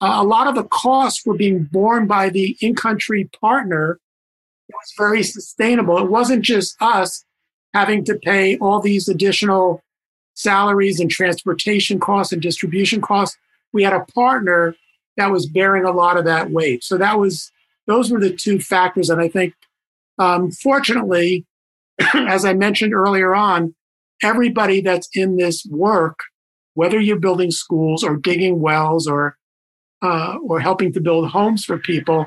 uh, 0.00 0.16
a 0.16 0.24
lot 0.24 0.46
of 0.46 0.54
the 0.54 0.64
costs 0.64 1.26
were 1.26 1.36
being 1.36 1.64
borne 1.64 2.06
by 2.06 2.30
the 2.30 2.56
in 2.60 2.74
country 2.74 3.28
partner. 3.40 4.00
It 4.68 4.74
was 4.74 4.94
very 4.96 5.22
sustainable. 5.22 5.98
It 5.98 6.10
wasn't 6.10 6.42
just 6.42 6.76
us 6.80 7.24
having 7.74 8.04
to 8.04 8.14
pay 8.14 8.56
all 8.58 8.80
these 8.80 9.08
additional 9.08 9.82
salaries 10.34 11.00
and 11.00 11.10
transportation 11.10 12.00
costs 12.00 12.32
and 12.32 12.40
distribution 12.40 13.00
costs. 13.00 13.36
We 13.72 13.82
had 13.82 13.92
a 13.92 14.06
partner 14.14 14.74
that 15.16 15.30
was 15.30 15.46
bearing 15.46 15.84
a 15.84 15.90
lot 15.90 16.16
of 16.16 16.24
that 16.24 16.50
weight. 16.50 16.82
So 16.82 16.96
that 16.96 17.18
was 17.18 17.52
those 17.86 18.10
were 18.10 18.20
the 18.20 18.34
two 18.34 18.58
factors. 18.58 19.10
And 19.10 19.20
I 19.20 19.28
think, 19.28 19.54
um, 20.18 20.50
fortunately, 20.50 21.46
as 22.14 22.44
I 22.44 22.54
mentioned 22.54 22.94
earlier 22.94 23.34
on, 23.34 23.74
everybody 24.22 24.80
that's 24.80 25.08
in 25.14 25.36
this 25.36 25.64
work, 25.66 26.20
whether 26.74 27.00
you're 27.00 27.18
building 27.18 27.50
schools 27.50 28.04
or 28.04 28.16
digging 28.16 28.60
wells 28.60 29.06
or 29.06 29.36
uh, 30.02 30.38
or 30.42 30.60
helping 30.60 30.92
to 30.94 31.00
build 31.00 31.28
homes 31.28 31.64
for 31.64 31.76
people, 31.78 32.26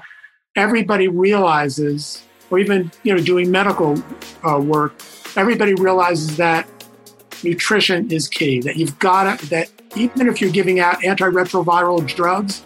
everybody 0.56 1.08
realizes, 1.08 2.24
or 2.52 2.60
even 2.60 2.92
you 3.04 3.16
know 3.16 3.22
doing 3.22 3.50
medical 3.50 4.02
uh, 4.48 4.60
work, 4.60 4.94
everybody 5.36 5.74
realizes 5.76 6.38
that 6.38 6.68
nutrition 7.44 8.12
is 8.12 8.28
key. 8.28 8.60
That 8.62 8.76
you've 8.76 8.98
got 9.00 9.40
to 9.40 9.50
that 9.50 9.70
even 9.96 10.28
if 10.28 10.42
you're 10.42 10.52
giving 10.52 10.80
out 10.80 11.02
antiretroviral 11.02 12.08
drugs, 12.16 12.64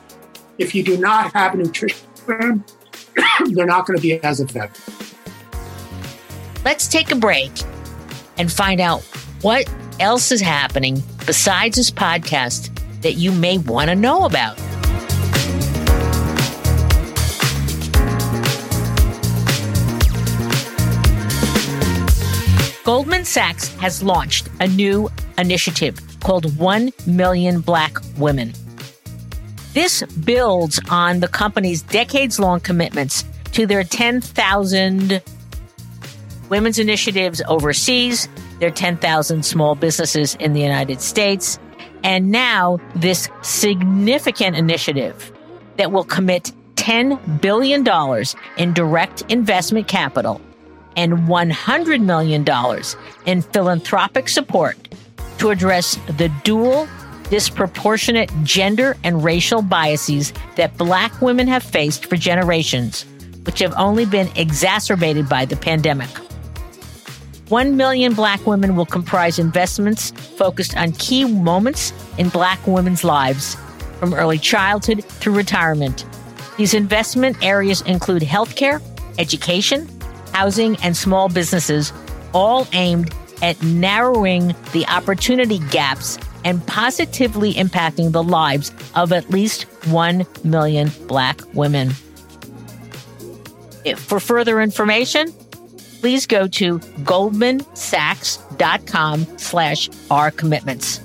if 0.58 0.74
you 0.74 0.84
do 0.84 0.98
not 0.98 1.34
have 1.34 1.54
a 1.54 1.58
nutrition 1.58 2.08
program, 2.26 2.66
they're 3.52 3.66
not 3.66 3.86
going 3.86 3.98
to 3.98 4.02
be 4.02 4.22
as 4.24 4.40
effective. 4.40 4.94
Let's 6.64 6.88
take 6.88 7.12
a 7.12 7.16
break 7.16 7.52
and 8.38 8.52
find 8.52 8.82
out 8.82 9.02
what 9.42 9.70
else 10.00 10.32
is 10.32 10.42
happening 10.42 11.02
besides 11.26 11.78
this 11.78 11.92
podcast 11.92 12.74
that 13.02 13.14
you 13.14 13.32
may 13.32 13.58
want 13.58 13.90
to 13.90 13.96
know 13.96 14.26
about. 14.26 14.58
Goldman 22.84 23.26
Sachs 23.26 23.68
has 23.76 24.02
launched 24.02 24.48
a 24.62 24.68
new 24.68 25.10
initiative 25.38 26.00
called 26.22 26.58
1 26.58 26.92
Million 27.06 27.60
Black 27.60 27.98
Women. 28.18 28.54
This 29.78 30.02
builds 30.02 30.80
on 30.90 31.20
the 31.20 31.28
company's 31.28 31.84
decades 31.84 32.40
long 32.40 32.60
commitments 32.60 33.24
to 33.52 33.68
their 33.68 33.84
10,000 33.84 35.22
women's 36.50 36.80
initiatives 36.80 37.44
overseas, 37.48 38.28
their 38.60 38.72
10,000 38.72 39.46
small 39.46 39.76
businesses 39.76 40.34
in 40.40 40.54
the 40.54 40.62
United 40.62 41.00
States, 41.00 41.60
and 42.04 42.32
now 42.32 42.80
this 42.96 43.30
significant 43.44 44.56
initiative 44.56 45.32
that 45.76 45.92
will 45.92 46.06
commit 46.06 46.52
$10 46.74 47.40
billion 47.40 47.86
in 48.58 48.74
direct 48.74 49.22
investment 49.30 49.88
capital 49.88 50.42
and 50.96 51.14
$100 51.28 52.04
million 52.04 52.44
in 53.28 53.44
philanthropic 53.44 54.28
support 54.28 54.76
to 55.38 55.52
address 55.52 56.00
the 56.18 56.32
dual 56.44 56.88
disproportionate 57.30 58.32
gender 58.44 58.96
and 59.04 59.24
racial 59.24 59.62
biases 59.62 60.34
that 60.56 60.78
black 60.78 61.22
women 61.22 61.48
have 61.48 61.64
faced 61.64 62.06
for 62.06 62.16
generations, 62.16 63.06
which 63.46 63.60
have 63.60 63.74
only 63.78 64.06
been 64.06 64.30
exacerbated 64.36 65.28
by 65.28 65.46
the 65.46 65.56
pandemic. 65.56 66.10
One 67.50 67.78
million 67.78 68.14
black 68.14 68.46
women 68.46 68.76
will 68.76 68.86
comprise 68.86 69.40
investments 69.40 70.12
focused 70.12 70.76
on 70.76 70.92
key 70.94 71.24
moments 71.26 71.94
in 72.18 72.30
black 72.30 72.66
women's 72.68 73.04
lives, 73.04 73.56
from 74.00 74.14
early 74.14 74.38
childhood 74.38 75.04
through 75.04 75.36
retirement. 75.36 76.06
These 76.58 76.74
investment 76.74 77.38
areas 77.42 77.82
include 77.82 78.22
healthcare, 78.22 78.82
education, 79.18 79.88
housing, 80.34 80.76
and 80.84 80.96
small 80.96 81.30
businesses, 81.30 81.94
all 82.34 82.68
aimed 82.74 83.14
at 83.42 83.62
narrowing 83.64 84.54
the 84.74 84.86
opportunity 84.88 85.60
gaps 85.70 86.18
and 86.44 86.66
positively 86.68 87.54
impacting 87.54 88.12
the 88.12 88.24
lives 88.24 88.72
of 88.96 89.12
at 89.12 89.30
least 89.30 89.64
1 89.88 90.26
million 90.44 90.90
Black 91.08 91.42
women. 91.54 91.92
For 93.96 94.20
further 94.20 94.60
information, 94.62 95.32
please 96.02 96.28
go 96.28 96.48
to 96.48 96.80
goldmansachs.com 96.80 99.38
slash 99.38 99.90
our 100.12 100.32
commitments. 100.32 101.00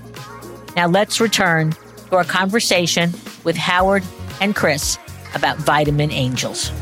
Now 0.76 0.89
let's 0.89 1.20
return 1.20 1.72
to 2.09 2.16
our 2.16 2.24
conversation 2.24 3.12
with 3.45 3.57
Howard 3.57 4.03
and 4.41 4.57
Chris 4.57 4.99
about 5.35 5.59
Vitamin 5.59 6.11
Angels. 6.11 6.72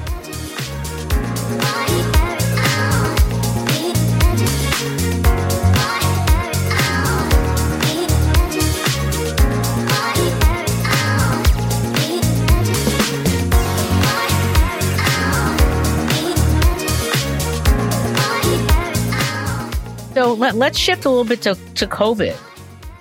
Let, 20.35 20.55
us 20.55 20.77
shift 20.77 21.05
a 21.05 21.09
little 21.09 21.25
bit 21.25 21.43
to, 21.43 21.55
to 21.75 21.87
COVID 21.87 22.37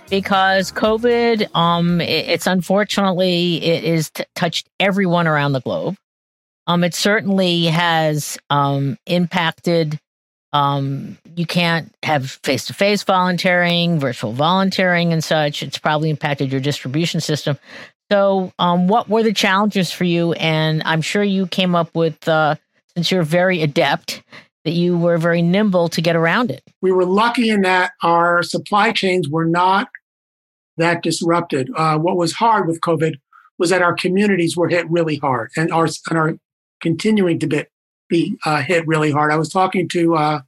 because 0.09 0.71
COVID, 0.71 1.55
um, 1.55 2.01
it, 2.01 2.29
it's 2.29 2.47
unfortunately 2.47 3.63
it 3.63 3.83
is 3.83 4.09
t- 4.09 4.23
touched 4.35 4.67
everyone 4.79 5.27
around 5.27 5.53
the 5.53 5.61
globe. 5.61 5.95
Um, 6.67 6.83
it 6.83 6.93
certainly 6.93 7.65
has 7.65 8.37
um, 8.49 8.97
impacted. 9.05 9.99
Um, 10.53 11.17
you 11.35 11.45
can't 11.45 11.93
have 12.03 12.31
face 12.43 12.65
to 12.65 12.73
face 12.73 13.03
volunteering, 13.03 13.99
virtual 13.99 14.33
volunteering, 14.33 15.13
and 15.13 15.23
such. 15.23 15.63
It's 15.63 15.77
probably 15.77 16.09
impacted 16.09 16.51
your 16.51 16.61
distribution 16.61 17.21
system. 17.21 17.57
So, 18.11 18.51
um, 18.57 18.87
what 18.87 19.07
were 19.07 19.23
the 19.23 19.33
challenges 19.33 19.91
for 19.91 20.03
you? 20.03 20.33
And 20.33 20.81
I'm 20.85 21.01
sure 21.01 21.23
you 21.23 21.45
came 21.45 21.75
up 21.75 21.93
with, 21.93 22.27
uh, 22.27 22.55
since 22.95 23.11
you're 23.11 23.23
very 23.23 23.61
adept, 23.61 24.23
that 24.65 24.71
you 24.71 24.97
were 24.97 25.17
very 25.17 25.41
nimble 25.41 25.89
to 25.89 26.01
get 26.01 26.15
around 26.15 26.51
it. 26.51 26.63
We 26.81 26.91
were 26.91 27.05
lucky 27.05 27.49
in 27.49 27.61
that 27.61 27.91
our 28.03 28.43
supply 28.43 28.91
chains 28.91 29.29
were 29.29 29.45
not 29.45 29.87
that 30.77 31.03
disrupted. 31.03 31.69
Uh, 31.75 31.97
what 31.97 32.17
was 32.17 32.33
hard 32.33 32.67
with 32.67 32.81
COVID 32.81 33.15
was 33.57 33.69
that 33.69 33.81
our 33.81 33.93
communities 33.93 34.55
were 34.55 34.69
hit 34.69 34.89
really 34.89 35.17
hard 35.17 35.51
and 35.55 35.71
are, 35.71 35.87
and 36.09 36.17
are 36.17 36.37
continuing 36.81 37.39
to 37.39 37.47
be, 37.47 37.65
be 38.07 38.37
uh, 38.45 38.61
hit 38.61 38.87
really 38.87 39.11
hard. 39.11 39.31
I 39.31 39.37
was 39.37 39.49
talking 39.49 39.87
to 39.89 40.15
uh, 40.15 40.41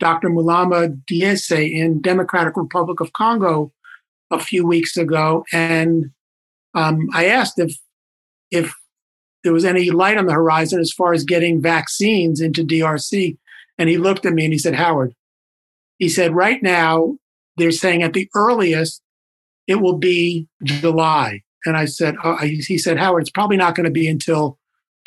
Dr. 0.00 0.28
Mulama 0.28 1.00
Diese 1.06 1.52
in 1.52 2.00
Democratic 2.00 2.56
Republic 2.56 3.00
of 3.00 3.12
Congo 3.12 3.72
a 4.30 4.38
few 4.38 4.66
weeks 4.66 4.96
ago, 4.96 5.44
and 5.52 6.10
um, 6.74 7.08
I 7.12 7.26
asked 7.26 7.58
if 7.58 7.76
if 8.50 8.74
there 9.42 9.52
was 9.52 9.64
any 9.64 9.90
light 9.90 10.18
on 10.18 10.26
the 10.26 10.32
horizon 10.32 10.80
as 10.80 10.92
far 10.92 11.12
as 11.12 11.24
getting 11.24 11.62
vaccines 11.62 12.40
into 12.40 12.64
DRC, 12.64 13.36
and 13.78 13.88
he 13.88 13.96
looked 13.96 14.26
at 14.26 14.32
me 14.32 14.44
and 14.44 14.52
he 14.52 14.58
said, 14.58 14.74
"Howard," 14.74 15.14
he 15.98 16.08
said, 16.08 16.34
"Right 16.34 16.62
now 16.62 17.16
they're 17.56 17.70
saying 17.70 18.02
at 18.02 18.12
the 18.12 18.28
earliest 18.34 19.02
it 19.66 19.76
will 19.76 19.98
be 19.98 20.48
July." 20.62 21.42
And 21.66 21.76
I 21.76 21.84
said, 21.84 22.16
oh, 22.24 22.36
he 22.38 22.78
said, 22.78 22.98
Howard, 22.98 23.22
it's 23.22 23.30
probably 23.30 23.56
not 23.56 23.74
going 23.74 23.84
to 23.84 23.90
be 23.90 24.08
until 24.08 24.58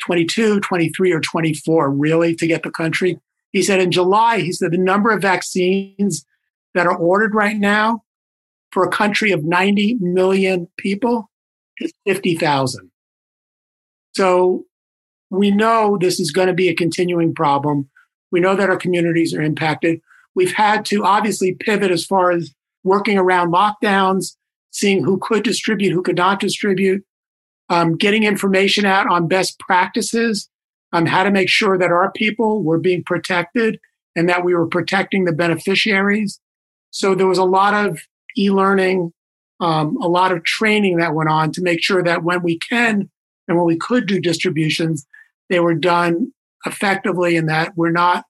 22, 0.04 0.60
23, 0.60 1.12
or 1.12 1.20
24, 1.20 1.90
really, 1.90 2.34
to 2.36 2.46
get 2.46 2.62
the 2.62 2.70
country. 2.70 3.18
He 3.52 3.62
said 3.62 3.80
in 3.80 3.90
July, 3.90 4.40
he 4.40 4.52
said 4.52 4.72
the 4.72 4.78
number 4.78 5.10
of 5.10 5.22
vaccines 5.22 6.24
that 6.74 6.86
are 6.86 6.96
ordered 6.96 7.34
right 7.34 7.56
now 7.56 8.02
for 8.72 8.84
a 8.84 8.90
country 8.90 9.30
of 9.32 9.44
90 9.44 9.98
million 10.00 10.68
people 10.76 11.30
is 11.78 11.92
50,000. 12.06 12.90
So 14.14 14.64
we 15.30 15.50
know 15.50 15.98
this 16.00 16.20
is 16.20 16.30
going 16.30 16.48
to 16.48 16.54
be 16.54 16.68
a 16.68 16.74
continuing 16.74 17.34
problem. 17.34 17.88
We 18.30 18.40
know 18.40 18.54
that 18.56 18.70
our 18.70 18.76
communities 18.76 19.34
are 19.34 19.42
impacted. 19.42 20.00
We've 20.34 20.52
had 20.52 20.84
to 20.86 21.04
obviously 21.04 21.54
pivot 21.54 21.90
as 21.90 22.04
far 22.04 22.30
as 22.30 22.52
working 22.82 23.18
around 23.18 23.52
lockdowns, 23.52 24.36
seeing 24.70 25.04
who 25.04 25.18
could 25.18 25.42
distribute, 25.42 25.92
who 25.92 26.02
could 26.02 26.16
not 26.16 26.40
distribute, 26.40 27.04
um, 27.68 27.96
getting 27.96 28.24
information 28.24 28.84
out 28.84 29.08
on 29.08 29.28
best 29.28 29.58
practices, 29.58 30.48
on 30.92 31.06
how 31.06 31.24
to 31.24 31.30
make 31.30 31.48
sure 31.48 31.76
that 31.78 31.90
our 31.90 32.12
people 32.12 32.62
were 32.62 32.78
being 32.78 33.02
protected 33.04 33.78
and 34.14 34.28
that 34.28 34.44
we 34.44 34.54
were 34.54 34.66
protecting 34.66 35.24
the 35.24 35.32
beneficiaries. 35.32 36.40
So 36.90 37.14
there 37.14 37.26
was 37.26 37.38
a 37.38 37.44
lot 37.44 37.74
of 37.74 37.98
e-learning, 38.36 39.12
um, 39.60 39.96
a 40.00 40.08
lot 40.08 40.30
of 40.30 40.44
training 40.44 40.98
that 40.98 41.14
went 41.14 41.30
on 41.30 41.50
to 41.52 41.62
make 41.62 41.82
sure 41.82 42.02
that 42.04 42.22
when 42.22 42.42
we 42.42 42.58
can 42.58 43.10
and 43.48 43.56
when 43.56 43.66
we 43.66 43.76
could 43.76 44.06
do 44.06 44.20
distributions, 44.20 45.06
they 45.48 45.60
were 45.60 45.74
done 45.74 46.32
effectively 46.66 47.36
and 47.36 47.48
that 47.48 47.72
we're 47.76 47.90
not 47.90 48.24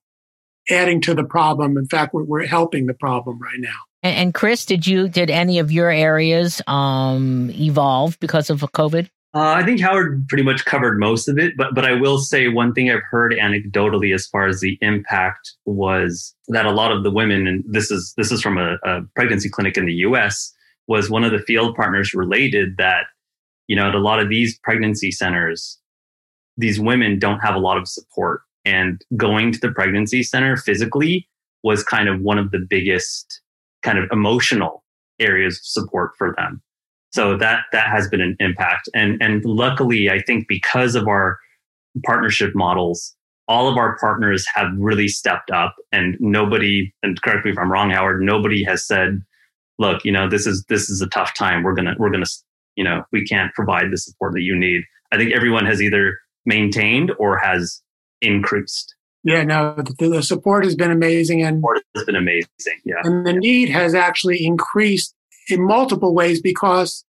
adding 0.69 1.01
to 1.01 1.13
the 1.13 1.23
problem. 1.23 1.77
In 1.77 1.87
fact, 1.87 2.13
we're, 2.13 2.23
we're 2.23 2.45
helping 2.45 2.85
the 2.85 2.93
problem 2.93 3.39
right 3.39 3.59
now. 3.59 3.77
And, 4.03 4.17
and, 4.17 4.33
Chris, 4.33 4.65
did 4.65 4.85
you 4.85 5.07
did 5.07 5.29
any 5.29 5.59
of 5.59 5.71
your 5.71 5.89
areas 5.89 6.61
um, 6.67 7.49
evolve 7.51 8.19
because 8.19 8.49
of 8.49 8.61
COVID? 8.61 9.09
Uh, 9.33 9.53
I 9.57 9.63
think 9.63 9.81
Howard 9.81 10.25
pretty 10.29 10.43
much 10.43 10.63
covered 10.63 10.97
most 10.97 11.27
of 11.27 11.37
it, 11.37 11.57
but 11.57 11.75
but 11.75 11.83
I 11.83 11.93
will 11.93 12.19
say 12.19 12.47
one 12.47 12.73
thing 12.73 12.89
I've 12.89 13.03
heard 13.09 13.33
anecdotally 13.33 14.13
as 14.13 14.25
far 14.27 14.47
as 14.47 14.61
the 14.61 14.77
impact 14.81 15.53
was 15.65 16.33
that 16.47 16.65
a 16.65 16.71
lot 16.71 16.91
of 16.91 17.03
the 17.03 17.11
women, 17.11 17.45
and 17.45 17.63
this 17.67 17.91
is 17.91 18.13
this 18.15 18.31
is 18.31 18.41
from 18.41 18.57
a, 18.57 18.77
a 18.85 19.01
pregnancy 19.15 19.49
clinic 19.49 19.75
in 19.77 19.85
the 19.85 19.93
U.S., 19.93 20.53
was 20.87 21.09
one 21.09 21.25
of 21.25 21.31
the 21.31 21.39
field 21.39 21.75
partners 21.75 22.13
related 22.13 22.77
that 22.77 23.07
you 23.67 23.75
know 23.75 23.87
at 23.87 23.95
a 23.95 23.99
lot 23.99 24.19
of 24.19 24.29
these 24.29 24.59
pregnancy 24.59 25.11
centers, 25.11 25.79
these 26.57 26.79
women 26.79 27.19
don't 27.19 27.39
have 27.39 27.55
a 27.55 27.59
lot 27.59 27.77
of 27.77 27.87
support, 27.87 28.41
and 28.63 29.01
going 29.15 29.51
to 29.51 29.59
the 29.59 29.71
pregnancy 29.71 30.23
center 30.23 30.57
physically 30.57 31.27
was 31.63 31.83
kind 31.83 32.07
of 32.07 32.21
one 32.21 32.37
of 32.37 32.51
the 32.51 32.65
biggest 32.69 33.41
kind 33.83 33.97
of 33.97 34.09
emotional 34.11 34.83
areas 35.19 35.55
of 35.55 35.65
support 35.65 36.11
for 36.17 36.33
them. 36.37 36.61
So 37.11 37.37
that 37.37 37.61
that 37.71 37.87
has 37.87 38.09
been 38.09 38.21
an 38.21 38.35
impact. 38.39 38.89
And 38.93 39.21
and 39.21 39.43
luckily, 39.45 40.09
I 40.09 40.21
think 40.21 40.47
because 40.47 40.95
of 40.95 41.07
our 41.07 41.39
partnership 42.03 42.53
models, 42.55 43.15
all 43.47 43.69
of 43.69 43.77
our 43.77 43.97
partners 43.99 44.45
have 44.53 44.67
really 44.77 45.07
stepped 45.07 45.51
up 45.51 45.75
and 45.91 46.17
nobody, 46.19 46.93
and 47.03 47.21
correct 47.21 47.45
me 47.45 47.51
if 47.51 47.57
I'm 47.57 47.71
wrong, 47.71 47.89
Howard, 47.91 48.21
nobody 48.21 48.63
has 48.63 48.85
said, 48.85 49.21
look, 49.77 50.03
you 50.03 50.11
know, 50.11 50.29
this 50.29 50.47
is 50.47 50.65
this 50.67 50.89
is 50.89 51.01
a 51.01 51.07
tough 51.07 51.33
time. 51.35 51.63
We're 51.63 51.75
gonna, 51.75 51.95
we're 51.97 52.09
gonna, 52.09 52.25
you 52.75 52.83
know, 52.83 53.03
we 53.11 53.25
can't 53.25 53.53
provide 53.53 53.91
the 53.91 53.97
support 53.97 54.33
that 54.33 54.41
you 54.41 54.57
need. 54.57 54.83
I 55.11 55.17
think 55.17 55.33
everyone 55.33 55.65
has 55.65 55.81
either 55.81 56.17
maintained 56.45 57.11
or 57.19 57.37
has 57.37 57.81
increased. 58.21 58.95
Yeah, 59.23 59.43
no, 59.43 59.75
the, 59.75 60.09
the 60.09 60.23
support 60.23 60.63
has 60.65 60.75
been 60.75 60.91
amazing, 60.91 61.41
and 61.41 61.57
support 61.57 61.79
has 61.95 62.05
been 62.05 62.15
amazing. 62.15 62.45
Yeah, 62.83 63.01
and 63.03 63.25
the 63.25 63.33
need 63.33 63.69
has 63.69 63.95
actually 63.95 64.45
increased 64.45 65.15
in 65.49 65.65
multiple 65.65 66.13
ways 66.13 66.41
because 66.41 67.03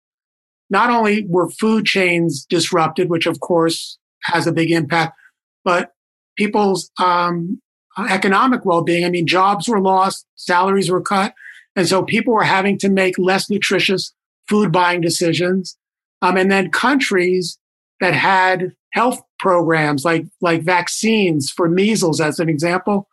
not 0.69 0.89
only 0.89 1.25
were 1.27 1.49
food 1.49 1.85
chains 1.85 2.45
disrupted, 2.45 3.09
which 3.09 3.25
of 3.25 3.39
course 3.39 3.97
has 4.23 4.47
a 4.47 4.51
big 4.51 4.71
impact, 4.71 5.15
but 5.63 5.91
people's 6.37 6.91
um, 6.99 7.61
economic 8.09 8.65
well-being. 8.65 9.05
I 9.05 9.09
mean, 9.09 9.27
jobs 9.27 9.67
were 9.67 9.81
lost, 9.81 10.25
salaries 10.35 10.89
were 10.89 11.01
cut, 11.01 11.33
and 11.75 11.87
so 11.87 12.03
people 12.03 12.33
were 12.33 12.43
having 12.43 12.77
to 12.79 12.89
make 12.89 13.17
less 13.17 13.49
nutritious 13.49 14.13
food 14.53 14.71
buying 14.71 15.01
decisions. 15.01 15.75
Um, 16.21 16.37
and 16.37 16.51
then 16.51 16.69
countries 16.69 17.57
that 17.99 18.13
had 18.13 18.71
health 18.91 19.19
programs 19.39 20.05
like 20.05 20.25
like 20.41 20.61
vaccines 20.61 21.49
for 21.49 21.67
measles, 21.67 22.21
as 22.21 22.39
an 22.39 22.49
example, 22.49 23.07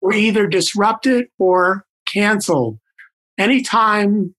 were 0.00 0.12
either 0.12 0.46
disrupted 0.46 1.26
or 1.36 1.84
canceled. 2.06 2.78
Anytime 3.38 4.36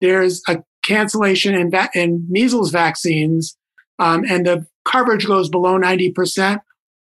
there's 0.00 0.42
a 0.48 0.64
cancellation 0.82 1.54
in, 1.54 1.70
va- 1.70 1.90
in 1.94 2.26
measles 2.28 2.72
vaccines 2.72 3.56
um, 4.00 4.24
and 4.28 4.44
the 4.44 4.66
coverage 4.84 5.24
goes 5.24 5.48
below 5.48 5.78
90%, 5.78 6.58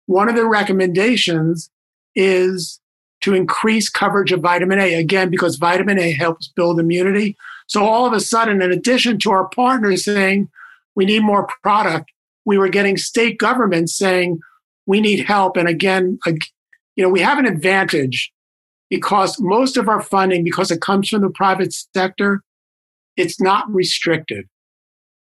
one 0.06 0.28
of 0.28 0.34
the 0.34 0.44
recommendations 0.44 1.70
is 2.16 2.80
to 3.20 3.32
increase 3.34 3.88
coverage 3.88 4.32
of 4.32 4.40
vitamin 4.40 4.80
A. 4.80 4.94
Again, 4.94 5.30
because 5.30 5.54
vitamin 5.54 6.00
A 6.00 6.10
helps 6.10 6.48
build 6.48 6.80
immunity. 6.80 7.36
So 7.68 7.84
all 7.84 8.06
of 8.06 8.12
a 8.12 8.20
sudden, 8.20 8.60
in 8.60 8.72
addition 8.72 9.18
to 9.20 9.30
our 9.30 9.48
partners 9.48 10.04
saying 10.04 10.48
we 10.96 11.04
need 11.04 11.22
more 11.22 11.48
product, 11.62 12.10
we 12.44 12.58
were 12.58 12.68
getting 12.68 12.96
state 12.96 13.38
governments 13.38 13.96
saying 13.96 14.40
we 14.86 15.00
need 15.00 15.24
help. 15.26 15.56
And 15.56 15.68
again, 15.68 16.18
you 16.26 17.02
know, 17.04 17.10
we 17.10 17.20
have 17.20 17.38
an 17.38 17.46
advantage 17.46 18.32
because 18.88 19.38
most 19.38 19.76
of 19.76 19.88
our 19.88 20.02
funding, 20.02 20.42
because 20.44 20.70
it 20.70 20.80
comes 20.80 21.10
from 21.10 21.20
the 21.20 21.30
private 21.30 21.74
sector, 21.94 22.42
it's 23.16 23.40
not 23.40 23.72
restricted. 23.72 24.46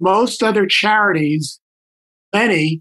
Most 0.01 0.43
other 0.43 0.67
charities, 0.67 1.61
many, 2.33 2.81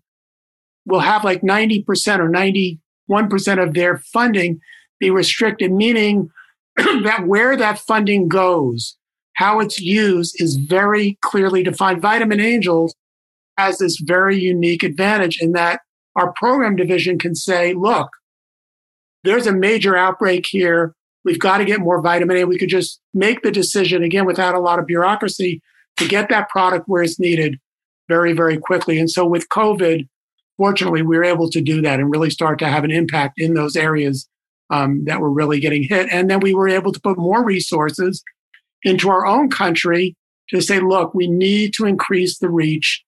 will 0.86 1.02
have 1.02 1.24
like 1.24 1.42
90% 1.42 1.86
or 2.20 2.30
91% 2.30 3.64
of 3.64 3.74
their 3.74 3.98
funding 3.98 4.60
be 5.00 5.12
restricted, 5.12 5.72
meaning 5.72 6.30
that 6.78 7.26
where 7.28 7.58
that 7.58 7.80
funding 7.80 8.28
goes, 8.30 8.96
how 9.36 9.60
it's 9.60 9.80
used 9.80 10.40
is 10.40 10.56
very 10.56 11.18
clearly 11.22 11.64
defined. 11.64 12.02
Vitamin 12.02 12.40
Angels 12.40 12.94
has 13.58 13.78
this 13.78 13.98
very 14.00 14.38
unique 14.38 14.84
advantage 14.84 15.40
in 15.42 15.52
that 15.54 15.82
our 16.16 16.34
program 16.34 16.76
division 16.76 17.18
can 17.18 17.36
say, 17.36 17.74
look, 17.74 18.10
there's 19.24 19.48
a 19.48 19.54
major 19.54 19.96
outbreak 19.96 20.46
here. 20.48 20.94
We've 21.24 21.40
got 21.40 21.60
to 21.60 21.66
get 21.66 21.80
more 21.80 22.02
vitamin 22.02 22.38
A. 22.38 22.46
We 22.46 22.58
could 22.58 22.70
just 22.70 23.00
make 23.14 23.44
the 23.44 23.52
decision 23.52 24.04
again 24.04 24.26
without 24.26 24.56
a 24.56 24.60
lot 24.60 24.80
of 24.80 24.88
bureaucracy 24.88 25.62
to 25.98 26.08
get 26.08 26.30
that 26.30 26.50
product 26.50 26.86
where 26.88 27.04
it's 27.04 27.20
needed 27.20 27.60
very, 28.10 28.34
very 28.34 28.58
quickly. 28.58 29.00
And 29.00 29.10
so 29.10 29.26
with 29.26 29.48
COVID, 29.50 30.08
fortunately, 30.58 31.04
we 31.04 31.18
were 31.18 31.24
able 31.24 31.50
to 31.50 31.62
do 31.62 31.82
that 31.82 32.00
and 32.00 32.12
really 32.12 32.30
start 32.30 32.60
to 32.60 32.68
have 32.68 32.84
an 32.84 32.92
impact 32.92 33.40
in 33.40 33.54
those 33.54 33.76
areas 33.76 34.28
um, 34.72 35.04
that 35.06 35.20
were 35.20 35.30
really 35.30 35.60
getting 35.60 35.84
hit. 35.84 36.08
And 36.12 36.30
then 36.30 36.40
we 36.40 36.54
were 36.54 36.68
able 36.68 36.92
to 36.92 37.00
put 37.00 37.18
more 37.18 37.44
resources 37.44 38.24
into 38.84 39.10
our 39.10 39.26
own 39.26 39.50
country 39.50 40.16
to 40.50 40.62
say, 40.62 40.80
look, 40.80 41.14
we 41.14 41.28
need 41.28 41.74
to 41.74 41.86
increase 41.86 42.40
the 42.40 42.50
reach 42.50 43.04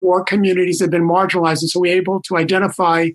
for 0.00 0.24
communities 0.24 0.78
that 0.78 0.86
have 0.86 0.90
been 0.90 1.08
marginalized. 1.08 1.62
And 1.62 1.70
so 1.70 1.80
we're 1.80 1.96
able 1.96 2.20
to 2.22 2.36
identify 2.36 3.10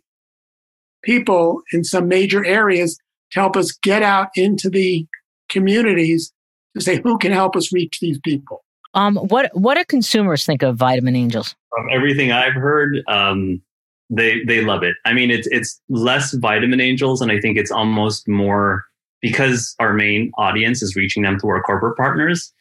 people 1.04 1.62
in 1.72 1.84
some 1.84 2.08
major 2.08 2.46
areas 2.46 2.98
to 3.32 3.40
help 3.40 3.56
us 3.58 3.72
get 3.72 4.04
out 4.04 4.30
into 4.36 4.70
the 4.70 5.06
communities 5.50 6.34
to 6.76 6.82
say 6.82 7.02
who 7.02 7.18
can 7.18 7.32
help 7.32 7.56
us 7.56 7.74
reach 7.74 8.00
these 8.00 8.20
people. 8.20 8.64
Um, 8.94 9.18
what 9.18 9.52
what 9.54 9.76
do 9.76 9.86
consumers 9.86 10.46
think 10.46 10.64
of 10.64 10.78
Vitamin 10.78 11.16
Angels? 11.16 11.56
From 11.70 11.88
everything 11.92 12.32
I've 12.32 12.54
heard, 12.54 13.04
um, 13.08 13.62
they 14.10 14.44
they 14.46 14.64
love 14.64 14.82
it. 14.84 14.96
I 15.06 15.14
mean, 15.14 15.30
it's 15.30 15.48
it's 15.52 15.80
less 15.90 16.34
Vitamin 16.34 16.80
Angels, 16.80 17.22
and 17.22 17.32
I 17.32 17.40
think 17.40 17.58
it's 17.58 17.72
almost 17.72 18.28
more 18.28 18.86
because 19.22 19.76
our 19.80 19.94
main 19.94 20.32
audience 20.38 20.82
is 20.82 20.96
reaching 20.96 21.24
them 21.24 21.40
through 21.40 21.52
our 21.52 21.64
corporate 21.64 21.98
partners. 21.98 22.54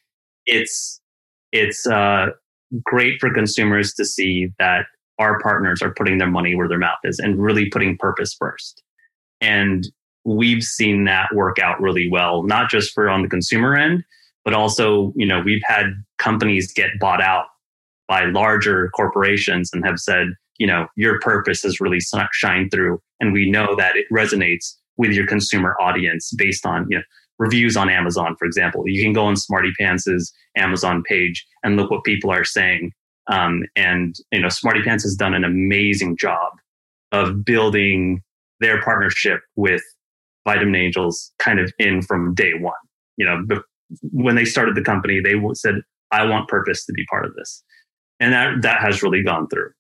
It's 0.46 1.00
it's 1.52 1.86
uh, 1.86 2.28
great 2.84 3.20
for 3.20 3.32
consumers 3.32 3.94
to 3.94 4.04
see 4.04 4.48
that 4.58 4.86
our 5.18 5.40
partners 5.40 5.80
are 5.82 5.94
putting 5.94 6.18
their 6.18 6.30
money 6.30 6.54
where 6.54 6.68
their 6.68 6.78
mouth 6.78 6.98
is 7.04 7.18
and 7.18 7.40
really 7.40 7.70
putting 7.70 7.96
purpose 7.96 8.34
first. 8.38 8.82
And 9.40 9.86
we've 10.24 10.62
seen 10.62 11.04
that 11.04 11.34
work 11.34 11.58
out 11.58 11.80
really 11.80 12.08
well, 12.10 12.42
not 12.42 12.68
just 12.68 12.92
for 12.92 13.08
on 13.08 13.22
the 13.22 13.28
consumer 13.28 13.76
end, 13.76 14.02
but 14.44 14.54
also, 14.54 15.12
you 15.16 15.26
know, 15.26 15.40
we've 15.40 15.62
had 15.64 15.86
companies 16.18 16.72
get 16.72 16.90
bought 17.00 17.22
out 17.22 17.46
by 18.08 18.24
larger 18.26 18.90
corporations 18.90 19.70
and 19.72 19.84
have 19.84 19.98
said, 19.98 20.28
you 20.58 20.66
know, 20.66 20.86
your 20.96 21.18
purpose 21.20 21.62
has 21.62 21.80
really 21.80 22.00
shined 22.32 22.70
through. 22.70 23.00
And 23.20 23.32
we 23.32 23.50
know 23.50 23.74
that 23.76 23.96
it 23.96 24.06
resonates 24.12 24.74
with 24.96 25.12
your 25.12 25.26
consumer 25.26 25.76
audience 25.80 26.32
based 26.36 26.64
on, 26.66 26.86
you 26.88 26.98
know, 26.98 27.02
reviews 27.38 27.76
on 27.76 27.90
Amazon, 27.90 28.34
for 28.38 28.46
example. 28.46 28.82
You 28.86 29.02
can 29.02 29.12
go 29.12 29.24
on 29.26 29.34
SmartyPants's 29.34 30.32
Amazon 30.56 31.02
page 31.02 31.46
and 31.62 31.76
look 31.76 31.90
what 31.90 32.04
people 32.04 32.30
are 32.30 32.44
saying. 32.44 32.92
Um, 33.28 33.64
and, 33.74 34.14
you 34.32 34.40
know, 34.40 34.48
SmartyPants 34.48 35.02
has 35.02 35.16
done 35.16 35.34
an 35.34 35.44
amazing 35.44 36.16
job 36.16 36.52
of 37.12 37.44
building 37.44 38.22
their 38.60 38.80
partnership 38.82 39.40
with 39.56 39.82
Vitamin 40.44 40.76
Angels 40.76 41.32
kind 41.38 41.60
of 41.60 41.72
in 41.78 42.02
from 42.02 42.34
day 42.34 42.52
one. 42.58 42.74
You 43.16 43.26
know, 43.26 43.60
when 44.02 44.34
they 44.36 44.44
started 44.44 44.74
the 44.74 44.82
company, 44.82 45.20
they 45.20 45.34
said, 45.54 45.76
I 46.12 46.24
want 46.24 46.48
purpose 46.48 46.86
to 46.86 46.92
be 46.92 47.04
part 47.06 47.26
of 47.26 47.34
this. 47.34 47.62
And 48.20 48.32
that, 48.32 48.62
that 48.62 48.80
has 48.80 49.02
really 49.02 49.22
gone 49.22 49.48
through. 49.48 49.70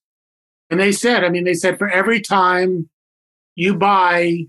And 0.68 0.80
they 0.80 0.92
said, 0.92 1.24
I 1.24 1.28
mean, 1.28 1.44
they 1.44 1.54
said 1.54 1.78
for 1.78 1.88
every 1.88 2.20
time 2.20 2.90
you 3.54 3.74
buy 3.74 4.46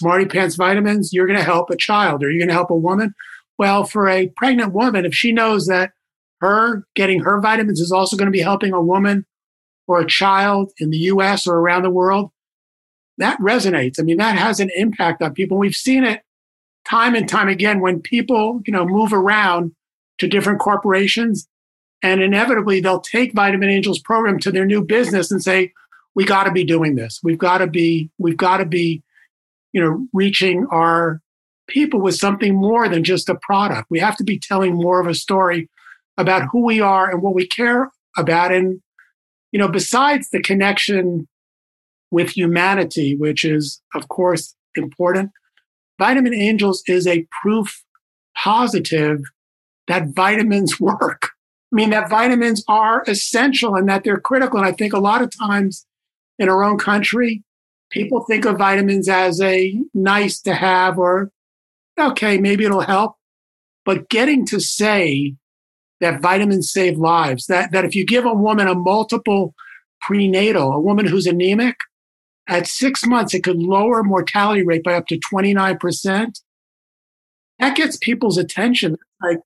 SmartyPants 0.00 0.56
vitamins, 0.56 1.12
you're 1.12 1.26
going 1.26 1.38
to 1.38 1.44
help 1.44 1.70
a 1.70 1.76
child 1.76 2.22
or 2.22 2.30
you're 2.30 2.40
going 2.40 2.48
to 2.48 2.54
help 2.54 2.70
a 2.70 2.76
woman. 2.76 3.14
Well, 3.58 3.84
for 3.84 4.08
a 4.08 4.32
pregnant 4.36 4.72
woman, 4.72 5.04
if 5.04 5.14
she 5.14 5.32
knows 5.32 5.66
that 5.66 5.92
her 6.40 6.84
getting 6.94 7.20
her 7.20 7.40
vitamins 7.40 7.80
is 7.80 7.92
also 7.92 8.16
going 8.16 8.26
to 8.26 8.32
be 8.32 8.40
helping 8.40 8.72
a 8.72 8.82
woman 8.82 9.24
or 9.86 10.00
a 10.00 10.06
child 10.06 10.72
in 10.78 10.90
the 10.90 10.98
US 10.98 11.46
or 11.46 11.58
around 11.58 11.82
the 11.82 11.90
world, 11.90 12.30
that 13.18 13.38
resonates. 13.38 14.00
I 14.00 14.02
mean, 14.02 14.16
that 14.16 14.36
has 14.36 14.60
an 14.60 14.70
impact 14.74 15.22
on 15.22 15.34
people. 15.34 15.56
We've 15.56 15.74
seen 15.74 16.04
it 16.04 16.22
time 16.84 17.14
and 17.14 17.28
time 17.28 17.48
again 17.48 17.80
when 17.80 18.00
people, 18.00 18.60
you 18.66 18.72
know, 18.72 18.84
move 18.84 19.12
around 19.12 19.72
to 20.18 20.28
different 20.28 20.60
corporations 20.60 21.48
and 22.02 22.20
inevitably 22.20 22.80
they'll 22.80 23.00
take 23.00 23.32
Vitamin 23.32 23.70
Angels 23.70 23.98
program 23.98 24.38
to 24.40 24.50
their 24.50 24.66
new 24.66 24.82
business 24.84 25.30
and 25.30 25.42
say, 25.42 25.72
we 26.14 26.24
got 26.24 26.44
to 26.44 26.52
be 26.52 26.64
doing 26.64 26.96
this. 26.96 27.20
We've 27.22 27.38
got 27.38 27.58
to 27.58 27.66
be, 27.66 28.10
we've 28.18 28.36
got 28.36 28.58
to 28.58 28.66
be, 28.66 29.02
you 29.74 29.82
know, 29.82 30.06
reaching 30.14 30.66
our 30.70 31.20
people 31.66 32.00
with 32.00 32.14
something 32.14 32.54
more 32.54 32.88
than 32.88 33.04
just 33.04 33.28
a 33.28 33.34
product. 33.34 33.88
We 33.90 33.98
have 33.98 34.16
to 34.16 34.24
be 34.24 34.38
telling 34.38 34.74
more 34.74 35.00
of 35.00 35.06
a 35.06 35.14
story 35.14 35.68
about 36.16 36.48
who 36.50 36.64
we 36.64 36.80
are 36.80 37.10
and 37.10 37.20
what 37.20 37.34
we 37.34 37.46
care 37.46 37.90
about. 38.16 38.52
And, 38.52 38.80
you 39.50 39.58
know, 39.58 39.68
besides 39.68 40.30
the 40.30 40.40
connection 40.40 41.26
with 42.12 42.30
humanity, 42.30 43.16
which 43.16 43.44
is, 43.44 43.82
of 43.94 44.08
course, 44.08 44.54
important, 44.76 45.32
Vitamin 45.98 46.34
Angels 46.34 46.82
is 46.86 47.06
a 47.06 47.26
proof 47.42 47.82
positive 48.36 49.20
that 49.88 50.14
vitamins 50.14 50.78
work. 50.80 51.30
I 51.72 51.76
mean, 51.76 51.90
that 51.90 52.08
vitamins 52.08 52.62
are 52.68 53.02
essential 53.08 53.74
and 53.74 53.88
that 53.88 54.04
they're 54.04 54.20
critical. 54.20 54.58
And 54.58 54.68
I 54.68 54.70
think 54.70 54.92
a 54.92 55.00
lot 55.00 55.22
of 55.22 55.36
times 55.36 55.84
in 56.38 56.48
our 56.48 56.62
own 56.62 56.78
country, 56.78 57.42
people 57.94 58.24
think 58.24 58.44
of 58.44 58.58
vitamins 58.58 59.08
as 59.08 59.40
a 59.40 59.80
nice 59.94 60.40
to 60.40 60.52
have 60.54 60.98
or, 60.98 61.30
okay, 61.98 62.38
maybe 62.38 62.64
it'll 62.64 62.80
help. 62.80 63.16
But 63.84 64.08
getting 64.08 64.44
to 64.46 64.60
say 64.60 65.36
that 66.00 66.20
vitamins 66.20 66.72
save 66.72 66.98
lives, 66.98 67.46
that, 67.46 67.70
that 67.72 67.84
if 67.84 67.94
you 67.94 68.04
give 68.04 68.24
a 68.24 68.34
woman 68.34 68.66
a 68.66 68.74
multiple 68.74 69.54
prenatal, 70.00 70.72
a 70.72 70.80
woman 70.80 71.06
who's 71.06 71.26
anemic, 71.26 71.76
at 72.46 72.66
six 72.66 73.06
months, 73.06 73.32
it 73.32 73.42
could 73.42 73.56
lower 73.56 74.02
mortality 74.02 74.62
rate 74.62 74.82
by 74.82 74.94
up 74.94 75.06
to 75.06 75.18
29%. 75.32 76.40
That 77.58 77.76
gets 77.76 77.96
people's 77.96 78.36
attention. 78.36 78.96
Like, 79.22 79.38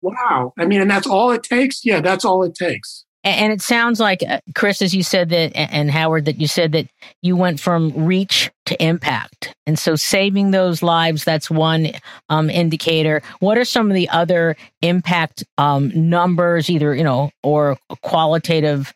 wow. 0.00 0.54
I 0.58 0.64
mean, 0.64 0.80
and 0.80 0.90
that's 0.90 1.06
all 1.06 1.30
it 1.32 1.42
takes? 1.42 1.84
Yeah, 1.84 2.00
that's 2.00 2.24
all 2.24 2.42
it 2.42 2.54
takes. 2.54 3.04
And 3.24 3.52
it 3.52 3.62
sounds 3.62 4.00
like, 4.00 4.22
uh, 4.28 4.40
Chris, 4.56 4.82
as 4.82 4.94
you 4.94 5.04
said 5.04 5.28
that, 5.28 5.56
and 5.56 5.90
Howard, 5.92 6.24
that 6.24 6.40
you 6.40 6.48
said 6.48 6.72
that 6.72 6.88
you 7.22 7.36
went 7.36 7.60
from 7.60 7.92
reach 8.04 8.50
to 8.66 8.82
impact. 8.82 9.54
And 9.64 9.78
so 9.78 9.94
saving 9.94 10.50
those 10.50 10.82
lives, 10.82 11.22
that's 11.22 11.48
one 11.48 11.92
um, 12.30 12.50
indicator. 12.50 13.22
What 13.38 13.58
are 13.58 13.64
some 13.64 13.88
of 13.90 13.94
the 13.94 14.08
other 14.08 14.56
impact 14.80 15.44
um, 15.56 15.92
numbers, 15.94 16.68
either, 16.68 16.94
you 16.96 17.04
know, 17.04 17.30
or 17.44 17.78
qualitative 18.02 18.92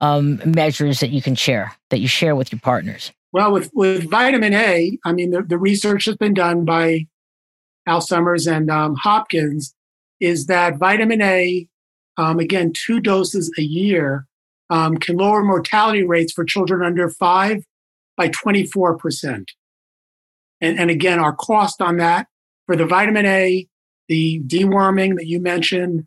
um, 0.00 0.40
measures 0.44 0.98
that 0.98 1.10
you 1.10 1.22
can 1.22 1.36
share, 1.36 1.72
that 1.90 2.00
you 2.00 2.08
share 2.08 2.34
with 2.34 2.50
your 2.50 2.60
partners? 2.60 3.12
Well, 3.32 3.52
with, 3.52 3.70
with 3.72 4.10
vitamin 4.10 4.52
A, 4.52 4.98
I 5.04 5.12
mean, 5.12 5.30
the, 5.30 5.42
the 5.42 5.58
research 5.58 6.06
has 6.06 6.16
been 6.16 6.34
done 6.34 6.64
by 6.64 7.06
Al 7.86 8.00
Sommer 8.00 8.36
and 8.48 8.68
um, 8.68 8.96
Hopkins 8.96 9.74
is 10.18 10.46
that 10.46 10.78
vitamin 10.78 11.22
A, 11.22 11.68
um, 12.20 12.38
again, 12.38 12.70
two 12.74 13.00
doses 13.00 13.50
a 13.58 13.62
year, 13.62 14.26
um, 14.68 14.98
can 14.98 15.16
lower 15.16 15.42
mortality 15.42 16.04
rates 16.04 16.34
for 16.34 16.44
children 16.44 16.84
under 16.84 17.08
five 17.08 17.64
by 18.18 18.28
24%. 18.28 19.46
And, 20.60 20.78
and 20.78 20.90
again, 20.90 21.18
our 21.18 21.34
cost 21.34 21.80
on 21.80 21.96
that 21.96 22.26
for 22.66 22.76
the 22.76 22.84
vitamin 22.84 23.24
A, 23.24 23.66
the 24.08 24.42
deworming 24.46 25.16
that 25.16 25.28
you 25.28 25.40
mentioned, 25.40 26.06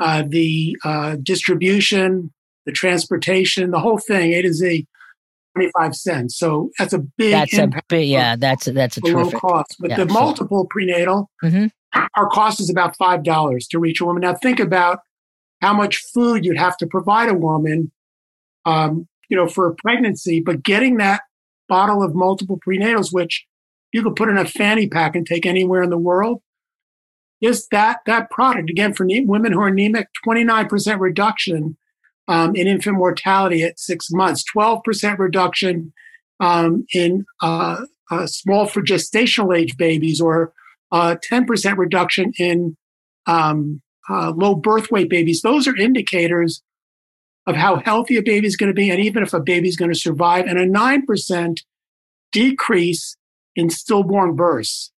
uh, 0.00 0.24
the 0.26 0.74
uh, 0.84 1.16
distribution, 1.22 2.32
the 2.64 2.72
transportation, 2.72 3.72
the 3.72 3.80
whole 3.80 3.98
thing, 3.98 4.32
it 4.32 4.46
is 4.46 4.62
A 4.62 4.78
to 4.78 4.78
Z, 4.78 4.86
25 5.56 5.94
cents. 5.94 6.38
So 6.38 6.70
that's 6.78 6.94
a 6.94 6.98
big 6.98 7.32
That's 7.32 7.58
a 7.58 7.68
big, 7.90 8.08
yeah, 8.08 8.36
that's 8.36 8.68
a, 8.68 8.72
that's 8.72 8.96
a 8.96 9.00
low 9.06 9.30
cost. 9.30 9.76
But 9.78 9.90
yeah, 9.90 9.96
the 9.96 10.06
multiple 10.06 10.66
prenatal, 10.70 11.28
mm-hmm. 11.44 11.66
our 12.16 12.28
cost 12.30 12.58
is 12.58 12.70
about 12.70 12.96
$5 12.96 13.68
to 13.68 13.78
reach 13.78 14.00
a 14.00 14.06
woman. 14.06 14.22
Now 14.22 14.34
think 14.34 14.58
about 14.58 15.00
how 15.62 15.72
much 15.72 15.96
food 15.96 16.44
you'd 16.44 16.58
have 16.58 16.76
to 16.76 16.86
provide 16.86 17.28
a 17.28 17.34
woman, 17.34 17.92
um, 18.66 19.08
you 19.28 19.36
know, 19.36 19.46
for 19.46 19.68
a 19.68 19.74
pregnancy, 19.76 20.40
but 20.40 20.62
getting 20.62 20.96
that 20.98 21.22
bottle 21.68 22.02
of 22.02 22.14
multiple 22.14 22.58
prenatals, 22.66 23.12
which 23.12 23.46
you 23.92 24.02
could 24.02 24.16
put 24.16 24.28
in 24.28 24.36
a 24.36 24.44
fanny 24.44 24.88
pack 24.88 25.14
and 25.14 25.24
take 25.24 25.46
anywhere 25.46 25.82
in 25.82 25.90
the 25.90 25.96
world, 25.96 26.42
is 27.40 27.68
that 27.68 28.00
that 28.06 28.28
product. 28.30 28.70
Again 28.70 28.92
for 28.92 29.04
ne- 29.04 29.24
women 29.24 29.52
who 29.52 29.60
are 29.60 29.68
anemic, 29.68 30.08
29% 30.26 31.00
reduction 31.00 31.76
um, 32.28 32.54
in 32.56 32.66
infant 32.66 32.96
mortality 32.96 33.62
at 33.62 33.78
six 33.78 34.10
months, 34.10 34.44
12% 34.54 35.18
reduction 35.18 35.92
um, 36.40 36.84
in 36.92 37.24
uh, 37.40 37.84
uh, 38.10 38.26
small 38.26 38.66
for 38.66 38.82
gestational 38.82 39.56
age 39.56 39.76
babies, 39.76 40.20
or 40.20 40.52
uh, 40.90 41.16
10% 41.30 41.76
reduction 41.76 42.32
in 42.38 42.76
um, 43.26 43.80
uh, 44.08 44.32
low 44.32 44.54
birth 44.54 44.90
weight 44.90 45.08
babies. 45.08 45.42
Those 45.42 45.66
are 45.66 45.76
indicators 45.76 46.62
of 47.46 47.56
how 47.56 47.76
healthy 47.76 48.16
a 48.16 48.22
baby 48.22 48.46
is 48.46 48.56
going 48.56 48.70
to 48.70 48.74
be, 48.74 48.90
and 48.90 49.00
even 49.00 49.22
if 49.22 49.32
a 49.32 49.40
baby 49.40 49.68
is 49.68 49.76
going 49.76 49.92
to 49.92 49.98
survive, 49.98 50.46
and 50.46 50.58
a 50.58 50.66
9% 50.66 51.56
decrease 52.30 53.16
in 53.56 53.68
stillborn 53.68 54.36
births. 54.36 54.92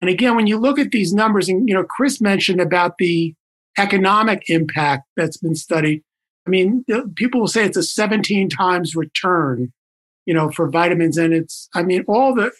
And 0.00 0.08
again, 0.08 0.36
when 0.36 0.46
you 0.46 0.56
look 0.56 0.78
at 0.78 0.92
these 0.92 1.12
numbers, 1.12 1.48
and 1.48 1.68
you 1.68 1.74
know, 1.74 1.84
Chris 1.84 2.20
mentioned 2.20 2.60
about 2.60 2.98
the 2.98 3.34
economic 3.78 4.48
impact 4.48 5.04
that's 5.16 5.36
been 5.36 5.54
studied. 5.54 6.02
I 6.46 6.50
mean, 6.50 6.84
people 7.16 7.40
will 7.40 7.48
say 7.48 7.64
it's 7.64 7.76
a 7.76 7.82
17 7.82 8.48
times 8.48 8.96
return, 8.96 9.72
you 10.26 10.34
know, 10.34 10.50
for 10.50 10.68
vitamins. 10.68 11.16
And 11.16 11.32
it's, 11.32 11.68
I 11.74 11.82
mean, 11.82 12.04
all 12.08 12.34
the, 12.34 12.50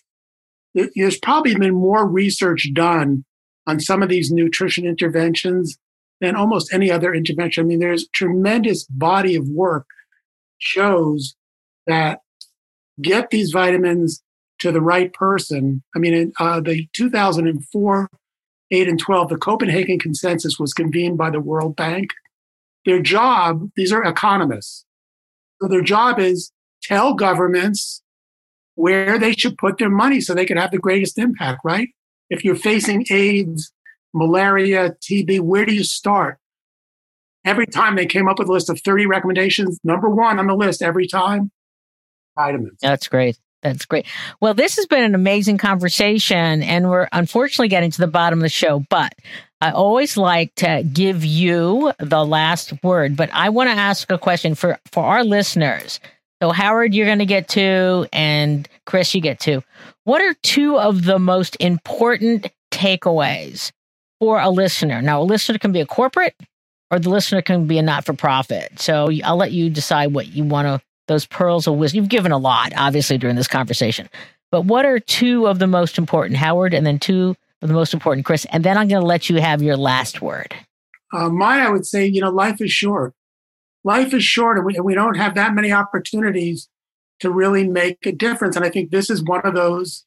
there's 0.94 1.18
probably 1.18 1.54
been 1.54 1.74
more 1.74 2.06
research 2.06 2.68
done 2.74 3.24
on 3.66 3.80
some 3.80 4.02
of 4.02 4.08
these 4.08 4.30
nutrition 4.30 4.86
interventions 4.86 5.78
than 6.20 6.36
almost 6.36 6.72
any 6.72 6.90
other 6.90 7.14
intervention. 7.14 7.64
I 7.64 7.66
mean, 7.66 7.78
there's 7.80 8.08
tremendous 8.08 8.84
body 8.84 9.34
of 9.34 9.48
work 9.48 9.86
shows 10.58 11.34
that 11.86 12.20
get 13.00 13.30
these 13.30 13.50
vitamins 13.50 14.22
to 14.60 14.70
the 14.70 14.80
right 14.80 15.12
person. 15.12 15.82
I 15.96 15.98
mean, 15.98 16.14
in 16.14 16.32
uh, 16.38 16.60
the 16.60 16.86
2004, 16.94 18.08
8 18.70 18.88
and 18.88 18.98
12, 18.98 19.28
the 19.28 19.36
Copenhagen 19.36 19.98
Consensus 19.98 20.58
was 20.58 20.72
convened 20.72 21.18
by 21.18 21.30
the 21.30 21.40
World 21.40 21.76
Bank. 21.76 22.10
Their 22.84 23.00
job, 23.00 23.70
these 23.76 23.92
are 23.92 24.04
economists. 24.04 24.84
So 25.60 25.68
their 25.68 25.82
job 25.82 26.18
is 26.18 26.52
tell 26.82 27.14
governments 27.14 28.02
where 28.74 29.18
they 29.18 29.32
should 29.32 29.58
put 29.58 29.78
their 29.78 29.90
money 29.90 30.20
so 30.20 30.34
they 30.34 30.46
can 30.46 30.56
have 30.56 30.70
the 30.70 30.78
greatest 30.78 31.18
impact, 31.18 31.60
right? 31.64 31.88
If 32.30 32.44
you're 32.44 32.56
facing 32.56 33.04
AIDS, 33.10 33.72
malaria, 34.14 34.96
TB, 35.02 35.40
where 35.40 35.66
do 35.66 35.74
you 35.74 35.84
start? 35.84 36.38
Every 37.44 37.66
time 37.66 37.96
they 37.96 38.06
came 38.06 38.28
up 38.28 38.38
with 38.38 38.48
a 38.48 38.52
list 38.52 38.70
of 38.70 38.80
30 38.80 39.06
recommendations, 39.06 39.78
number 39.82 40.08
one 40.08 40.38
on 40.38 40.46
the 40.46 40.54
list 40.54 40.82
every 40.82 41.06
time, 41.06 41.50
vitamins. 42.36 42.78
That's 42.80 43.08
great. 43.08 43.38
That's 43.62 43.84
great. 43.84 44.06
Well, 44.40 44.54
this 44.54 44.76
has 44.76 44.86
been 44.86 45.04
an 45.04 45.14
amazing 45.14 45.58
conversation, 45.58 46.62
and 46.62 46.88
we're 46.88 47.08
unfortunately 47.12 47.68
getting 47.68 47.90
to 47.90 48.00
the 48.00 48.06
bottom 48.06 48.38
of 48.38 48.42
the 48.42 48.48
show, 48.48 48.84
but 48.88 49.14
I 49.60 49.70
always 49.72 50.16
like 50.16 50.54
to 50.56 50.82
give 50.90 51.24
you 51.24 51.92
the 51.98 52.24
last 52.24 52.72
word. 52.82 53.16
But 53.16 53.28
I 53.34 53.50
want 53.50 53.68
to 53.68 53.76
ask 53.76 54.10
a 54.10 54.18
question 54.18 54.54
for, 54.54 54.78
for 54.90 55.04
our 55.04 55.24
listeners. 55.24 56.00
So, 56.42 56.50
Howard, 56.50 56.94
you're 56.94 57.06
going 57.06 57.18
to 57.18 57.26
get 57.26 57.48
two, 57.48 58.06
and 58.12 58.68
Chris, 58.86 59.14
you 59.14 59.20
get 59.20 59.40
two. 59.40 59.62
What 60.04 60.22
are 60.22 60.34
two 60.42 60.78
of 60.78 61.04
the 61.04 61.18
most 61.18 61.56
important 61.60 62.48
takeaways 62.70 63.72
for 64.18 64.40
a 64.40 64.48
listener? 64.48 65.02
Now, 65.02 65.20
a 65.20 65.24
listener 65.24 65.58
can 65.58 65.72
be 65.72 65.80
a 65.80 65.86
corporate 65.86 66.34
or 66.90 66.98
the 66.98 67.10
listener 67.10 67.42
can 67.42 67.66
be 67.66 67.78
a 67.78 67.82
not 67.82 68.06
for 68.06 68.14
profit. 68.14 68.80
So, 68.80 69.10
I'll 69.22 69.36
let 69.36 69.52
you 69.52 69.68
decide 69.68 70.14
what 70.14 70.28
you 70.28 70.44
want 70.44 70.66
to 70.66 70.80
those 71.10 71.26
pearls 71.26 71.66
of 71.66 71.74
wisdom? 71.74 71.98
You've 71.98 72.08
given 72.08 72.32
a 72.32 72.38
lot, 72.38 72.72
obviously, 72.76 73.18
during 73.18 73.36
this 73.36 73.48
conversation. 73.48 74.08
But 74.50 74.64
what 74.64 74.86
are 74.86 74.98
two 74.98 75.46
of 75.46 75.58
the 75.58 75.66
most 75.66 75.98
important, 75.98 76.38
Howard, 76.38 76.72
and 76.72 76.86
then 76.86 76.98
two 76.98 77.36
of 77.60 77.68
the 77.68 77.74
most 77.74 77.92
important, 77.92 78.24
Chris? 78.24 78.46
And 78.50 78.64
then 78.64 78.78
I'm 78.78 78.88
going 78.88 79.02
to 79.02 79.06
let 79.06 79.28
you 79.28 79.40
have 79.40 79.60
your 79.60 79.76
last 79.76 80.22
word. 80.22 80.54
Uh, 81.12 81.28
mine, 81.28 81.60
I 81.60 81.68
would 81.68 81.84
say, 81.84 82.06
you 82.06 82.20
know, 82.20 82.30
life 82.30 82.60
is 82.60 82.70
short. 82.70 83.12
Life 83.82 84.12
is 84.12 84.24
short, 84.24 84.58
and 84.58 84.66
we, 84.66 84.76
and 84.76 84.84
we 84.84 84.94
don't 84.94 85.16
have 85.16 85.34
that 85.34 85.54
many 85.54 85.72
opportunities 85.72 86.68
to 87.20 87.30
really 87.30 87.68
make 87.68 88.04
a 88.04 88.12
difference. 88.12 88.56
And 88.56 88.64
I 88.64 88.70
think 88.70 88.90
this 88.90 89.10
is 89.10 89.22
one 89.22 89.42
of 89.44 89.54
those 89.54 90.04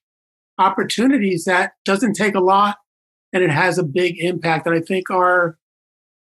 opportunities 0.57 1.45
that 1.45 1.73
doesn't 1.85 2.13
take 2.13 2.35
a 2.35 2.39
lot 2.39 2.77
and 3.31 3.43
it 3.43 3.49
has 3.49 3.77
a 3.77 3.83
big 3.83 4.19
impact. 4.19 4.67
And 4.67 4.75
I 4.75 4.79
think 4.79 5.09
our, 5.09 5.57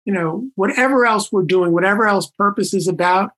you 0.04 0.12
know, 0.12 0.48
whatever 0.54 1.06
else 1.06 1.30
we're 1.30 1.42
doing, 1.42 1.72
whatever 1.72 2.06
else 2.06 2.30
purpose 2.30 2.72
is 2.72 2.88
about, 2.88 3.32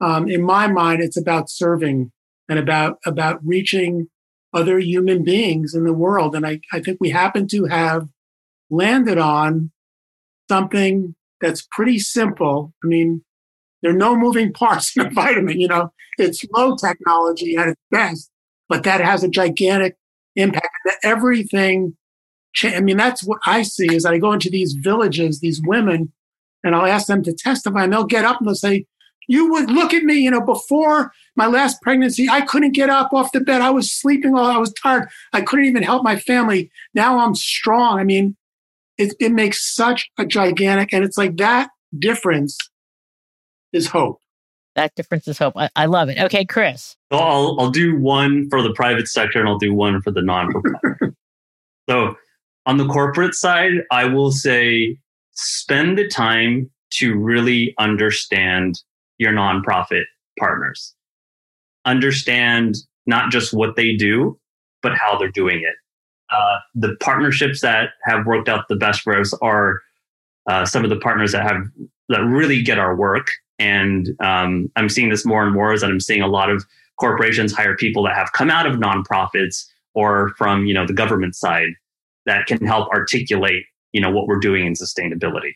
um, 0.00 0.28
in 0.28 0.42
my 0.42 0.66
mind, 0.66 1.02
it's 1.02 1.16
about 1.16 1.50
serving 1.50 2.12
and 2.48 2.58
about 2.58 2.98
about 3.06 3.40
reaching 3.44 4.08
other 4.52 4.78
human 4.78 5.24
beings 5.24 5.74
in 5.74 5.84
the 5.84 5.92
world. 5.92 6.34
And 6.34 6.46
I, 6.46 6.60
I 6.72 6.80
think 6.80 6.98
we 7.00 7.10
happen 7.10 7.48
to 7.48 7.64
have 7.64 8.08
landed 8.70 9.18
on 9.18 9.70
something 10.48 11.14
that's 11.40 11.66
pretty 11.70 11.98
simple. 11.98 12.72
I 12.84 12.86
mean, 12.86 13.24
there 13.86 13.94
are 13.94 13.98
no 13.98 14.16
moving 14.16 14.52
parts 14.52 14.96
in 14.96 15.06
a 15.06 15.10
vitamin, 15.10 15.60
you 15.60 15.68
know, 15.68 15.92
it's 16.18 16.44
low 16.52 16.74
technology 16.74 17.56
at 17.56 17.68
its 17.68 17.80
best, 17.92 18.32
but 18.68 18.82
that 18.82 19.00
has 19.00 19.22
a 19.22 19.28
gigantic 19.28 19.96
impact. 20.34 20.66
Everything, 21.04 21.96
I 22.64 22.80
mean, 22.80 22.96
that's 22.96 23.22
what 23.22 23.38
I 23.46 23.62
see 23.62 23.94
is 23.94 24.04
I 24.04 24.18
go 24.18 24.32
into 24.32 24.50
these 24.50 24.72
villages, 24.72 25.38
these 25.38 25.62
women, 25.64 26.12
and 26.64 26.74
I'll 26.74 26.86
ask 26.86 27.06
them 27.06 27.22
to 27.22 27.32
testify 27.32 27.84
and 27.84 27.92
they'll 27.92 28.02
get 28.02 28.24
up 28.24 28.38
and 28.40 28.48
they'll 28.48 28.56
say, 28.56 28.86
you 29.28 29.52
would 29.52 29.70
look 29.70 29.94
at 29.94 30.02
me, 30.02 30.14
you 30.14 30.32
know, 30.32 30.40
before 30.40 31.12
my 31.36 31.46
last 31.46 31.80
pregnancy, 31.80 32.28
I 32.28 32.40
couldn't 32.40 32.72
get 32.72 32.90
up 32.90 33.12
off 33.12 33.30
the 33.30 33.40
bed. 33.40 33.60
I 33.60 33.70
was 33.70 33.92
sleeping 33.92 34.34
all, 34.34 34.46
I 34.46 34.58
was 34.58 34.72
tired. 34.72 35.08
I 35.32 35.42
couldn't 35.42 35.66
even 35.66 35.84
help 35.84 36.02
my 36.02 36.16
family. 36.16 36.72
Now 36.92 37.20
I'm 37.20 37.36
strong. 37.36 38.00
I 38.00 38.02
mean, 38.02 38.36
it, 38.98 39.14
it 39.20 39.30
makes 39.30 39.72
such 39.72 40.10
a 40.18 40.26
gigantic, 40.26 40.92
and 40.92 41.04
it's 41.04 41.16
like 41.16 41.36
that 41.36 41.70
difference 41.96 42.58
is 43.76 43.86
hope. 43.86 44.20
That 44.74 44.94
difference 44.94 45.26
is 45.28 45.38
hope. 45.38 45.54
I, 45.56 45.70
I 45.76 45.86
love 45.86 46.08
it. 46.08 46.18
Okay, 46.18 46.44
Chris. 46.44 46.96
So 47.12 47.18
I'll, 47.18 47.56
I'll 47.58 47.70
do 47.70 47.98
one 47.98 48.48
for 48.50 48.62
the 48.62 48.72
private 48.74 49.08
sector 49.08 49.38
and 49.40 49.48
I'll 49.48 49.58
do 49.58 49.72
one 49.72 50.02
for 50.02 50.10
the 50.10 50.22
non 50.22 50.50
profit. 50.50 51.14
so 51.88 52.16
on 52.66 52.76
the 52.76 52.86
corporate 52.86 53.34
side, 53.34 53.72
I 53.90 54.04
will 54.04 54.32
say 54.32 54.98
spend 55.32 55.96
the 55.96 56.08
time 56.08 56.70
to 56.94 57.16
really 57.16 57.74
understand 57.78 58.82
your 59.18 59.32
nonprofit 59.32 60.04
partners. 60.38 60.94
Understand 61.84 62.76
not 63.06 63.30
just 63.30 63.54
what 63.54 63.76
they 63.76 63.94
do, 63.94 64.38
but 64.82 64.92
how 64.98 65.16
they're 65.16 65.30
doing 65.30 65.58
it. 65.58 65.74
Uh, 66.30 66.58
the 66.74 66.96
partnerships 67.00 67.60
that 67.60 67.90
have 68.02 68.26
worked 68.26 68.48
out 68.48 68.66
the 68.68 68.76
best 68.76 69.02
for 69.02 69.18
us 69.18 69.32
are 69.40 69.80
uh, 70.48 70.64
some 70.64 70.84
of 70.84 70.90
the 70.90 70.98
partners 70.98 71.32
that 71.32 71.42
have 71.42 71.62
that 72.08 72.22
really 72.22 72.62
get 72.62 72.78
our 72.78 72.96
work. 72.96 73.30
And 73.58 74.10
um, 74.20 74.70
I'm 74.76 74.88
seeing 74.88 75.08
this 75.08 75.24
more 75.24 75.44
and 75.44 75.54
more 75.54 75.72
as 75.72 75.82
I'm 75.82 76.00
seeing 76.00 76.22
a 76.22 76.28
lot 76.28 76.50
of 76.50 76.64
corporations 76.98 77.52
hire 77.52 77.76
people 77.76 78.02
that 78.04 78.14
have 78.14 78.32
come 78.32 78.50
out 78.50 78.66
of 78.66 78.76
nonprofits 78.76 79.64
or 79.94 80.30
from 80.36 80.66
you 80.66 80.74
know 80.74 80.86
the 80.86 80.92
government 80.92 81.34
side 81.34 81.70
that 82.24 82.46
can 82.46 82.66
help 82.66 82.88
articulate 82.88 83.64
you 83.92 84.00
know 84.00 84.10
what 84.10 84.26
we're 84.26 84.38
doing 84.38 84.66
in 84.66 84.72
sustainability 84.72 85.52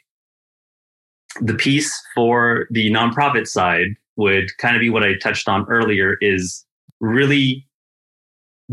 the 1.41 1.55
piece 1.55 1.93
for 2.15 2.67
the 2.71 2.91
nonprofit 2.91 3.47
side 3.47 3.89
would 4.17 4.57
kind 4.59 4.77
of 4.77 4.81
be 4.81 4.91
what 4.91 5.03
I 5.03 5.15
touched 5.15 5.49
on 5.49 5.67
earlier 5.69 6.17
is 6.21 6.65
really 7.01 7.67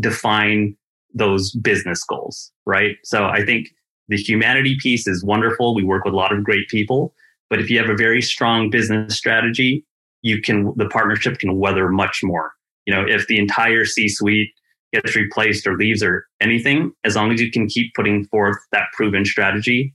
define 0.00 0.76
those 1.14 1.52
business 1.52 2.04
goals, 2.04 2.52
right? 2.66 2.96
So 3.04 3.26
I 3.26 3.44
think 3.44 3.68
the 4.08 4.16
humanity 4.16 4.76
piece 4.80 5.06
is 5.06 5.24
wonderful. 5.24 5.74
We 5.74 5.84
work 5.84 6.04
with 6.04 6.14
a 6.14 6.16
lot 6.16 6.32
of 6.32 6.44
great 6.44 6.68
people, 6.68 7.14
but 7.50 7.60
if 7.60 7.70
you 7.70 7.78
have 7.78 7.88
a 7.88 7.96
very 7.96 8.22
strong 8.22 8.70
business 8.70 9.16
strategy, 9.16 9.84
you 10.22 10.40
can 10.40 10.72
the 10.76 10.88
partnership 10.88 11.38
can 11.38 11.58
weather 11.58 11.88
much 11.88 12.20
more. 12.22 12.52
You 12.86 12.94
know, 12.94 13.04
if 13.06 13.26
the 13.26 13.38
entire 13.38 13.84
C-suite 13.84 14.50
gets 14.92 15.14
replaced 15.14 15.66
or 15.66 15.76
leaves 15.76 16.02
or 16.02 16.26
anything, 16.40 16.92
as 17.04 17.16
long 17.16 17.32
as 17.32 17.40
you 17.40 17.50
can 17.50 17.66
keep 17.66 17.92
putting 17.94 18.24
forth 18.26 18.56
that 18.72 18.86
proven 18.94 19.24
strategy, 19.24 19.94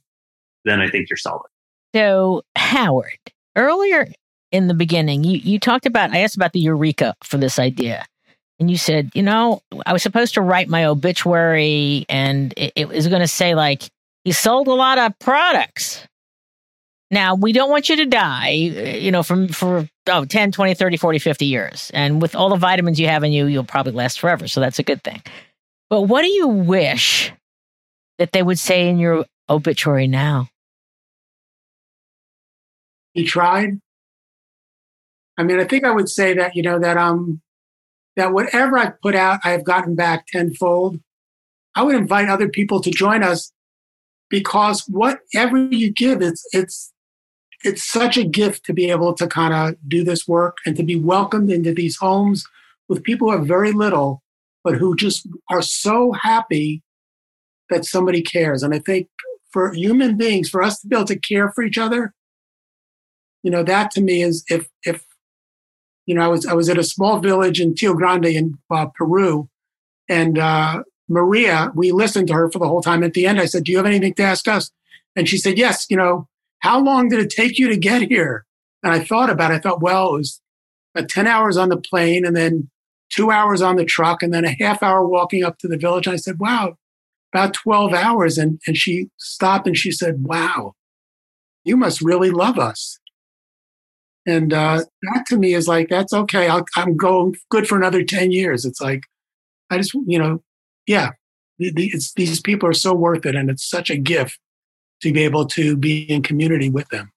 then 0.65 0.79
I 0.79 0.89
think 0.89 1.09
you're 1.09 1.17
solid. 1.17 1.47
So, 1.95 2.43
Howard, 2.55 3.17
earlier 3.55 4.07
in 4.51 4.67
the 4.67 4.73
beginning, 4.73 5.23
you, 5.23 5.39
you 5.39 5.59
talked 5.59 5.85
about, 5.85 6.11
I 6.11 6.19
asked 6.19 6.35
about 6.35 6.53
the 6.53 6.59
eureka 6.59 7.15
for 7.23 7.37
this 7.37 7.57
idea. 7.57 8.05
And 8.59 8.69
you 8.69 8.77
said, 8.77 9.09
you 9.13 9.23
know, 9.23 9.61
I 9.85 9.93
was 9.93 10.03
supposed 10.03 10.35
to 10.35 10.41
write 10.41 10.69
my 10.69 10.85
obituary 10.85 12.05
and 12.07 12.53
it, 12.55 12.73
it 12.75 12.87
was 12.87 13.07
going 13.07 13.21
to 13.21 13.27
say, 13.27 13.55
like, 13.55 13.89
he 14.23 14.31
sold 14.31 14.67
a 14.67 14.73
lot 14.73 14.99
of 14.99 15.17
products. 15.19 16.07
Now, 17.13 17.35
we 17.35 17.53
don't 17.53 17.69
want 17.69 17.89
you 17.89 17.95
to 17.97 18.05
die, 18.05 18.49
you 18.49 19.11
know, 19.11 19.23
from 19.23 19.47
for 19.47 19.87
oh, 20.07 20.25
10, 20.25 20.51
20, 20.51 20.73
30, 20.73 20.97
40, 20.97 21.19
50 21.19 21.45
years. 21.45 21.91
And 21.93 22.21
with 22.21 22.35
all 22.35 22.49
the 22.49 22.55
vitamins 22.55 22.99
you 22.99 23.07
have 23.07 23.23
in 23.23 23.31
you, 23.31 23.45
you'll 23.45 23.63
probably 23.63 23.93
last 23.93 24.19
forever. 24.19 24.47
So 24.47 24.59
that's 24.59 24.79
a 24.79 24.83
good 24.83 25.03
thing. 25.03 25.21
But 25.89 26.03
what 26.03 26.23
do 26.23 26.27
you 26.29 26.47
wish 26.47 27.31
that 28.17 28.31
they 28.31 28.43
would 28.43 28.59
say 28.59 28.89
in 28.89 28.97
your 28.97 29.25
obituary 29.49 30.07
now? 30.07 30.49
he 33.13 33.23
tried. 33.23 33.79
I 35.37 35.43
mean, 35.43 35.59
I 35.59 35.65
think 35.65 35.83
I 35.83 35.91
would 35.91 36.09
say 36.09 36.33
that, 36.35 36.55
you 36.55 36.61
know, 36.61 36.79
that 36.79 36.97
um 36.97 37.41
that 38.15 38.33
whatever 38.33 38.77
I've 38.77 38.99
put 39.01 39.15
out, 39.15 39.39
I 39.43 39.51
have 39.51 39.63
gotten 39.63 39.95
back 39.95 40.27
tenfold. 40.27 40.99
I 41.75 41.81
would 41.81 41.95
invite 41.95 42.29
other 42.29 42.49
people 42.49 42.81
to 42.81 42.91
join 42.91 43.23
us 43.23 43.51
because 44.29 44.83
whatever 44.87 45.57
you 45.57 45.91
give, 45.91 46.21
it's 46.21 46.45
it's 46.53 46.91
it's 47.63 47.83
such 47.83 48.17
a 48.17 48.23
gift 48.23 48.65
to 48.65 48.73
be 48.73 48.89
able 48.89 49.13
to 49.13 49.27
kind 49.27 49.53
of 49.53 49.75
do 49.87 50.03
this 50.03 50.27
work 50.27 50.57
and 50.65 50.75
to 50.75 50.83
be 50.83 50.95
welcomed 50.95 51.51
into 51.51 51.73
these 51.73 51.97
homes 51.97 52.45
with 52.89 53.03
people 53.03 53.31
who 53.31 53.37
have 53.37 53.47
very 53.47 53.71
little, 53.71 54.21
but 54.63 54.75
who 54.75 54.95
just 54.95 55.27
are 55.49 55.61
so 55.61 56.11
happy 56.11 56.83
that 57.69 57.85
somebody 57.85 58.21
cares. 58.21 58.63
And 58.63 58.73
I 58.73 58.79
think 58.79 59.07
for 59.51 59.73
human 59.73 60.17
beings, 60.17 60.49
for 60.49 60.61
us 60.61 60.79
to 60.81 60.87
be 60.87 60.95
able 60.95 61.05
to 61.05 61.19
care 61.19 61.51
for 61.51 61.63
each 61.63 61.77
other, 61.77 62.13
you 63.43 63.51
know, 63.51 63.63
that 63.63 63.91
to 63.91 64.01
me 64.01 64.21
is 64.21 64.43
if 64.49 64.67
if 64.83 65.05
you 66.05 66.15
know, 66.15 66.21
I 66.21 66.27
was 66.27 66.45
I 66.45 66.53
was 66.53 66.69
at 66.69 66.77
a 66.77 66.83
small 66.83 67.19
village 67.19 67.61
in 67.61 67.75
Tio 67.75 67.93
Grande 67.93 68.25
in 68.25 68.57
uh, 68.69 68.87
Peru, 68.87 69.49
and 70.09 70.37
uh, 70.37 70.83
Maria, 71.07 71.71
we 71.75 71.91
listened 71.91 72.27
to 72.27 72.33
her 72.33 72.51
for 72.51 72.59
the 72.59 72.67
whole 72.67 72.81
time. 72.81 73.03
At 73.03 73.13
the 73.13 73.25
end, 73.25 73.39
I 73.39 73.45
said, 73.45 73.63
"Do 73.63 73.71
you 73.71 73.77
have 73.77 73.85
anything 73.85 74.13
to 74.15 74.23
ask 74.23 74.47
us?" 74.47 74.71
And 75.15 75.29
she 75.29 75.37
said, 75.37 75.57
"Yes." 75.57 75.85
You 75.89 75.97
know, 75.97 76.27
how 76.63 76.81
long 76.81 77.09
did 77.09 77.19
it 77.19 77.29
take 77.29 77.59
you 77.59 77.67
to 77.67 77.77
get 77.77 78.03
here? 78.03 78.45
And 78.81 78.93
I 78.93 78.99
thought 78.99 79.29
about 79.29 79.51
it. 79.51 79.55
I 79.55 79.59
thought, 79.59 79.81
well, 79.81 80.15
it 80.15 80.17
was 80.17 80.41
uh, 80.95 81.03
ten 81.07 81.27
hours 81.27 81.57
on 81.57 81.69
the 81.69 81.77
plane, 81.77 82.25
and 82.25 82.35
then 82.35 82.69
two 83.09 83.31
hours 83.31 83.61
on 83.61 83.75
the 83.75 83.85
truck, 83.85 84.23
and 84.23 84.33
then 84.33 84.45
a 84.45 84.55
half 84.59 84.81
hour 84.81 85.05
walking 85.05 85.43
up 85.43 85.57
to 85.59 85.67
the 85.67 85.77
village. 85.77 86.07
And 86.07 86.13
I 86.13 86.17
said, 86.17 86.39
"Wow, 86.39 86.77
about 87.33 87.53
twelve 87.53 87.93
hours." 87.93 88.37
And 88.37 88.59
and 88.65 88.77
she 88.77 89.09
stopped 89.17 89.67
and 89.67 89.77
she 89.77 89.91
said, 89.91 90.23
"Wow, 90.23 90.73
you 91.65 91.75
must 91.75 92.01
really 92.01 92.31
love 92.31 92.57
us." 92.57 92.97
And 94.25 94.53
uh, 94.53 94.85
that 95.01 95.25
to 95.27 95.37
me 95.37 95.53
is 95.53 95.67
like, 95.67 95.89
that's 95.89 96.13
okay. 96.13 96.47
i 96.47 96.61
am 96.77 96.95
going 96.95 97.35
good 97.49 97.67
for 97.67 97.77
another 97.77 98.05
10 98.05 98.31
years. 98.31 98.63
It's 98.63 98.79
like, 98.79 99.01
I 99.69 99.77
just, 99.77 99.93
you 100.07 100.17
know, 100.17 100.41
yeah, 100.87 101.09
the, 101.59 101.73
the, 101.73 101.93
these 102.15 102.39
people 102.39 102.69
are 102.69 102.73
so 102.73 102.93
worth 102.93 103.25
it. 103.25 103.35
And 103.35 103.49
it's 103.49 103.69
such 103.69 103.89
a 103.89 103.97
gift 103.97 104.39
to 105.03 105.13
be 105.13 105.23
able 105.23 105.45
to 105.45 105.77
be 105.77 106.03
in 106.09 106.23
community 106.23 106.69
with 106.69 106.87
them. 106.89 107.11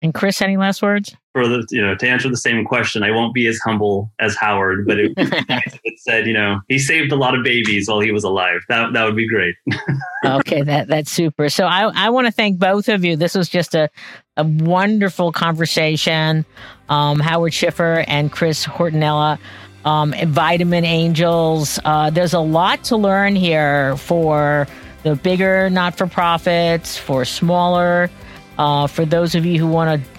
And 0.00 0.14
Chris, 0.14 0.40
any 0.40 0.56
last 0.56 0.80
words? 0.80 1.16
For 1.32 1.48
the 1.48 1.66
you 1.70 1.80
know 1.80 1.96
to 1.96 2.08
answer 2.08 2.28
the 2.28 2.36
same 2.36 2.64
question, 2.64 3.02
I 3.02 3.10
won't 3.10 3.34
be 3.34 3.46
as 3.48 3.58
humble 3.58 4.12
as 4.20 4.36
Howard, 4.36 4.86
but 4.86 4.98
it, 4.98 5.12
it 5.16 5.98
said 5.98 6.26
you 6.26 6.32
know 6.32 6.60
he 6.68 6.78
saved 6.78 7.10
a 7.10 7.16
lot 7.16 7.36
of 7.36 7.42
babies 7.42 7.88
while 7.88 8.00
he 8.00 8.12
was 8.12 8.22
alive. 8.22 8.60
That 8.68 8.92
that 8.92 9.04
would 9.04 9.16
be 9.16 9.28
great. 9.28 9.56
okay, 10.24 10.62
that 10.62 10.86
that's 10.86 11.10
super. 11.10 11.48
So 11.48 11.66
I 11.66 11.90
I 11.94 12.10
want 12.10 12.26
to 12.26 12.32
thank 12.32 12.58
both 12.58 12.88
of 12.88 13.04
you. 13.04 13.16
This 13.16 13.34
was 13.34 13.48
just 13.48 13.74
a 13.74 13.90
a 14.36 14.44
wonderful 14.44 15.32
conversation. 15.32 16.44
Um, 16.88 17.18
Howard 17.18 17.52
Schiffer 17.52 18.04
and 18.06 18.30
Chris 18.30 18.64
Hortonella. 18.64 19.38
Um, 19.84 20.12
Vitamin 20.26 20.84
Angels. 20.84 21.80
Uh, 21.84 22.10
there's 22.10 22.34
a 22.34 22.40
lot 22.40 22.84
to 22.84 22.96
learn 22.96 23.34
here 23.36 23.96
for 23.96 24.66
the 25.02 25.14
bigger 25.16 25.70
not 25.70 25.96
for 25.96 26.06
profits, 26.06 26.96
for 26.96 27.24
smaller 27.24 28.10
uh, 28.58 28.86
for 28.88 29.04
those 29.04 29.34
of 29.34 29.46
you 29.46 29.58
who 29.58 29.66
want 29.66 30.02
to 30.02 30.10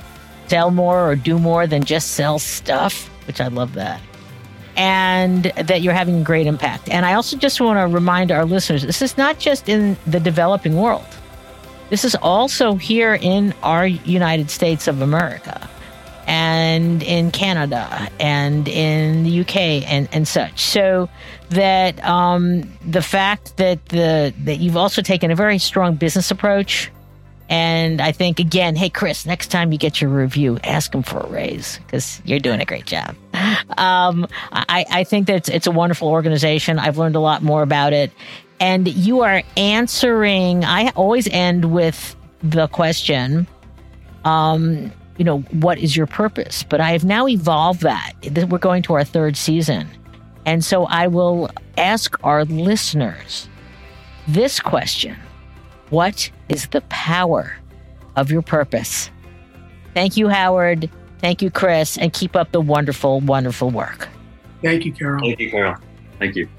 sell 0.50 0.72
more 0.72 1.10
or 1.10 1.16
do 1.16 1.38
more 1.38 1.68
than 1.68 1.84
just 1.84 2.12
sell 2.12 2.40
stuff, 2.40 3.08
which 3.28 3.40
I 3.40 3.48
love 3.48 3.74
that, 3.74 4.02
and 4.76 5.46
that 5.58 5.82
you're 5.82 5.94
having 5.94 6.22
a 6.22 6.24
great 6.24 6.48
impact. 6.48 6.90
And 6.90 7.06
I 7.06 7.14
also 7.14 7.38
just 7.38 7.62
want 7.62 7.78
to 7.78 7.94
remind 7.94 8.32
our 8.32 8.46
listeners 8.46 8.82
this 8.84 9.02
is 9.02 9.18
not 9.18 9.38
just 9.38 9.70
in 9.70 9.98
the 10.08 10.20
developing 10.20 10.78
world, 10.78 11.06
this 11.90 12.06
is 12.06 12.16
also 12.16 12.76
here 12.76 13.16
in 13.16 13.54
our 13.62 13.86
United 13.86 14.50
States 14.50 14.88
of 14.88 15.02
America 15.02 15.70
and 16.26 17.02
in 17.02 17.32
Canada 17.32 18.08
and 18.20 18.68
in 18.68 19.24
the 19.24 19.42
UK 19.42 19.56
and, 19.92 20.08
and 20.12 20.28
such. 20.28 20.62
So 20.62 21.10
that 21.50 22.04
um, 22.06 22.72
the 22.86 23.02
fact 23.02 23.58
that 23.58 23.86
the 23.88 24.34
that 24.44 24.58
you've 24.60 24.78
also 24.78 25.02
taken 25.02 25.32
a 25.32 25.36
very 25.36 25.58
strong 25.58 25.96
business 25.96 26.32
approach 26.32 26.92
and 27.50 28.00
I 28.00 28.12
think 28.12 28.40
again, 28.40 28.76
hey 28.76 28.90
Chris, 28.90 29.26
next 29.26 29.48
time 29.48 29.72
you 29.72 29.80
get 29.80 30.00
your 30.00 30.12
review, 30.12 30.60
ask 30.64 30.94
him 30.94 31.02
for 31.02 31.20
a 31.20 31.28
raise 31.28 31.80
because 31.80 32.22
you're 32.24 32.40
doing 32.40 32.62
a 32.62 32.66
great 32.66 32.86
job. 32.86 33.16
Um, 33.78 34.28
I, 34.52 34.86
I 34.92 35.04
think 35.04 35.28
that 35.28 35.36
it's, 35.36 35.50
it's 35.50 35.68
a 35.68 35.72
wonderful 35.72 36.10
organization. 36.10 36.78
I've 36.78 37.00
learned 37.00 37.16
a 37.16 37.20
lot 37.20 37.42
more 37.42 37.64
about 37.64 37.94
it, 37.94 38.12
and 38.60 38.88
you 38.88 39.22
are 39.22 39.42
answering. 39.58 40.64
I 40.64 40.90
always 40.90 41.28
end 41.30 41.72
with 41.72 42.16
the 42.44 42.68
question, 42.68 43.48
um, 44.26 44.92
you 45.18 45.26
know, 45.26 45.40
what 45.52 45.80
is 45.80 45.98
your 45.98 46.06
purpose? 46.06 46.64
But 46.64 46.82
I 46.82 46.92
have 46.92 47.04
now 47.04 47.28
evolved 47.28 47.82
that. 47.82 48.14
We're 48.50 48.60
going 48.60 48.84
to 48.84 48.94
our 48.94 49.04
third 49.04 49.36
season, 49.36 49.90
and 50.50 50.66
so 50.66 50.86
I 50.86 51.06
will 51.06 51.52
ask 51.78 52.18
our 52.24 52.44
listeners 52.44 53.48
this 54.28 54.60
question 54.60 55.16
what 55.92 56.32
is 56.50 56.70
the 56.70 56.82
power 56.90 57.56
of 58.16 58.32
your 58.32 58.42
purpose? 58.42 59.12
Thank 59.94 60.18
you, 60.18 60.28
Howard. 60.28 60.90
Thank 61.20 61.44
you, 61.44 61.52
Chris, 61.52 62.00
and 62.00 62.12
keep 62.12 62.36
up 62.36 62.52
the 62.52 62.62
wonderful, 62.62 63.20
wonderful 63.20 63.70
work. 63.70 64.08
Thank 64.64 64.86
you, 64.86 64.92
Carol. 64.92 65.20
Thank 65.20 65.40
you, 65.40 65.52
Carol. 65.52 65.76
Thank 66.18 66.36
you. 66.36 66.50